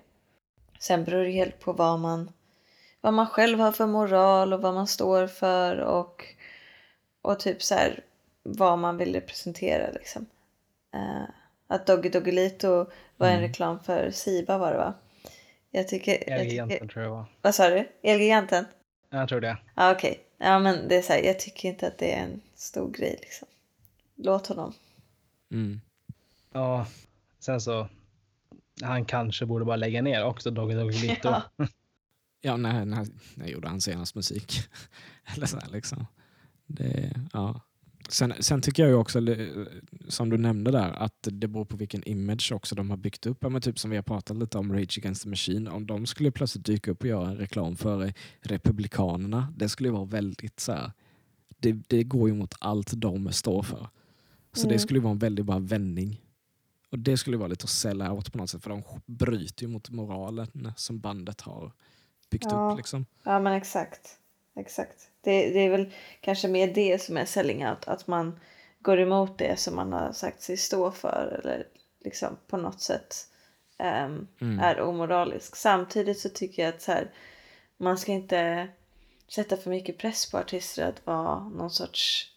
Sen 0.78 1.04
beror 1.04 1.24
det 1.24 1.30
helt 1.30 1.60
på 1.60 1.72
vad 1.72 2.00
man, 2.00 2.30
vad 3.00 3.14
man 3.14 3.26
själv 3.26 3.60
har 3.60 3.72
för 3.72 3.86
moral 3.86 4.52
och 4.52 4.62
vad 4.62 4.74
man 4.74 4.86
står 4.86 5.26
för 5.26 5.76
och, 5.76 6.34
och 7.24 7.40
typ 7.40 7.62
så 7.62 7.74
här 7.74 8.00
vad 8.42 8.78
man 8.78 8.96
vill 8.96 9.12
representera 9.14 9.90
liksom. 9.92 10.26
Eh, 10.94 11.22
att 11.66 11.86
Doggy 11.86 12.08
Doggelito 12.08 12.86
var 13.16 13.26
en 13.28 13.32
Mm. 13.38 13.48
reklam 13.48 13.80
för 13.80 14.10
Siba 14.10 14.58
var 14.58 14.70
det 14.72 14.76
va? 14.78 14.94
Jag 15.70 15.88
tycker... 15.88 16.30
Elgiganten 16.30 16.88
tror 16.88 17.04
jag 17.04 17.10
var. 17.10 17.24
vad 17.42 17.54
sa 17.54 17.70
du? 17.70 17.88
Elgiganten? 18.02 18.64
Jag 19.10 19.28
tror 19.28 19.40
det. 19.40 19.56
Ja 19.74 19.92
okej. 19.92 20.20
Ja 20.38 20.58
men 20.58 20.88
det 20.88 20.96
är 20.96 21.02
så 21.02 21.12
här, 21.12 21.22
jag 21.22 21.40
tycker 21.40 21.68
inte 21.68 21.86
att 21.86 21.98
det 21.98 22.12
är 22.12 22.22
en 22.22 22.40
stor 22.54 22.90
grej 22.90 23.18
liksom. 23.20 23.48
Låt 24.16 24.46
honom. 24.46 24.72
Mm. 25.52 25.80
Ja, 26.52 26.86
sen 27.38 27.60
så... 27.60 27.88
Han 28.82 29.04
kanske 29.04 29.46
borde 29.46 29.64
bara 29.64 29.76
lägga 29.76 30.02
ner 30.02 30.24
också, 30.24 30.50
Doggy 30.50 30.74
Doggy 30.74 30.98
Lito. 30.98 31.28
Ja. 31.28 31.42
Ja, 32.46 32.56
när, 32.56 32.84
när, 32.84 33.06
när 33.34 33.46
gjorde 33.46 33.68
han 33.68 33.80
senast 33.80 34.14
musik? 34.14 34.52
Eller 35.36 35.46
så 35.46 35.58
här, 35.58 35.68
liksom. 35.68 36.06
Det, 36.66 37.20
ja. 37.32 37.60
sen, 38.08 38.34
sen 38.40 38.60
tycker 38.62 38.82
jag 38.82 38.90
ju 38.90 38.96
också, 38.96 39.20
som 40.08 40.30
du 40.30 40.38
nämnde 40.38 40.70
där, 40.70 40.90
att 40.90 41.18
det 41.22 41.48
beror 41.48 41.64
på 41.64 41.76
vilken 41.76 42.04
image 42.04 42.52
också 42.52 42.74
de 42.74 42.90
har 42.90 42.96
byggt 42.96 43.26
upp. 43.26 43.42
Men 43.42 43.60
typ 43.62 43.78
som 43.78 43.90
vi 43.90 43.96
har 43.96 44.02
pratat 44.02 44.36
lite 44.36 44.58
om 44.58 44.72
Rage 44.72 44.98
Against 44.98 45.22
the 45.22 45.28
Machine. 45.28 45.68
Om 45.68 45.86
de 45.86 46.06
skulle 46.06 46.30
plötsligt 46.30 46.64
dyka 46.66 46.90
upp 46.90 47.00
och 47.02 47.08
göra 47.08 47.28
en 47.28 47.36
reklam 47.36 47.76
för 47.76 48.12
Republikanerna, 48.40 49.54
det 49.56 49.68
skulle 49.68 49.90
vara 49.90 50.04
väldigt 50.04 50.60
så 50.60 50.72
här, 50.72 50.92
det, 51.58 51.72
det 51.72 52.04
går 52.04 52.28
ju 52.28 52.34
mot 52.34 52.54
allt 52.60 52.92
de 52.96 53.32
står 53.32 53.62
för. 53.62 53.88
Så 54.52 54.62
det 54.62 54.74
Mm. 54.74 54.78
skulle 54.78 54.98
ju 54.98 55.02
vara 55.02 55.12
en 55.12 55.18
väldigt 55.18 55.46
bra 55.46 55.58
vändning. 55.58 56.20
Och 56.90 56.98
det 56.98 57.16
skulle 57.16 57.36
vara 57.36 57.48
lite 57.48 57.64
att 57.64 57.70
sälja 57.70 58.12
out 58.12 58.32
på 58.32 58.38
något 58.38 58.50
sätt, 58.50 58.62
för 58.62 58.70
de 58.70 58.82
bryter 59.06 59.62
ju 59.62 59.68
mot 59.68 59.90
moralen 59.90 60.72
som 60.76 61.00
bandet 61.00 61.40
har 61.40 61.72
byggt 62.30 62.46
Ja. 62.50 62.70
upp. 62.72 62.76
Liksom. 62.76 63.06
Ja 63.24 63.40
men 63.40 63.52
exakt. 63.52 64.18
Exakt. 64.56 65.08
Det, 65.20 65.50
det 65.50 65.60
är 65.60 65.70
väl 65.70 65.92
kanske 66.20 66.48
mer 66.48 66.74
det 66.74 67.02
som 67.02 67.16
är 67.16 67.24
selling 67.24 67.66
out. 67.68 67.88
Att 67.88 68.06
man 68.06 68.40
går 68.80 69.00
emot 69.00 69.38
det 69.38 69.58
som 69.58 69.76
man 69.76 69.92
har 69.92 70.12
sagt 70.12 70.42
sig 70.42 70.56
stå 70.56 70.90
för. 70.90 71.40
Eller 71.40 71.66
liksom 72.04 72.36
på 72.46 72.56
något 72.56 72.80
sätt 72.80 73.14
ehm, 73.78 74.26
Mm. 74.40 74.58
är 74.58 74.80
omoralisk. 74.80 75.56
Samtidigt 75.56 76.18
så 76.18 76.28
tycker 76.28 76.62
jag 76.62 76.74
att 76.74 76.82
så 76.82 76.92
här, 76.92 77.10
man 77.76 77.98
ska 77.98 78.12
inte 78.12 78.68
sätta 79.28 79.56
för 79.56 79.70
mycket 79.70 79.98
press 79.98 80.30
på 80.30 80.38
artister 80.38 80.88
att 80.88 81.06
vara 81.06 81.48
någon 81.48 81.70
sorts 81.70 82.30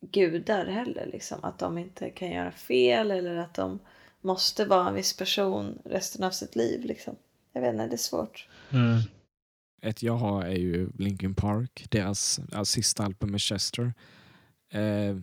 gudar 0.00 0.66
heller. 0.66 1.06
Liksom. 1.06 1.44
Att 1.44 1.58
de 1.58 1.78
inte 1.78 2.10
kan 2.10 2.30
göra 2.30 2.52
fel 2.52 3.10
eller 3.10 3.36
att 3.36 3.54
de 3.54 3.78
måste 4.20 4.64
vara 4.64 4.88
en 4.88 4.94
viss 4.94 5.16
person 5.16 5.78
resten 5.84 6.24
av 6.24 6.30
sitt 6.30 6.56
liv. 6.56 6.84
Liksom. 6.84 7.16
Jag 7.52 7.60
vet 7.62 7.72
inte, 7.72 7.86
det 7.86 7.94
är 7.94 7.96
svårt. 7.96 8.48
Mm. 8.72 9.00
Ett 9.84 10.02
jag 10.02 10.16
har 10.16 10.42
är 10.42 10.56
ju 10.56 10.90
Linkin 10.98 11.34
Park, 11.34 11.86
deras 11.90 12.38
alltså, 12.38 12.64
sista 12.74 13.04
album 13.04 13.30
med 13.30 13.40
Chester. 13.40 13.94
Eh, 14.72 15.16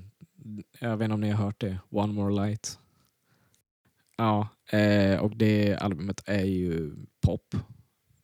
jag 0.80 0.98
vet 0.98 1.06
inte 1.06 1.14
om 1.14 1.22
ni 1.22 1.30
har 1.30 1.46
hört 1.46 1.62
det, 1.62 1.80
One 1.90 2.14
More 2.14 2.34
Light. 2.34 2.80
Ja, 4.18 4.48
eh, 4.72 5.20
och 5.20 5.38
det 5.38 5.76
albumet 5.76 6.24
är 6.26 6.46
ju 6.46 6.96
pop. 7.22 7.56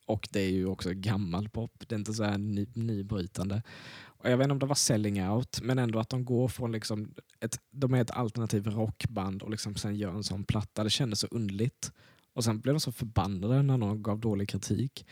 Och 0.06 0.28
det 0.32 0.40
är 0.40 0.50
ju 0.50 0.66
också 0.66 0.90
gammal 0.92 1.48
pop, 1.48 1.72
det 1.86 1.94
är 1.94 1.98
inte 1.98 2.14
så 2.14 2.24
här 2.24 2.38
ny, 2.38 2.66
nybrytande. 2.74 3.62
Och 4.04 4.30
jag 4.30 4.36
vet 4.36 4.44
inte 4.44 4.52
om 4.52 4.58
det 4.58 4.66
var 4.66 4.74
selling 4.74 5.28
out, 5.28 5.60
men 5.62 5.78
ändå 5.78 5.98
att 5.98 6.08
de 6.08 6.24
går 6.24 6.48
från 6.48 6.72
liksom 6.72 7.14
ett, 7.40 7.60
de 7.70 7.94
är 7.94 8.00
ett 8.00 8.10
alternativ 8.10 8.66
rockband 8.66 9.42
och 9.42 9.50
liksom 9.50 9.74
sen 9.74 9.96
gör 9.96 10.14
en 10.14 10.24
sån 10.24 10.44
platta. 10.44 10.84
Det 10.84 10.90
kändes 10.90 11.20
så 11.20 11.26
underligt. 11.30 11.92
Och 12.32 12.44
sen 12.44 12.60
blev 12.60 12.74
de 12.74 12.80
så 12.80 12.92
förbannade 12.92 13.62
när 13.62 13.76
någon 13.76 14.02
gav 14.02 14.20
dålig 14.20 14.48
kritik. 14.48 15.06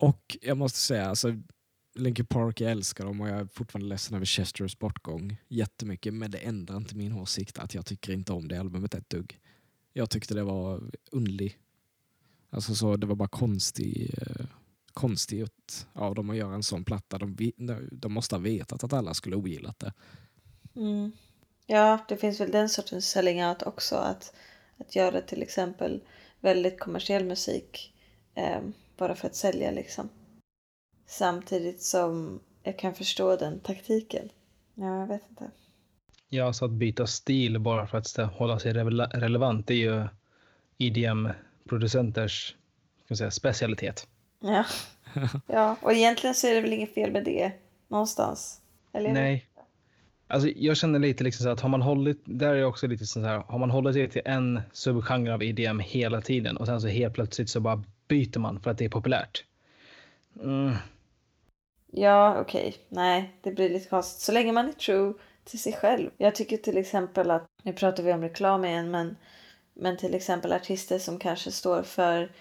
Och 0.00 0.36
jag 0.40 0.56
måste 0.56 0.78
säga, 0.78 1.08
alltså, 1.08 1.34
Linkin 1.94 2.26
Park, 2.26 2.60
jag 2.60 2.70
älskar 2.70 3.04
dem 3.04 3.20
och 3.20 3.28
jag 3.28 3.38
är 3.38 3.44
fortfarande 3.44 3.88
ledsen 3.88 4.16
över 4.16 4.26
Chesters 4.26 4.78
bortgång 4.78 5.36
jättemycket. 5.48 6.14
Men 6.14 6.30
det 6.30 6.38
ändrar 6.38 6.76
inte 6.76 6.96
min 6.96 7.12
åsikt 7.12 7.58
att 7.58 7.74
jag 7.74 7.86
tycker 7.86 8.12
inte 8.12 8.32
om 8.32 8.48
det 8.48 8.60
albumet 8.60 8.94
ett 8.94 9.10
dugg. 9.10 9.40
Jag 9.92 10.10
tyckte 10.10 10.34
det 10.34 10.42
var 10.42 10.90
underlig. 11.10 11.58
Alltså 12.50 12.74
så, 12.74 12.96
det 12.96 13.06
var 13.06 13.14
bara 13.14 13.28
konstig, 13.28 14.14
eh, 14.18 14.46
konstigt 14.92 15.86
av 15.92 16.14
dem 16.14 16.30
att 16.30 16.36
göra 16.36 16.54
en 16.54 16.62
sån 16.62 16.84
platta. 16.84 17.18
De, 17.18 17.52
de 17.92 18.12
måste 18.12 18.34
ha 18.34 18.40
vetat 18.40 18.84
att 18.84 18.92
alla 18.92 19.14
skulle 19.14 19.36
ogillat 19.36 19.78
det. 19.78 19.92
Mm. 20.76 21.12
Ja, 21.66 22.04
det 22.08 22.16
finns 22.16 22.40
väl 22.40 22.50
den 22.50 22.68
sortens 22.68 23.10
selling 23.10 23.44
out 23.44 23.62
också. 23.62 23.96
Att, 23.96 24.34
att 24.78 24.96
göra 24.96 25.20
till 25.20 25.42
exempel 25.42 26.02
väldigt 26.40 26.80
kommersiell 26.80 27.24
musik 27.24 27.94
eh, 28.34 28.60
bara 29.00 29.14
för 29.14 29.26
att 29.26 29.34
sälja 29.34 29.70
liksom. 29.70 30.08
Samtidigt 31.06 31.82
som 31.82 32.40
jag 32.62 32.78
kan 32.78 32.94
förstå 32.94 33.36
den 33.36 33.60
taktiken. 33.60 34.28
Ja, 34.74 35.00
jag 35.00 35.06
vet 35.06 35.22
inte. 35.30 35.50
Ja, 36.28 36.52
så 36.52 36.64
att 36.64 36.70
byta 36.70 37.06
stil 37.06 37.58
bara 37.58 37.86
för 37.86 37.98
att 37.98 38.16
hålla 38.16 38.58
sig 38.58 38.72
rele- 38.72 39.20
relevant, 39.20 39.66
det 39.66 39.74
är 39.74 39.78
ju 39.78 40.06
man 40.78 41.32
säga, 43.18 43.30
specialitet. 43.30 44.08
Ja. 44.40 44.64
ja, 45.46 45.76
och 45.82 45.92
egentligen 45.92 46.34
så 46.34 46.46
är 46.46 46.54
det 46.54 46.60
väl 46.60 46.72
inget 46.72 46.94
fel 46.94 47.12
med 47.12 47.24
det 47.24 47.52
någonstans. 47.88 48.60
Eller? 48.92 49.12
Nej. 49.12 49.46
Alltså, 50.26 50.48
jag 50.48 50.76
känner 50.76 50.98
lite 50.98 51.24
liksom 51.24 51.44
så 51.44 51.50
att 51.50 51.60
har 51.60 51.68
man 51.68 51.82
hållit, 51.82 52.22
där 52.24 52.54
är 52.54 52.64
också 52.64 52.86
lite 52.86 53.06
så 53.06 53.20
här, 53.20 53.38
har 53.38 53.58
man 53.58 53.70
hållit 53.70 53.94
sig 53.94 54.10
till 54.10 54.22
en 54.24 54.60
subgenre 54.72 55.34
av 55.34 55.42
EDM 55.42 55.78
hela 55.78 56.20
tiden 56.20 56.56
och 56.56 56.66
sen 56.66 56.80
så 56.80 56.88
helt 56.88 57.14
plötsligt 57.14 57.50
så 57.50 57.60
bara 57.60 57.84
byter 58.10 58.38
man 58.38 58.60
för 58.60 58.70
att 58.70 58.78
det 58.78 58.84
är 58.84 58.88
populärt. 58.88 59.44
Mm. 60.42 60.72
Ja, 61.92 62.40
okej. 62.40 62.76
Nej, 62.88 63.30
det 63.42 63.50
blir 63.50 63.70
lite 63.70 63.88
konstigt. 63.88 64.22
Så 64.22 64.32
länge 64.32 64.52
man 64.52 64.68
är 64.68 64.72
true 64.72 65.14
till 65.44 65.60
sig 65.60 65.72
själv. 65.72 66.10
Jag 66.16 66.34
tycker 66.34 66.56
till 66.56 66.76
exempel 66.76 67.30
att, 67.30 67.46
nu 67.62 67.72
pratar 67.72 68.02
vi 68.02 68.12
om 68.12 68.22
reklam 68.22 68.64
igen, 68.64 68.90
men, 68.90 69.16
men 69.74 69.96
till 69.96 70.14
exempel 70.14 70.52
artister 70.52 70.98
som 70.98 71.18
kanske 71.18 71.50
står 71.50 71.82
för 71.82 72.32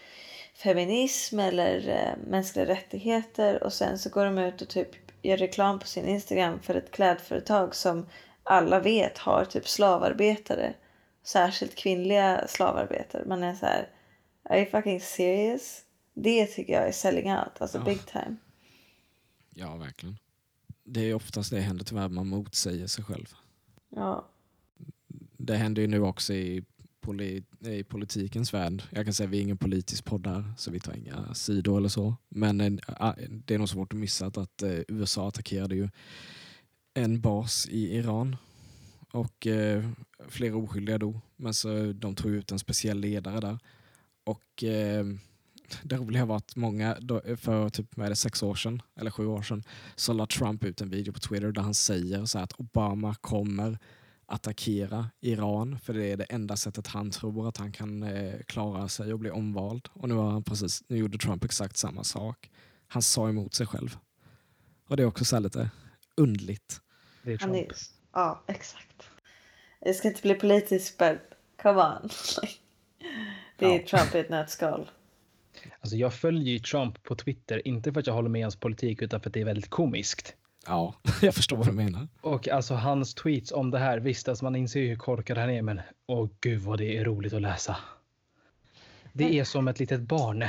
feminism 0.64 1.40
eller 1.40 1.90
eh, 1.90 2.30
mänskliga 2.30 2.66
rättigheter 2.66 3.64
och 3.64 3.74
sen 3.74 4.00
så 4.00 4.10
går 4.10 4.26
de 4.26 4.38
ut 4.38 4.62
och 4.62 4.68
typ 4.68 4.90
gör 5.22 5.38
reklam 5.38 5.80
på 5.80 5.88
sin 5.88 6.06
Instagram 6.08 6.60
för 6.60 6.76
ett 6.76 6.92
klädföretag 6.92 7.76
som 7.76 8.06
alla 8.44 8.80
vet 8.80 9.18
har 9.18 9.46
typ 9.46 9.68
slavarbetare. 9.68 10.74
Särskilt 11.24 11.76
kvinnliga 11.76 12.48
slavarbetare. 12.48 13.24
Man 13.26 13.44
är 13.44 13.54
så 13.54 13.66
här, 13.66 13.88
are 14.44 14.60
you 14.60 14.70
fucking 14.70 15.00
serious? 15.02 15.82
Det 16.14 16.46
tycker 16.46 16.74
jag 16.74 16.88
är 16.88 16.92
selling 16.92 17.32
out, 17.32 17.62
alltså 17.62 17.78
Ja. 17.78 17.84
big 17.84 18.06
time. 18.06 18.36
Ja, 19.50 19.76
verkligen. 19.76 20.18
Det 20.84 21.02
är 21.10 21.14
oftast 21.14 21.52
det 21.52 21.60
händer 21.60 21.86
tyvärr, 21.86 22.10
man 22.10 22.28
motsäger 22.28 22.88
sig 22.88 23.04
själv. 23.04 23.34
Ja. 23.90 24.30
Det 25.38 25.56
händer 25.56 25.82
ju 25.82 25.88
nu 25.88 26.00
också 26.02 26.34
i, 26.34 26.64
poli, 27.02 27.44
i 27.60 27.84
politikens 27.84 28.54
värld. 28.54 28.84
Jag 28.92 29.06
kan 29.06 29.14
säga 29.14 29.28
vi 29.28 29.38
är 29.38 29.42
ingen 29.42 29.58
politisk 29.58 30.06
podd 30.06 30.28
här, 30.28 30.54
så 30.58 30.72
vi 30.72 30.80
tar 30.80 30.94
inga 30.94 31.34
sidor 31.34 31.78
eller 31.78 31.90
så. 31.90 32.16
Men 32.30 32.62
en, 32.62 32.80
ah, 32.88 33.14
det 33.46 33.54
är 33.54 33.58
nog 33.58 33.70
svårt 33.70 33.94
att 33.94 34.00
missa 34.00 34.26
att, 34.26 34.38
att 34.38 34.62
eh, 34.62 34.80
USA 34.88 35.28
attackerade 35.28 35.76
ju 35.76 35.90
en 36.94 37.22
bas 37.22 37.68
i 37.70 37.96
Iran 37.96 38.36
och 39.12 39.48
eh, 39.48 39.90
flera 40.28 40.56
oskyldiga 40.58 40.98
dog. 40.98 41.20
Men 41.36 41.54
så 41.54 41.94
de 41.94 42.16
tog 42.16 42.32
ut 42.32 42.52
en 42.52 42.60
speciell 42.60 43.00
ledare 43.00 43.40
där. 43.40 43.60
Och 44.30 44.64
eh, 44.64 45.06
det 45.84 45.96
roliga 45.96 46.26
var 46.26 46.38
att 46.38 46.56
många, 46.56 46.98
för 47.38 47.70
typ 47.70 47.98
är 47.98 48.10
det, 48.10 48.16
sex 48.16 48.44
år 48.44 48.56
sedan, 48.56 48.82
eller 49.00 49.12
sju 49.12 49.26
år 49.26 49.42
sedan, 49.42 49.64
så 49.96 50.14
la 50.14 50.26
Trump 50.26 50.64
ut 50.64 50.82
en 50.82 50.90
video 50.90 51.14
på 51.14 51.20
Twitter 51.20 51.52
där 51.52 51.62
han 51.62 51.74
säger 51.74 52.26
så 52.26 52.38
här 52.38 52.44
att 52.44 52.60
Obama 52.60 53.16
kommer 53.16 53.78
attackera 54.26 55.10
Iran 55.22 55.80
för 55.80 55.94
det 55.94 56.06
är 56.12 56.18
det 56.18 56.24
enda 56.24 56.58
sättet 56.58 56.88
han 56.88 57.12
tror 57.12 57.48
att 57.48 57.58
han 57.58 57.72
kan 57.72 58.04
eh, 58.04 58.40
klara 58.48 58.88
sig 58.88 59.14
och 59.14 59.20
bli 59.20 59.32
omvald. 59.32 59.88
Och 59.94 60.10
nu, 60.10 60.16
har 60.16 60.32
han 60.32 60.44
precis, 60.44 60.84
nu 60.88 60.98
gjorde 60.98 61.18
Trump 61.18 61.44
exakt 61.44 61.78
samma 61.78 62.04
sak. 62.04 62.52
Han 62.88 63.02
sa 63.02 63.30
emot 63.30 63.54
sig 63.54 63.68
själv. 63.68 63.98
Och 64.88 64.98
det 64.98 65.04
är 65.04 65.08
också 65.08 65.26
så 65.26 65.36
här 65.36 65.42
lite 65.42 65.70
undligt. 66.16 66.82
Det 67.24 67.34
är 67.34 67.40
Han 67.40 67.50
Trump. 67.50 67.72
är, 67.72 67.78
ja, 68.14 68.44
exakt. 68.48 69.04
Det 69.82 69.94
ska 69.94 70.08
inte 70.08 70.22
bli 70.22 70.34
politiskt, 70.36 70.98
but 70.98 71.20
come 71.62 71.82
on. 71.82 72.10
Det 73.60 73.66
är 73.66 73.80
Ja. 73.80 73.88
Trump 73.88 74.16
i 74.16 74.20
ett 74.20 74.30
nötskal. 74.30 74.90
Alltså 75.80 75.96
jag 75.96 76.14
följer 76.14 76.54
ju 76.54 76.60
Trump 76.60 77.04
på 77.04 77.16
Twitter, 77.16 77.68
inte 77.68 77.94
för 77.94 78.00
att 78.00 78.08
jag 78.08 78.14
håller 78.14 78.30
med 78.30 78.42
hans 78.42 78.56
politik, 78.56 79.02
utan 79.02 79.22
för 79.22 79.30
att 79.30 79.34
det 79.34 79.42
är 79.42 79.46
väldigt 79.46 79.70
komiskt. 79.70 80.36
Ja, 80.66 80.94
jag 81.22 81.36
förstår 81.36 81.58
vad 81.58 81.68
du 81.68 81.72
menar. 81.72 82.08
Och 82.22 82.48
alltså 82.48 82.74
hans 82.74 83.14
tweets 83.16 83.52
om 83.52 83.72
det 83.72 83.80
här, 83.80 84.00
visst, 84.00 84.30
alltså 84.30 84.46
man 84.46 84.56
inser 84.56 84.80
ju 84.80 84.88
hur 84.88 84.96
korkad 84.96 85.38
han 85.38 85.50
är, 85.50 85.62
men 85.62 85.82
åh 86.08 86.30
gud 86.42 86.62
vad 86.62 86.78
det 86.78 86.98
är 86.98 87.06
roligt 87.06 87.34
att 87.34 87.42
läsa. 87.42 87.78
Det 89.14 89.40
är 89.40 89.44
som 89.44 89.68
ett 89.68 89.80
litet 89.80 90.02
barn. 90.02 90.46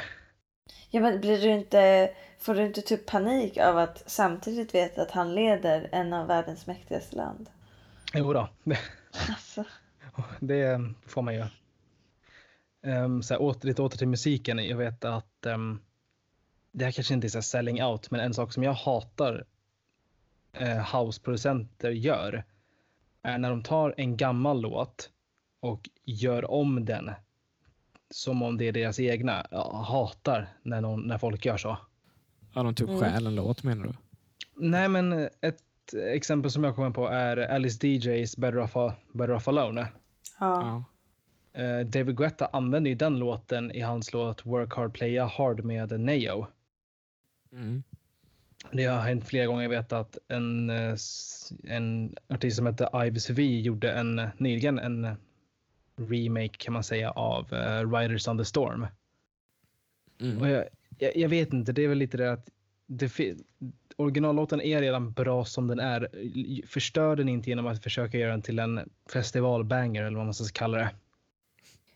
Ja, 0.90 1.00
men 1.00 1.20
blir 1.20 1.38
du 1.40 1.48
inte, 1.48 2.11
får 2.38 2.54
du 2.54 2.66
inte 2.66 2.80
typ 2.82 3.06
panik 3.06 3.58
av 3.58 3.78
att 3.78 4.02
samtidigt 4.06 4.74
veta 4.74 5.02
att 5.02 5.11
han 5.11 5.34
leder 5.34 5.88
en 5.92 6.12
av 6.12 6.26
världens 6.26 6.66
mäktigaste 6.66 7.16
land? 7.16 7.50
Jo 8.14 8.32
då, 8.32 8.48
Alltså, 9.28 9.64
det 10.40 10.80
får 11.06 11.22
man 11.22 11.34
ju. 11.34 11.44
Um, 12.83 13.22
så 13.22 13.35
här, 13.35 13.43
åter, 13.43 13.68
lite 13.68 13.83
åter 13.83 13.99
till 13.99 14.09
musiken. 14.09 14.59
Jag 14.59 14.76
vet 14.76 15.05
att 15.05 15.47
ehm, 15.47 15.81
det 16.72 16.85
här 16.85 16.93
kanske 16.93 17.14
inte 17.14 17.26
är 17.26 17.28
så 17.28 17.39
här 17.39 17.43
selling 17.43 17.85
out, 17.85 18.11
men 18.11 18.20
en 18.20 18.35
sak 18.35 18.53
som 18.53 18.62
jag 18.62 18.72
hatar 18.72 19.45
uh, 20.61 20.97
houseproducenter 20.97 21.91
gör 21.91 22.45
är 23.22 23.39
när 23.39 23.51
de 23.51 23.62
tar 23.62 23.95
en 23.97 24.16
gammal 24.16 24.61
låt 24.61 25.11
och 25.61 25.91
gör 26.05 26.51
om 26.51 26.85
den 26.85 27.11
som 28.11 28.43
om 28.43 28.57
det 28.59 28.68
är 28.68 28.72
deras 28.72 29.01
egna. 29.01 29.47
Jag 29.51 29.72
hatar 29.72 30.49
när, 30.62 30.81
någon, 30.81 31.01
när 31.03 31.18
folk 31.18 31.45
gör 31.45 31.57
så. 31.57 31.76
Ja, 32.55 32.62
de 32.62 32.74
tog 32.74 32.89
Mm. 32.89 33.01
stjäl 33.01 33.26
en 33.26 33.35
låt 33.35 33.62
menar 33.62 33.87
du? 33.87 33.93
Nej, 34.55 34.89
men 34.89 35.12
ett 35.41 35.62
exempel 36.14 36.51
som 36.51 36.64
jag 36.64 36.74
kommer 36.74 36.91
på 36.91 37.09
är 37.09 37.37
Alice 37.37 37.87
DJs 37.87 38.37
Better 38.37 38.59
Off, 38.59 38.95
Better 39.12 39.31
Off 39.35 39.49
Alone. 39.49 39.89
ja. 40.41 40.85
Eh, 41.61 41.86
David 41.86 42.16
Guetta 42.16 42.46
använder 42.46 42.88
ju 42.88 42.94
den 42.94 43.18
låten 43.18 43.70
i 43.70 43.80
hans 43.80 44.12
låt 44.12 44.46
Work 44.46 44.74
Hard 44.74 44.94
Playa 44.94 45.26
Hard 45.26 45.64
med 45.64 46.00
Neo. 46.00 46.46
Mm. 47.52 47.82
Det 48.72 48.84
har 48.84 49.00
hänt 49.00 49.24
flera 49.24 49.46
gånger. 49.46 49.62
Jag 49.62 49.70
vet 49.70 49.92
att 49.92 50.18
en, 50.28 50.70
eh, 50.70 50.96
en 51.64 52.14
artist 52.28 52.56
som 52.56 52.66
heter 52.66 53.04
Ives 53.06 53.30
V 53.30 53.61
gjorde 53.61 53.92
en, 53.92 54.28
nyligen 54.36 54.78
en 54.78 55.16
remake 55.96 56.56
kan 56.58 56.72
man 56.72 56.84
säga 56.84 57.11
av 57.11 57.52
uh, 57.52 57.92
Riders 57.92 58.28
on 58.28 58.38
the 58.38 58.44
Storm. 58.44 58.86
Mm. 60.20 60.38
Och 60.38 60.48
jag, 60.48 60.64
jag, 60.98 61.16
jag 61.16 61.28
vet 61.28 61.52
inte, 61.52 61.72
det 61.72 61.84
är 61.84 61.88
väl 61.88 61.98
lite 61.98 62.16
det 62.16 62.32
att 62.32 62.48
det, 62.86 63.12
originallåten 63.96 64.61
är 64.61 64.80
redan 64.80 65.12
bra 65.12 65.44
som 65.44 65.66
den 65.66 65.80
är. 65.80 66.08
Förstör 66.66 67.16
den 67.16 67.28
inte 67.28 67.50
genom 67.50 67.66
att 67.66 67.82
försöka 67.82 68.18
göra 68.18 68.30
den 68.30 68.42
till 68.42 68.58
en 68.58 68.90
festivalbanger 69.12 70.04
eller 70.04 70.16
vad 70.16 70.26
man 70.26 70.34
ska 70.34 70.58
kalla 70.58 70.78
det. 70.78 70.90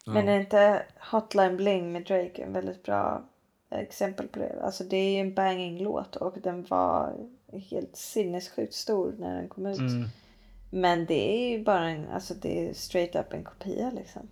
Men 0.06 0.28
är 0.28 0.40
inte 0.40 0.82
Hotline 1.10 1.56
Bling 1.56 1.92
med 1.92 2.04
Drake 2.04 2.42
en 2.42 2.52
väldigt 2.52 2.82
bra 2.82 3.24
exempel 3.70 4.28
på 4.28 4.38
det? 4.38 4.62
Alltså 4.62 4.84
det 4.84 4.96
är 4.96 5.14
ju 5.14 5.20
en 5.20 5.34
banging 5.34 5.82
låt 5.82 6.16
och 6.16 6.34
den 6.42 6.64
var 6.68 7.16
helt 7.70 7.96
sinnessjukt 7.96 8.74
stor 8.74 9.14
när 9.18 9.36
den 9.36 9.48
kom 9.48 9.66
ut. 9.66 9.78
Mm. 9.78 10.08
Men 10.70 11.06
det 11.06 11.32
är 11.34 11.48
ju 11.50 11.64
bara 11.64 11.88
en, 11.90 12.08
alltså 12.08 12.34
det 12.34 12.68
är 12.68 12.74
straight 12.74 13.16
up 13.16 13.32
en 13.32 13.44
kopia 13.44 13.90
liksom. 13.90 14.28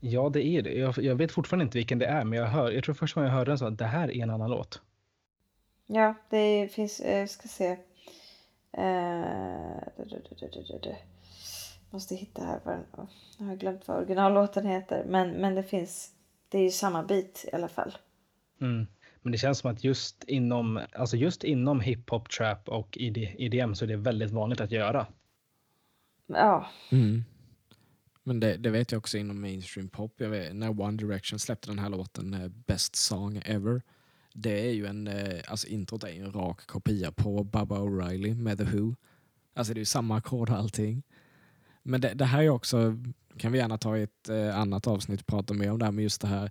Ja, 0.00 0.28
det 0.28 0.46
är 0.46 0.62
det. 0.62 0.72
Jag, 0.72 0.98
jag 0.98 1.14
vet 1.14 1.32
fortfarande 1.32 1.64
inte 1.64 1.78
vilken 1.78 1.98
det 1.98 2.06
är, 2.06 2.24
men 2.24 2.38
jag, 2.38 2.46
hör, 2.46 2.70
jag 2.70 2.84
tror 2.84 2.94
första 2.94 3.20
gången 3.20 3.30
jag 3.30 3.38
hörde 3.38 3.50
den 3.50 3.58
så 3.58 3.66
att 3.66 3.78
det 3.78 3.84
här 3.84 4.10
är 4.10 4.22
en 4.22 4.30
annan 4.30 4.50
låt. 4.50 4.80
Ja, 5.86 6.14
det 6.30 6.68
finns, 6.72 7.00
jag 7.00 7.30
ska 7.30 7.48
se. 7.48 7.76
Eh, 8.72 9.76
Måste 11.96 12.14
hitta 12.14 12.44
här 12.44 12.60
vad 12.64 12.74
den, 12.74 13.06
jag 13.38 13.46
har 13.46 13.56
glömt 13.56 13.88
vad 13.88 13.96
originallåten 13.96 14.66
heter. 14.66 15.04
Men, 15.08 15.30
men 15.30 15.54
det 15.54 15.62
finns, 15.62 16.10
det 16.48 16.58
är 16.58 16.62
ju 16.62 16.70
samma 16.70 17.02
bit 17.02 17.44
i 17.52 17.54
alla 17.54 17.68
fall. 17.68 17.96
Mm. 18.60 18.86
Men 19.22 19.32
det 19.32 19.38
känns 19.38 19.58
som 19.58 19.70
att 19.70 19.84
just 19.84 20.24
inom, 20.24 20.80
alltså 20.92 21.16
just 21.16 21.44
inom 21.44 21.80
hiphop, 21.80 22.30
trap 22.30 22.68
och 22.68 22.96
ID, 22.96 23.34
EDM 23.38 23.74
så 23.74 23.84
är 23.84 23.88
det 23.88 23.96
väldigt 23.96 24.30
vanligt 24.30 24.60
att 24.60 24.70
göra. 24.70 25.06
Ja, 26.26 26.66
Mm. 26.92 27.24
Men 28.22 28.40
det, 28.40 28.56
det 28.56 28.70
vet 28.70 28.92
jag 28.92 28.98
också 28.98 29.18
inom 29.18 29.40
mainstream 29.40 29.88
pop. 29.88 30.14
Jag 30.16 30.28
vet, 30.28 30.56
när 30.56 30.80
One 30.80 30.96
Direction 30.96 31.38
släppte 31.38 31.70
den 31.70 31.78
här 31.78 31.90
låten, 31.90 32.34
eh, 32.34 32.48
Best 32.48 32.96
Song 32.96 33.42
Ever, 33.44 33.82
det 34.34 34.68
är 34.68 34.72
ju 34.72 34.86
en, 34.86 35.06
eh, 35.06 35.40
alltså 35.48 35.66
introt 35.68 36.04
är 36.04 36.08
ju 36.08 36.24
en 36.24 36.32
rak 36.32 36.66
kopia 36.66 37.12
på 37.12 37.44
Baba 37.44 37.78
O'Reilly 37.78 38.34
med 38.34 38.58
The 38.58 38.64
Who. 38.64 38.94
Alltså 39.54 39.74
det 39.74 39.78
är 39.78 39.80
ju 39.80 39.84
samma 39.84 40.16
ackord 40.16 40.50
och 40.50 40.56
allting. 40.56 41.02
Men 41.86 42.00
det, 42.00 42.14
det 42.14 42.24
här 42.24 42.42
är 42.42 42.48
också, 42.48 42.96
kan 43.38 43.52
vi 43.52 43.58
gärna 43.58 43.78
ta 43.78 43.96
i 43.96 44.02
ett 44.02 44.28
eh, 44.28 44.58
annat 44.58 44.86
avsnitt 44.86 45.20
och 45.20 45.26
prata 45.26 45.54
mer 45.54 45.70
om 45.72 45.78
det 45.78 45.84
här 45.84 45.92
med 45.92 46.02
just 46.02 46.20
det 46.20 46.28
här 46.28 46.50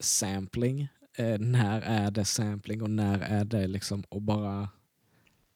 sampling. 0.00 0.88
Eh, 1.16 1.38
när 1.38 1.80
är 1.80 2.10
det 2.10 2.24
sampling 2.24 2.82
och 2.82 2.90
när 2.90 3.20
är 3.20 3.44
det 3.44 3.66
liksom 3.66 4.04
att 4.10 4.22
bara 4.22 4.68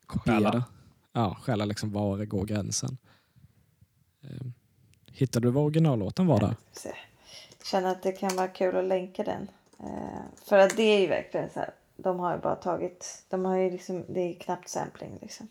kopiera? 0.06 0.64
Ja, 1.12 1.34
stjäla 1.42 1.64
liksom 1.64 1.92
var 1.92 2.24
går 2.24 2.44
gränsen. 2.44 2.98
Eh, 4.22 4.46
Hittade 5.06 5.48
du 5.48 5.50
vad 5.52 5.64
originallåten 5.64 6.26
var 6.26 6.40
där? 6.40 6.56
se. 6.72 6.94
Känner 7.64 7.90
att 7.90 8.02
det 8.02 8.12
kan 8.12 8.36
vara 8.36 8.48
kul 8.48 8.76
att 8.76 8.84
länka 8.84 9.22
den. 9.22 9.48
Eh, 9.80 10.22
för 10.44 10.58
att 10.58 10.76
det 10.76 10.82
är 10.82 11.00
ju 11.00 11.06
verkligen 11.06 11.50
så 11.50 11.60
här. 11.60 11.74
De 11.96 12.18
har 12.18 12.34
ju 12.34 12.40
bara 12.40 12.56
tagit, 12.56 13.24
de 13.28 13.44
har 13.44 13.56
ju 13.56 13.70
liksom, 13.70 14.04
det 14.08 14.20
är 14.20 14.34
knappt 14.34 14.68
sampling 14.68 15.18
liksom. 15.22 15.48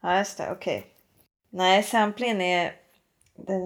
Ja 0.00 0.18
just 0.18 0.38
det, 0.38 0.52
okej. 0.52 0.94
Nej, 1.50 1.82
samplingen 1.82 2.40
är 2.40 2.76
den, 3.36 3.62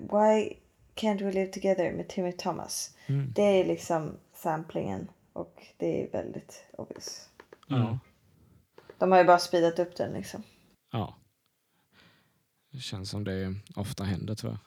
Why 0.00 0.52
Can't 0.94 1.24
We 1.24 1.32
Live 1.32 1.52
Together 1.52 1.92
med 1.92 2.08
Timmy 2.08 2.32
Thomas. 2.32 2.96
Mm. 3.06 3.32
Det 3.34 3.42
är 3.42 3.64
liksom 3.64 4.16
samplingen 4.34 5.08
och 5.32 5.66
det 5.76 6.02
är 6.04 6.10
väldigt 6.12 6.64
obvious. 6.78 7.28
Ja. 7.68 7.98
De 8.98 9.12
har 9.12 9.18
ju 9.18 9.24
bara 9.24 9.38
speedat 9.38 9.78
upp 9.78 9.96
den 9.96 10.12
liksom. 10.12 10.42
ja. 10.92 11.16
Det 12.72 12.78
känns 12.80 13.10
som 13.10 13.24
det 13.24 13.54
ofta 13.76 14.04
händer 14.04 14.34
tyvärr. 14.34 14.58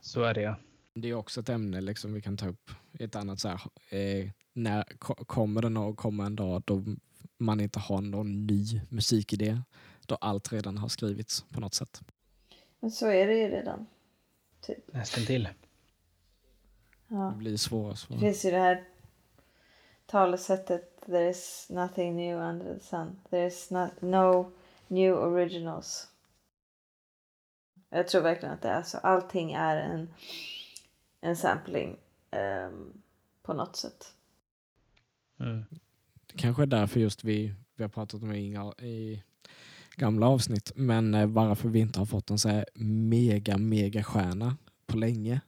Så 0.00 0.22
är 0.22 0.34
det. 0.34 0.56
Det 0.94 1.08
är 1.08 1.14
också 1.14 1.40
ett 1.40 1.48
ämne 1.48 1.80
liksom 1.80 2.12
vi 2.12 2.22
kan 2.22 2.36
ta 2.36 2.48
upp 2.48 2.70
ett 2.98 3.16
annat 3.16 3.40
så 3.40 3.48
här, 3.48 3.60
eh, 3.98 4.30
när 4.52 4.84
ko- 4.98 5.24
kommer 5.24 5.62
det 5.62 5.68
någon, 5.68 5.96
kommer 5.96 6.24
en 6.24 6.36
dag 6.36 6.62
då 6.66 6.84
man 7.38 7.60
inte 7.60 7.78
har 7.78 8.00
någon 8.00 8.46
ny 8.46 8.80
musikidé, 8.88 9.60
då 10.08 10.14
allt 10.14 10.52
redan 10.52 10.78
har 10.78 10.88
skrivits 10.88 11.42
på 11.42 11.60
något 11.60 11.74
sätt. 11.74 12.00
Men 12.80 12.90
så 12.90 13.06
är 13.06 13.26
det 13.26 13.34
ju 13.34 13.48
redan. 13.48 13.86
Nästan 14.86 15.24
till. 15.24 15.48
Ja. 17.08 17.16
Det 17.16 17.36
blir 17.36 17.56
svårare 17.56 17.86
och 17.86 17.92
Det 17.92 17.96
svårare. 17.98 18.20
finns 18.20 18.44
ju 18.44 18.50
det 18.50 18.58
här 18.58 18.84
talesättet 20.06 20.96
There 21.06 21.30
is 21.30 21.66
nothing 21.70 22.16
new 22.16 22.38
under 22.38 22.74
the 22.74 22.80
sun. 22.80 23.20
There 23.30 23.46
is 23.46 23.70
not, 23.70 24.00
no 24.00 24.52
new 24.88 25.14
originals. 25.14 26.08
Jag 27.90 28.08
tror 28.08 28.22
verkligen 28.22 28.54
att 28.54 28.62
det 28.62 28.68
är 28.68 28.82
så. 28.82 28.98
Allting 28.98 29.52
är 29.52 29.76
en, 29.76 30.14
en 31.20 31.36
sampling 31.36 31.96
um, 32.30 33.02
på 33.42 33.54
något 33.54 33.76
sätt. 33.76 34.14
Mm. 35.40 35.64
Det 36.26 36.36
kanske 36.36 36.62
är 36.62 36.66
därför 36.66 37.00
just 37.00 37.24
vi, 37.24 37.54
vi 37.74 37.84
har 37.84 37.88
pratat 37.88 38.22
om 38.22 38.32
Inga 38.32 38.72
i 38.78 39.22
gamla 39.96 40.26
avsnitt, 40.28 40.72
men 40.76 41.14
eh, 41.14 41.26
varför 41.26 41.68
vi 41.68 41.78
inte 41.78 41.98
har 41.98 42.06
fått 42.06 42.30
en 42.30 42.38
så 42.38 42.48
här 42.48 42.64
mega, 42.84 43.58
mega 43.58 44.04
stjärna 44.04 44.56
på 44.86 44.96
länge. 44.96 45.40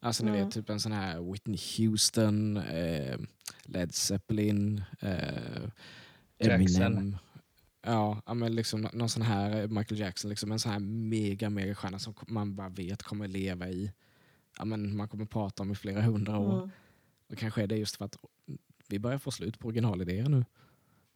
Alltså 0.00 0.24
ni 0.24 0.30
Mm. 0.30 0.44
vet, 0.44 0.54
typ 0.54 0.70
en 0.70 0.80
sån 0.80 0.92
här 0.92 1.32
Whitney 1.32 1.58
Houston, 1.78 2.56
eh, 2.56 3.18
Led 3.64 3.94
Zeppelin, 3.94 4.82
eh, 5.00 5.62
Jackson. 6.38 6.82
Eminem. 6.82 7.16
Ja, 7.86 8.22
men 8.34 8.54
liksom 8.54 8.80
nå- 8.80 8.90
någon 8.92 9.08
sån 9.08 9.22
här 9.22 9.60
eh, 9.62 9.68
Michael 9.68 10.00
Jackson, 10.00 10.28
liksom 10.28 10.52
en 10.52 10.58
sån 10.58 10.72
här 10.72 10.78
mega, 10.80 11.50
mega 11.50 11.74
stjärna 11.74 11.98
som 11.98 12.14
man 12.28 12.56
bara 12.56 12.68
vet 12.68 13.02
kommer 13.02 13.28
leva 13.28 13.68
i, 13.68 13.92
ja 14.58 14.64
men 14.64 14.96
man 14.96 15.08
kommer 15.08 15.24
prata 15.24 15.62
om 15.62 15.70
i 15.72 15.74
flera 15.74 16.02
hundra 16.02 16.38
år. 16.38 16.58
Mm. 16.58 16.70
Och 17.28 17.38
kanske 17.38 17.62
är 17.62 17.66
det 17.66 17.76
just 17.76 17.96
för 17.96 18.04
att 18.04 18.16
vi 18.88 18.98
börjar 18.98 19.18
få 19.18 19.30
slut 19.30 19.58
på 19.58 19.68
originalidéer 19.68 20.28
nu. 20.28 20.44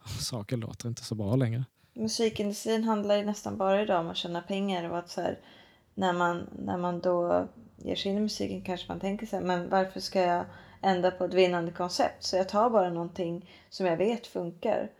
Saker 0.21 0.57
låter 0.57 0.89
inte 0.89 1.05
så 1.05 1.15
bra 1.15 1.37
längre. 1.37 1.65
Musikindustrin 1.93 2.85
handlar 2.85 3.17
ju 3.17 3.25
nästan 3.25 3.57
bara 3.57 3.83
idag 3.83 4.01
om 4.01 4.09
att 4.11 4.17
tjäna 4.17 4.43
pengar 4.43 4.91
och 4.91 4.99
att 4.99 5.09
så 5.11 5.21
här, 5.21 5.39
när, 5.95 6.13
man, 6.13 6.47
när 6.59 6.77
man 6.77 7.01
då 7.01 7.47
ger 7.77 7.97
sig 7.97 8.11
in 8.11 8.17
i 8.19 8.21
musiken 8.21 8.63
kanske 8.63 8.89
man 8.89 9.01
tänker 9.01 9.27
så 9.27 9.37
här, 9.37 9.43
men 9.43 9.69
varför 9.69 10.01
ska 10.01 10.21
jag 10.21 10.45
ändra 10.83 11.11
på 11.11 11.25
ett 11.25 11.35
vinnande 11.35 11.73
koncept? 11.73 12.25
Så 12.25 12.37
jag 12.37 12.49
tar 12.49 12.71
bara 12.71 12.91
någonting 12.91 13.51
som 13.69 13.87
jag 13.87 13.97
vet 13.97 14.27
funkar 14.27 14.91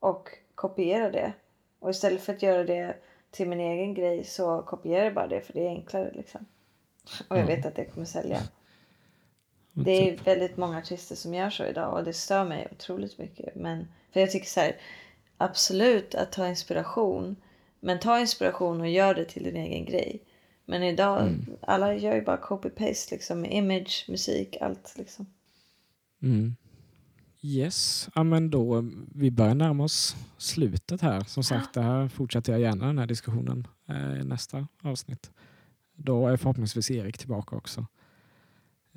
och 0.00 0.28
kopierar 0.54 1.12
det. 1.12 1.32
Och 1.78 1.90
istället 1.90 2.22
för 2.22 2.32
att 2.32 2.42
göra 2.42 2.64
det 2.64 2.96
till 3.30 3.48
min 3.48 3.60
egen 3.60 3.94
grej 3.94 4.24
så 4.24 4.62
kopierar 4.62 5.04
jag 5.04 5.14
bara 5.14 5.26
det 5.26 5.40
för 5.40 5.52
det 5.52 5.66
är 5.66 5.68
enklare 5.68 6.10
liksom. 6.14 6.46
Och 7.28 7.36
jag 7.38 7.42
Ja. 7.42 7.46
vet 7.56 7.66
att 7.66 7.74
det 7.74 7.84
kommer 7.84 8.06
sälja. 8.06 8.38
Det 9.72 9.90
är 9.90 10.16
väldigt 10.24 10.56
många 10.56 10.78
artister 10.78 11.16
som 11.16 11.34
gör 11.34 11.50
så 11.50 11.64
idag 11.64 11.92
och 11.94 12.04
det 12.04 12.12
stör 12.12 12.44
mig 12.44 12.68
otroligt 12.72 13.18
mycket. 13.18 13.54
Men 13.54 13.88
för 14.12 14.20
jag 14.20 14.30
tycker 14.30 14.46
så 14.46 14.60
här, 14.60 14.76
absolut 15.42 16.14
att 16.14 16.32
ta 16.32 16.48
inspiration. 16.48 17.36
Men 17.80 18.00
ta 18.00 18.20
inspiration 18.20 18.80
och 18.80 18.90
gör 18.90 19.14
det 19.14 19.24
till 19.24 19.42
din 19.42 19.56
egen 19.56 19.84
grej. 19.84 20.22
Men 20.64 20.82
idag, 20.82 21.34
alla 21.60 21.94
gör 21.94 22.14
ju 22.14 22.22
bara 22.22 22.36
copy-paste 22.40 23.10
liksom 23.10 23.40
med 23.40 23.52
image, 23.52 24.06
musik, 24.08 24.56
allt 24.60 24.94
liksom. 24.96 25.26
Mm. 26.22 26.56
Yes, 27.44 28.08
ja, 28.14 28.22
men 28.22 28.50
då 28.50 28.76
eh, 28.76 28.84
vi 29.14 29.30
börjar 29.30 29.54
närma 29.54 29.84
oss 29.84 30.16
slutet 30.38 31.00
här. 31.00 31.20
Som 31.20 31.44
sagt, 31.44 31.74
det 31.74 31.82
här 31.82 32.08
fortsätter 32.08 32.52
jag 32.52 32.60
gärna 32.60 32.86
den 32.86 32.98
här 32.98 33.06
diskussionen 33.06 33.66
eh, 33.88 34.20
i 34.20 34.24
nästa 34.24 34.66
avsnitt. 34.82 35.30
Då 35.94 36.28
är 36.28 36.36
förhoppningsvis 36.36 36.90
Erik 36.90 37.18
tillbaka 37.18 37.56
också. 37.56 37.86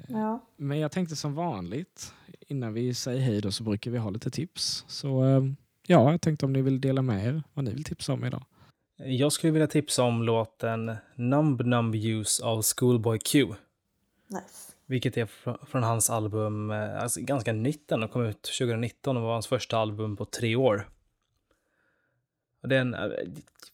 Ja. 0.08 0.46
Men 0.58 0.80
jag 0.80 0.92
tänkte 0.92 1.16
som 1.16 1.34
vanligt, 1.34 2.14
innan 2.48 2.74
vi 2.74 2.94
säger 2.94 3.22
hej 3.22 3.42
då 3.42 3.52
så 3.52 3.64
brukar 3.64 3.92
vi 3.92 3.98
ha 3.98 4.10
lite 4.10 4.30
tips. 4.30 4.86
Så 4.88 5.26
eh, 5.26 5.44
ja, 5.88 6.12
jag 6.12 6.22
tänkte 6.22 6.46
om 6.46 6.54
ni 6.54 6.62
vill 6.62 6.82
dela 6.82 7.02
med 7.02 7.28
er 7.28 7.44
vad 7.54 7.66
ni 7.66 7.72
vill 7.72 7.84
tipsa 7.84 8.14
om 8.14 8.26
idag. 8.26 8.44
Jag 8.98 9.32
skulle 9.32 9.54
vilja 9.54 9.68
tipsa 9.68 10.04
om 10.04 10.24
låten 10.24 10.96
Numb 11.16 11.62
Numb 11.62 11.96
Use 11.96 12.44
av 12.44 12.62
Schoolboy 12.64 13.20
Q. 13.20 13.46
Nice. 14.28 14.72
Vilket 14.86 15.18
är 15.18 15.26
fr- 15.26 15.66
från 15.66 15.84
hans 15.84 16.10
album, 16.10 16.72
eh, 16.72 17.02
alltså 17.04 17.22
ganska 17.22 17.54
nytt 17.54 17.88
den 17.88 18.08
kom 18.08 18.26
ut 18.26 18.42
2019 18.42 19.18
och 19.18 19.24
var 19.24 19.34
hans 19.34 19.48
första 19.48 19.78
album 19.78 20.18
på 20.18 20.26
tre 20.26 20.56
år. 20.56 20.90
Det 22.64 22.76
är 22.76 22.82
en, 22.82 22.94
eh, 22.94 23.02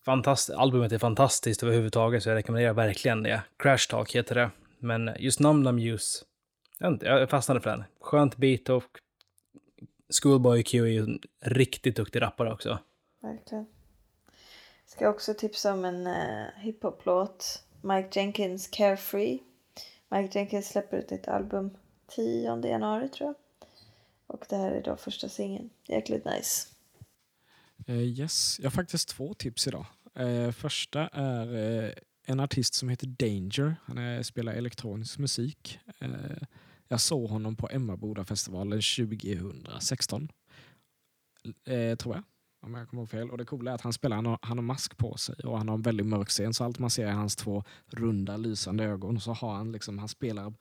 fantast, 0.06 0.50
albumet 0.50 0.92
är 0.92 0.98
fantastiskt 0.98 1.64
överhuvudtaget 1.64 2.24
så 2.24 2.30
jag 2.30 2.36
rekommenderar 2.36 2.74
verkligen 2.74 3.24
det. 3.24 3.44
Crash 3.58 3.90
Talk 3.90 4.16
heter 4.16 4.36
det. 4.36 4.50
Men 4.80 5.12
just 5.20 5.40
Numb 5.40 5.64
Numb 5.64 5.80
Use, 5.80 6.26
jag 6.80 7.30
fastnade 7.30 7.62
för 7.62 7.70
den. 7.70 7.84
Skönt 8.02 8.38
beat 8.38 8.70
och 8.70 8.84
Schoolboy 10.12 10.64
Q 10.64 10.84
är 10.84 10.88
ju 10.88 11.00
en 11.00 11.20
riktigt 11.40 11.96
duktig 11.96 12.22
rappare 12.22 12.54
också. 12.54 12.80
Verkligen. 13.22 13.66
Ska 14.86 15.10
också 15.10 15.34
tipsa 15.34 15.74
om 15.74 15.86
en 15.86 16.08
uh, 16.08 16.48
hiphop-låt. 16.58 17.64
Mike 17.82 18.20
Jenkins 18.20 18.68
Carefree. 18.68 19.40
Mike 20.10 20.40
Jenkins 20.40 20.68
släpper 20.68 20.98
ut 20.98 21.12
ett 21.12 21.28
album 21.28 21.78
10 22.08 22.68
januari 22.68 23.10
tror 23.10 23.28
jag. 23.28 23.36
Och 24.28 24.46
det 24.50 24.56
här 24.56 24.72
är 24.72 24.84
då 24.84 24.96
första 24.98 25.30
singeln. 25.30 25.70
Jäkligt 25.88 26.26
nice. 26.26 26.68
Eh, 27.88 27.96
yes, 27.96 28.60
jag 28.60 28.66
har 28.66 28.72
faktiskt 28.72 29.10
två 29.10 29.34
tips 29.34 29.68
idag. 29.68 29.86
Eh, 30.16 30.52
första 30.52 31.08
är 31.08 31.56
eh, 31.56 31.92
en 32.26 32.40
artist 32.40 32.74
som 32.74 32.90
heter 32.90 33.08
Danger. 33.08 33.76
Han 33.86 33.98
är, 33.98 34.24
spelar 34.24 34.54
elektronisk 34.54 35.18
musik. 35.18 35.80
Jag 36.92 37.02
såg 37.02 37.30
honom 37.30 37.56
på 37.56 37.70
Emmabodafestivalen 37.72 38.82
2016. 38.82 40.30
Eh, 41.66 41.96
tror 41.96 42.16
jag, 42.16 42.24
om 42.62 42.74
jag 42.74 42.90
kommer 42.90 43.02
ihåg 43.02 43.10
fel. 43.10 43.32
Och 43.32 43.38
det 43.38 43.46
coola 43.46 43.72
är 43.72 43.76
att 43.76 43.82
han 43.82 43.94
spelar, 43.94 44.16
han 44.16 44.26
har, 44.26 44.40
han 44.42 44.58
har 44.58 44.64
mask 44.64 44.98
på 44.98 45.18
sig 45.18 45.36
och 45.36 45.58
han 45.58 45.68
har 45.68 45.76
en 45.76 45.82
väldigt 45.82 46.06
mörk 46.06 46.30
scen. 46.30 46.54
Så 46.54 46.64
allt 46.64 46.80
man 46.80 46.90
ser 46.90 47.08
är 47.08 47.12
hans 47.12 47.36
två 47.36 47.64
runda 47.88 48.38
lysande 48.38 48.84
ögon. 48.84 49.16
Och 49.16 49.24
så 49.24 49.34
har 49.34 49.54
han 49.54 49.72
liksom, 49.72 50.00
han 50.00 50.08
spelar 50.08 50.54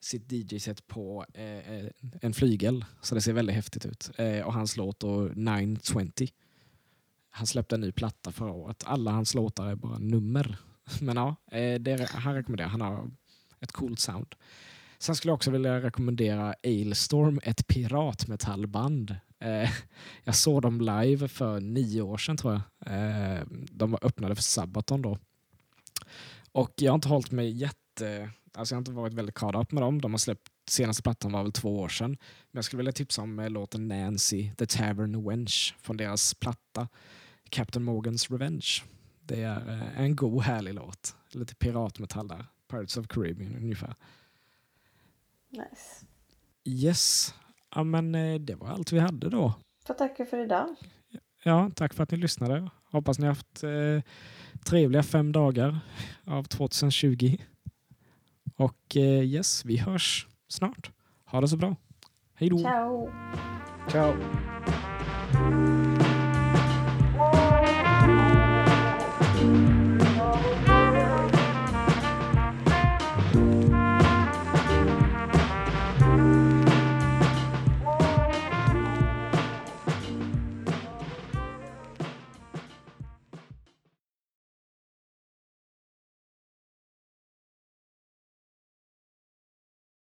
sitt 0.00 0.32
DJ-set 0.32 0.86
på 0.86 1.24
eh, 1.34 1.72
eh, 1.74 1.90
en 2.20 2.34
flygel. 2.34 2.84
Så 3.00 3.14
det 3.14 3.20
ser 3.20 3.32
väldigt 3.32 3.56
häftigt 3.56 3.86
ut. 3.86 4.10
Eh, 4.18 4.40
och 4.40 4.52
hans 4.52 4.76
låt 4.76 5.00
då 5.00 5.20
920. 5.34 6.26
Han 7.30 7.46
släppte 7.46 7.74
en 7.74 7.80
ny 7.80 7.92
platta 7.92 8.32
förra 8.32 8.52
året. 8.52 8.84
Alla 8.86 9.10
hans 9.10 9.34
låtar 9.34 9.66
är 9.66 9.74
bara 9.74 9.98
nummer. 9.98 10.56
Men 11.00 11.16
ja, 11.16 11.36
eh, 11.50 11.80
det, 11.80 12.10
han 12.10 12.34
rekommenderar. 12.34 12.68
Han 12.68 12.80
har 12.80 13.10
ett 13.60 13.72
coolt 13.72 14.00
sound. 14.00 14.34
Sen 15.02 15.14
skulle 15.14 15.30
jag 15.30 15.34
också 15.34 15.50
vilja 15.50 15.80
rekommendera 15.80 16.54
Ailstorm, 16.62 17.40
ett 17.42 17.66
piratmetallband. 17.66 19.16
Eh, 19.38 19.70
jag 20.24 20.34
såg 20.34 20.62
dem 20.62 20.80
live 20.80 21.28
för 21.28 21.60
nio 21.60 22.02
år 22.02 22.16
sedan 22.16 22.36
tror 22.36 22.52
jag. 22.52 22.62
Eh, 22.92 23.42
de 23.50 23.90
var 23.90 24.06
öppnade 24.06 24.34
för 24.34 24.42
Sabaton 24.42 25.02
då. 25.02 25.18
Och 26.52 26.72
jag 26.76 26.92
har 26.92 26.94
inte 26.94 27.08
hållit 27.08 27.30
mig 27.30 27.50
jätte... 27.50 28.30
Alltså 28.54 28.74
jag 28.74 28.76
har 28.76 28.80
inte 28.80 28.92
varit 28.92 29.14
väldigt 29.14 29.34
caught 29.34 29.56
up 29.56 29.72
med 29.72 29.82
dem. 29.82 30.00
De 30.00 30.12
har 30.12 30.18
släppt 30.18 30.48
senaste 30.68 31.02
plattan 31.02 31.32
var 31.32 31.42
väl 31.42 31.52
två 31.52 31.80
år 31.80 31.88
sedan. 31.88 32.10
Men 32.10 32.58
jag 32.58 32.64
skulle 32.64 32.78
vilja 32.78 32.92
tipsa 32.92 33.22
om 33.22 33.38
eh, 33.38 33.50
låten 33.50 33.88
Nancy, 33.88 34.50
The 34.58 34.66
Tavern 34.66 35.28
Wench 35.28 35.74
från 35.78 35.96
deras 35.96 36.34
platta 36.34 36.88
Captain 37.50 37.84
Morgans 37.84 38.30
Revenge. 38.30 38.82
Det 39.22 39.42
är 39.42 39.68
eh, 39.68 40.00
en 40.00 40.16
god 40.16 40.42
härlig 40.42 40.74
låt. 40.74 41.16
Lite 41.32 41.54
piratmetall 41.54 42.28
där. 42.28 42.46
Pirates 42.70 42.96
of 42.96 43.06
Caribbean 43.08 43.56
ungefär. 43.56 43.94
Nice. 45.52 46.06
Yes, 46.64 47.34
ja, 47.74 47.84
men 47.84 48.14
eh, 48.14 48.34
det 48.40 48.54
var 48.54 48.68
allt 48.68 48.92
vi 48.92 48.98
hade 48.98 49.30
då. 49.30 49.54
Får 49.86 49.94
tacka 49.94 50.24
för 50.24 50.38
idag. 50.38 50.76
Ja, 51.42 51.70
tack 51.74 51.94
för 51.94 52.02
att 52.02 52.10
ni 52.10 52.18
lyssnade. 52.18 52.70
Hoppas 52.90 53.18
ni 53.18 53.26
har 53.26 53.34
haft 53.34 53.62
eh, 53.64 54.12
trevliga 54.64 55.02
fem 55.02 55.32
dagar 55.32 55.80
av 56.24 56.42
2020. 56.42 57.36
Och 58.56 58.96
eh, 58.96 59.24
yes, 59.24 59.64
vi 59.64 59.76
hörs 59.76 60.26
snart. 60.48 60.90
Ha 61.24 61.40
det 61.40 61.48
så 61.48 61.56
bra. 61.56 61.76
Hej 62.34 62.48
då! 62.48 62.58
Ciao! 62.58 63.10
Ciao! 63.88 64.14